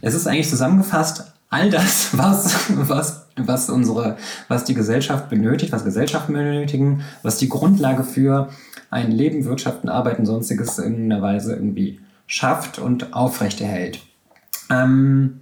es 0.00 0.14
ist 0.14 0.28
eigentlich 0.28 0.48
zusammengefasst 0.48 1.32
all 1.50 1.68
das, 1.68 2.16
was, 2.16 2.70
was, 2.88 3.26
was, 3.36 3.68
unsere, 3.68 4.16
was 4.48 4.64
die 4.64 4.74
Gesellschaft 4.74 5.28
benötigt, 5.28 5.72
was 5.72 5.84
Gesellschaften 5.84 6.32
benötigen, 6.32 7.02
was 7.22 7.38
die 7.38 7.48
Grundlage 7.48 8.04
für 8.04 8.48
ein 8.90 9.10
Leben, 9.10 9.44
Wirtschaften, 9.44 9.88
Arbeiten, 9.88 10.24
sonstiges 10.24 10.78
in 10.78 10.92
irgendeiner 10.94 11.22
Weise 11.22 11.54
irgendwie 11.54 12.00
schafft 12.26 12.78
und 12.78 13.12
aufrechterhält. 13.12 14.00
Ähm, 14.70 15.40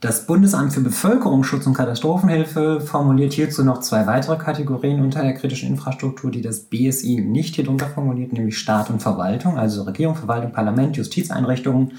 das 0.00 0.26
Bundesamt 0.26 0.74
für 0.74 0.82
Bevölkerungsschutz 0.82 1.66
und 1.66 1.74
Katastrophenhilfe 1.74 2.80
formuliert 2.80 3.32
hierzu 3.32 3.64
noch 3.64 3.80
zwei 3.80 4.06
weitere 4.06 4.36
Kategorien 4.36 5.00
unter 5.00 5.22
der 5.22 5.32
kritischen 5.32 5.70
Infrastruktur, 5.70 6.30
die 6.30 6.42
das 6.42 6.60
BSI 6.60 7.22
nicht 7.26 7.54
hier 7.54 7.64
drunter 7.64 7.88
formuliert, 7.88 8.32
nämlich 8.32 8.58
Staat 8.58 8.90
und 8.90 9.00
Verwaltung, 9.00 9.56
also 9.56 9.84
Regierung, 9.84 10.14
Verwaltung, 10.14 10.52
Parlament, 10.52 10.96
Justizeinrichtungen, 10.96 11.92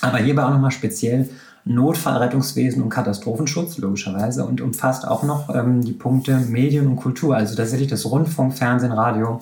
aber 0.00 0.18
hierbei 0.18 0.44
auch 0.44 0.50
nochmal 0.50 0.70
speziell 0.70 1.28
Notfallrettungswesen 1.64 2.82
und 2.82 2.90
Katastrophenschutz, 2.90 3.78
logischerweise, 3.78 4.44
und 4.44 4.60
umfasst 4.60 5.06
auch 5.06 5.22
noch 5.22 5.54
ähm, 5.54 5.82
die 5.82 5.92
Punkte 5.92 6.38
Medien 6.38 6.88
und 6.88 6.96
Kultur, 6.96 7.36
also 7.36 7.54
tatsächlich 7.54 7.88
das 7.88 8.04
Rundfunk, 8.04 8.54
Fernsehen, 8.54 8.92
Radio, 8.92 9.38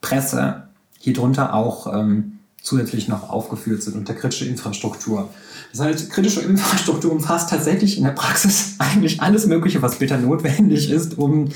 Presse, 0.00 0.64
hier 0.98 1.12
drunter 1.12 1.54
auch 1.54 1.92
ähm, 1.92 2.38
zusätzlich 2.62 3.08
noch 3.08 3.28
aufgeführt 3.28 3.82
sind 3.82 3.96
unter 3.96 4.14
kritische 4.14 4.46
Infrastruktur. 4.46 5.28
Das 5.72 5.80
heißt, 5.80 6.10
kritische 6.10 6.40
Infrastruktur 6.40 7.12
umfasst 7.12 7.50
tatsächlich 7.50 7.98
in 7.98 8.04
der 8.04 8.12
Praxis 8.12 8.76
eigentlich 8.78 9.20
alles 9.20 9.46
Mögliche, 9.46 9.82
was 9.82 9.98
bitter 9.98 10.18
notwendig 10.18 10.90
ist, 10.90 11.18
um 11.18 11.48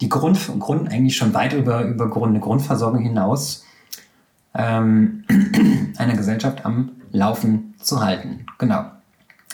die 0.00 0.08
Grund, 0.08 0.38
Grund 0.58 0.90
eigentlich 0.90 1.16
schon 1.16 1.34
weit 1.34 1.52
über, 1.52 1.84
über 1.84 2.08
Grund, 2.08 2.30
eine 2.30 2.40
Grundversorgung 2.40 3.00
hinaus 3.00 3.64
ähm, 4.54 5.24
einer 5.96 6.16
Gesellschaft 6.16 6.64
am 6.64 6.92
Laufen 7.12 7.74
zu 7.80 8.02
halten. 8.02 8.46
Genau. 8.58 8.86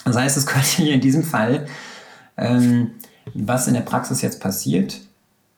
Das 0.04 0.16
heißt, 0.16 0.36
es 0.36 0.46
könnte 0.46 0.68
hier 0.68 0.94
in 0.94 1.00
diesem 1.00 1.24
Fall, 1.24 1.66
ähm, 2.36 2.92
was 3.34 3.68
in 3.68 3.74
der 3.74 3.80
Praxis 3.82 4.22
jetzt 4.22 4.40
passiert, 4.40 5.00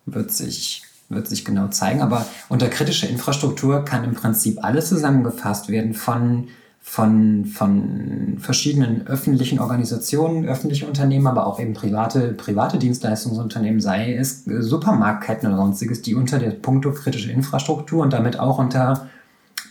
wird 0.06 0.32
sich 0.32 0.82
wird 1.08 1.28
sich 1.28 1.44
genau 1.44 1.68
zeigen. 1.68 2.00
Aber 2.00 2.26
unter 2.48 2.68
kritischer 2.68 3.08
Infrastruktur 3.08 3.84
kann 3.84 4.04
im 4.04 4.14
Prinzip 4.14 4.64
alles 4.64 4.88
zusammengefasst 4.88 5.68
werden 5.68 5.94
von 5.94 6.48
von, 6.84 7.44
von 7.44 8.38
verschiedenen 8.38 9.06
öffentlichen 9.06 9.60
Organisationen, 9.60 10.46
öffentliche 10.46 10.84
Unternehmen, 10.84 11.28
aber 11.28 11.46
auch 11.46 11.60
eben 11.60 11.74
private, 11.74 12.32
private 12.32 12.76
Dienstleistungsunternehmen, 12.76 13.80
sei 13.80 14.16
es 14.16 14.44
Supermarktketten 14.44 15.48
oder 15.48 15.58
sonstiges, 15.58 16.02
die 16.02 16.16
unter 16.16 16.40
der 16.40 16.50
Punkto 16.50 16.90
kritische 16.90 17.30
Infrastruktur 17.30 18.02
und 18.02 18.12
damit 18.12 18.40
auch 18.40 18.58
unter 18.58 19.08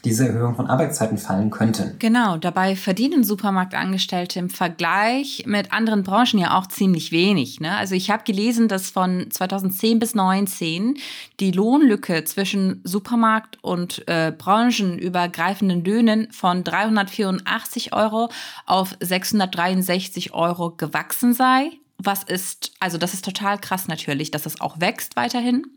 diese 0.06 0.28
Erhöhung 0.28 0.56
von 0.56 0.68
Arbeitszeiten 0.68 1.18
fallen 1.18 1.50
könnten. 1.50 1.96
Genau, 2.00 2.38
dabei 2.38 2.76
verdienen 2.76 3.24
Supermarktangestellte 3.24 4.40
im 4.40 4.50
Vergleich 4.50 5.44
mit 5.46 5.74
anderen 5.74 6.04
Branchen 6.04 6.40
ja 6.40 6.58
auch 6.58 6.68
ziemlich 6.68 7.12
wenig. 7.12 7.60
Ne? 7.60 7.76
Also 7.76 7.96
ich 7.96 8.12
habe 8.12 8.24
gelesen, 8.24 8.68
dass 8.68 8.90
von 8.90 9.30
2010 9.30 10.00
bis 10.00 10.12
2019 10.12 10.98
die 11.40 11.52
Lohnlücke 11.52 12.24
zwischen 12.26 12.82
Supermarkt 12.84 13.58
und 13.62 14.08
äh, 14.08 14.34
branchenübergreifenden 14.38 15.84
Löhnen 15.84 16.32
von 16.32 16.64
384 16.64 17.94
Euro 17.94 18.30
auf 18.66 18.96
663 19.00 20.34
Euro 20.34 20.72
gewachsen 20.72 21.34
sei 21.34 21.72
was 22.04 22.24
ist, 22.24 22.72
also 22.80 22.98
das 22.98 23.14
ist 23.14 23.24
total 23.24 23.60
krass 23.60 23.88
natürlich, 23.88 24.32
dass 24.32 24.42
das 24.42 24.60
auch 24.60 24.80
wächst 24.80 25.16
weiterhin. 25.16 25.68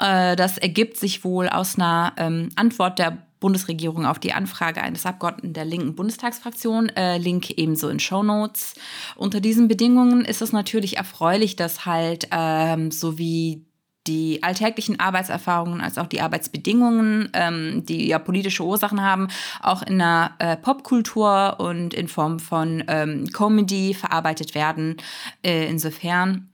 Äh, 0.00 0.34
das 0.34 0.58
ergibt 0.58 0.96
sich 0.96 1.22
wohl 1.22 1.48
aus 1.48 1.76
einer 1.76 2.12
ähm, 2.16 2.48
Antwort 2.56 2.98
der 2.98 3.18
Bundesregierung 3.44 4.06
auf 4.06 4.18
die 4.18 4.32
Anfrage 4.32 4.80
eines 4.80 5.04
Abgeordneten 5.04 5.52
der 5.52 5.66
linken 5.66 5.94
Bundestagsfraktion. 5.94 6.88
Äh, 6.88 7.18
Link 7.18 7.50
ebenso 7.50 7.90
in 7.90 8.00
Show 8.00 8.22
Notes. 8.22 8.72
Unter 9.16 9.42
diesen 9.42 9.68
Bedingungen 9.68 10.24
ist 10.24 10.40
es 10.40 10.52
natürlich 10.52 10.96
erfreulich, 10.96 11.54
dass 11.54 11.84
halt 11.84 12.26
ähm, 12.30 12.90
so 12.90 13.18
wie 13.18 13.66
die 14.06 14.42
alltäglichen 14.42 14.98
Arbeitserfahrungen 14.98 15.82
als 15.82 15.98
auch 15.98 16.06
die 16.06 16.22
Arbeitsbedingungen, 16.22 17.28
ähm, 17.34 17.84
die 17.84 18.08
ja 18.08 18.18
politische 18.18 18.64
Ursachen 18.64 19.02
haben, 19.02 19.28
auch 19.60 19.82
in 19.82 19.98
der 19.98 20.32
äh, 20.38 20.56
Popkultur 20.56 21.56
und 21.58 21.92
in 21.92 22.08
Form 22.08 22.38
von 22.38 22.82
ähm, 22.88 23.26
Comedy 23.30 23.92
verarbeitet 23.92 24.54
werden. 24.54 24.96
Äh, 25.42 25.68
insofern 25.68 26.48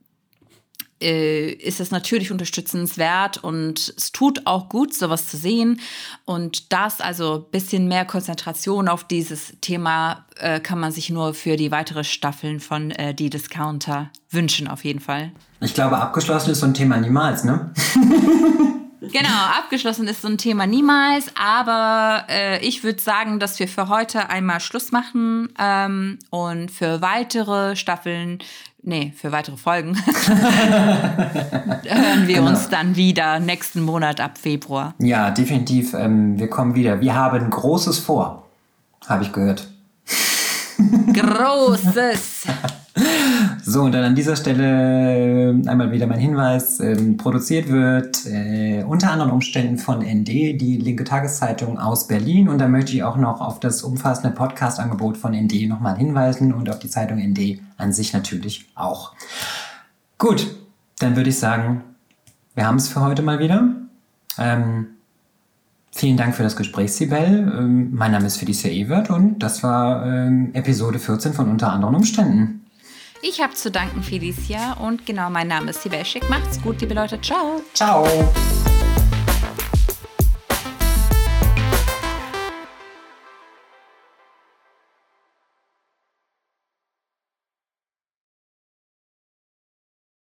äh, 1.00 1.50
ist 1.50 1.80
es 1.80 1.90
natürlich 1.90 2.30
unterstützenswert 2.30 3.42
und 3.42 3.94
es 3.96 4.12
tut 4.12 4.46
auch 4.46 4.68
gut, 4.68 4.94
sowas 4.94 5.28
zu 5.28 5.36
sehen. 5.36 5.80
Und 6.24 6.72
das, 6.72 7.00
also 7.00 7.46
ein 7.46 7.50
bisschen 7.50 7.88
mehr 7.88 8.04
Konzentration 8.04 8.88
auf 8.88 9.04
dieses 9.04 9.54
Thema, 9.60 10.26
äh, 10.36 10.60
kann 10.60 10.78
man 10.78 10.92
sich 10.92 11.10
nur 11.10 11.34
für 11.34 11.56
die 11.56 11.70
weitere 11.70 12.04
Staffeln 12.04 12.60
von 12.60 12.90
äh, 12.90 13.14
Die 13.14 13.30
Discounter 13.30 14.10
wünschen, 14.30 14.68
auf 14.68 14.84
jeden 14.84 15.00
Fall. 15.00 15.32
Ich 15.60 15.74
glaube, 15.74 15.98
abgeschlossen 15.98 16.50
ist 16.50 16.60
so 16.60 16.66
ein 16.66 16.74
Thema 16.74 16.96
niemals, 16.96 17.44
ne? 17.44 17.72
Genau, 19.00 19.46
abgeschlossen 19.58 20.06
ist 20.08 20.22
so 20.22 20.28
ein 20.28 20.36
Thema 20.36 20.66
niemals, 20.66 21.26
aber 21.34 22.24
äh, 22.28 22.58
ich 22.64 22.84
würde 22.84 23.00
sagen, 23.00 23.40
dass 23.40 23.58
wir 23.58 23.66
für 23.66 23.88
heute 23.88 24.28
einmal 24.28 24.60
Schluss 24.60 24.92
machen 24.92 25.48
ähm, 25.58 26.18
und 26.28 26.70
für 26.70 27.00
weitere 27.00 27.76
Staffeln 27.76 28.40
nee, 28.82 29.12
für 29.16 29.32
weitere 29.32 29.56
Folgen 29.56 29.96
hören 30.04 30.12
wir 32.26 32.36
genau. 32.36 32.50
uns 32.50 32.68
dann 32.68 32.96
wieder 32.96 33.40
nächsten 33.40 33.82
Monat 33.82 34.20
ab 34.20 34.38
Februar. 34.38 34.94
Ja, 34.98 35.30
definitiv. 35.30 35.94
Ähm, 35.94 36.38
wir 36.38 36.48
kommen 36.48 36.74
wieder. 36.74 37.00
Wir 37.00 37.14
haben 37.14 37.50
Großes 37.50 37.98
vor, 37.98 38.46
habe 39.06 39.24
ich 39.24 39.32
gehört. 39.32 39.68
Großes. 41.14 42.46
So, 43.70 43.82
und 43.82 43.92
dann 43.92 44.02
an 44.02 44.16
dieser 44.16 44.34
Stelle 44.34 45.52
äh, 45.52 45.68
einmal 45.68 45.92
wieder 45.92 46.08
mein 46.08 46.18
Hinweis. 46.18 46.80
Ähm, 46.80 47.16
produziert 47.16 47.68
wird 47.68 48.26
äh, 48.26 48.82
unter 48.82 49.12
anderen 49.12 49.30
Umständen 49.30 49.78
von 49.78 50.00
ND, 50.00 50.26
die 50.26 50.76
linke 50.76 51.04
Tageszeitung 51.04 51.78
aus 51.78 52.08
Berlin. 52.08 52.48
Und 52.48 52.58
da 52.58 52.66
möchte 52.66 52.90
ich 52.90 53.04
auch 53.04 53.16
noch 53.16 53.40
auf 53.40 53.60
das 53.60 53.84
umfassende 53.84 54.34
Podcast-Angebot 54.34 55.16
von 55.16 55.34
ND 55.34 55.68
nochmal 55.68 55.96
hinweisen 55.96 56.52
und 56.52 56.68
auf 56.68 56.80
die 56.80 56.90
Zeitung 56.90 57.18
ND 57.18 57.60
an 57.76 57.92
sich 57.92 58.12
natürlich 58.12 58.68
auch. 58.74 59.12
Gut, 60.18 60.48
dann 60.98 61.14
würde 61.14 61.30
ich 61.30 61.38
sagen, 61.38 61.84
wir 62.56 62.66
haben 62.66 62.76
es 62.76 62.88
für 62.88 63.02
heute 63.02 63.22
mal 63.22 63.38
wieder. 63.38 63.68
Ähm, 64.36 64.86
vielen 65.92 66.16
Dank 66.16 66.34
für 66.34 66.42
das 66.42 66.56
Gespräch, 66.56 66.92
Sibel. 66.92 67.52
Ähm, 67.56 67.94
mein 67.94 68.10
Name 68.10 68.26
ist 68.26 68.38
Felicia 68.38 68.68
Ewert 68.68 69.10
und 69.10 69.38
das 69.38 69.62
war 69.62 70.04
ähm, 70.04 70.50
Episode 70.54 70.98
14 70.98 71.34
von 71.34 71.48
Unter 71.48 71.72
anderen 71.72 71.94
Umständen. 71.94 72.59
Ich 73.22 73.40
habe 73.40 73.54
zu 73.54 73.70
danken, 73.70 74.02
Felicia. 74.02 74.74
Und 74.74 75.04
genau, 75.04 75.28
mein 75.30 75.48
Name 75.48 75.70
ist 75.70 75.82
Sibel 75.82 76.04
Schick. 76.04 76.28
Macht's 76.30 76.60
gut, 76.62 76.80
liebe 76.80 76.94
Leute. 76.94 77.20
Ciao. 77.20 77.62
Ciao. 77.74 78.06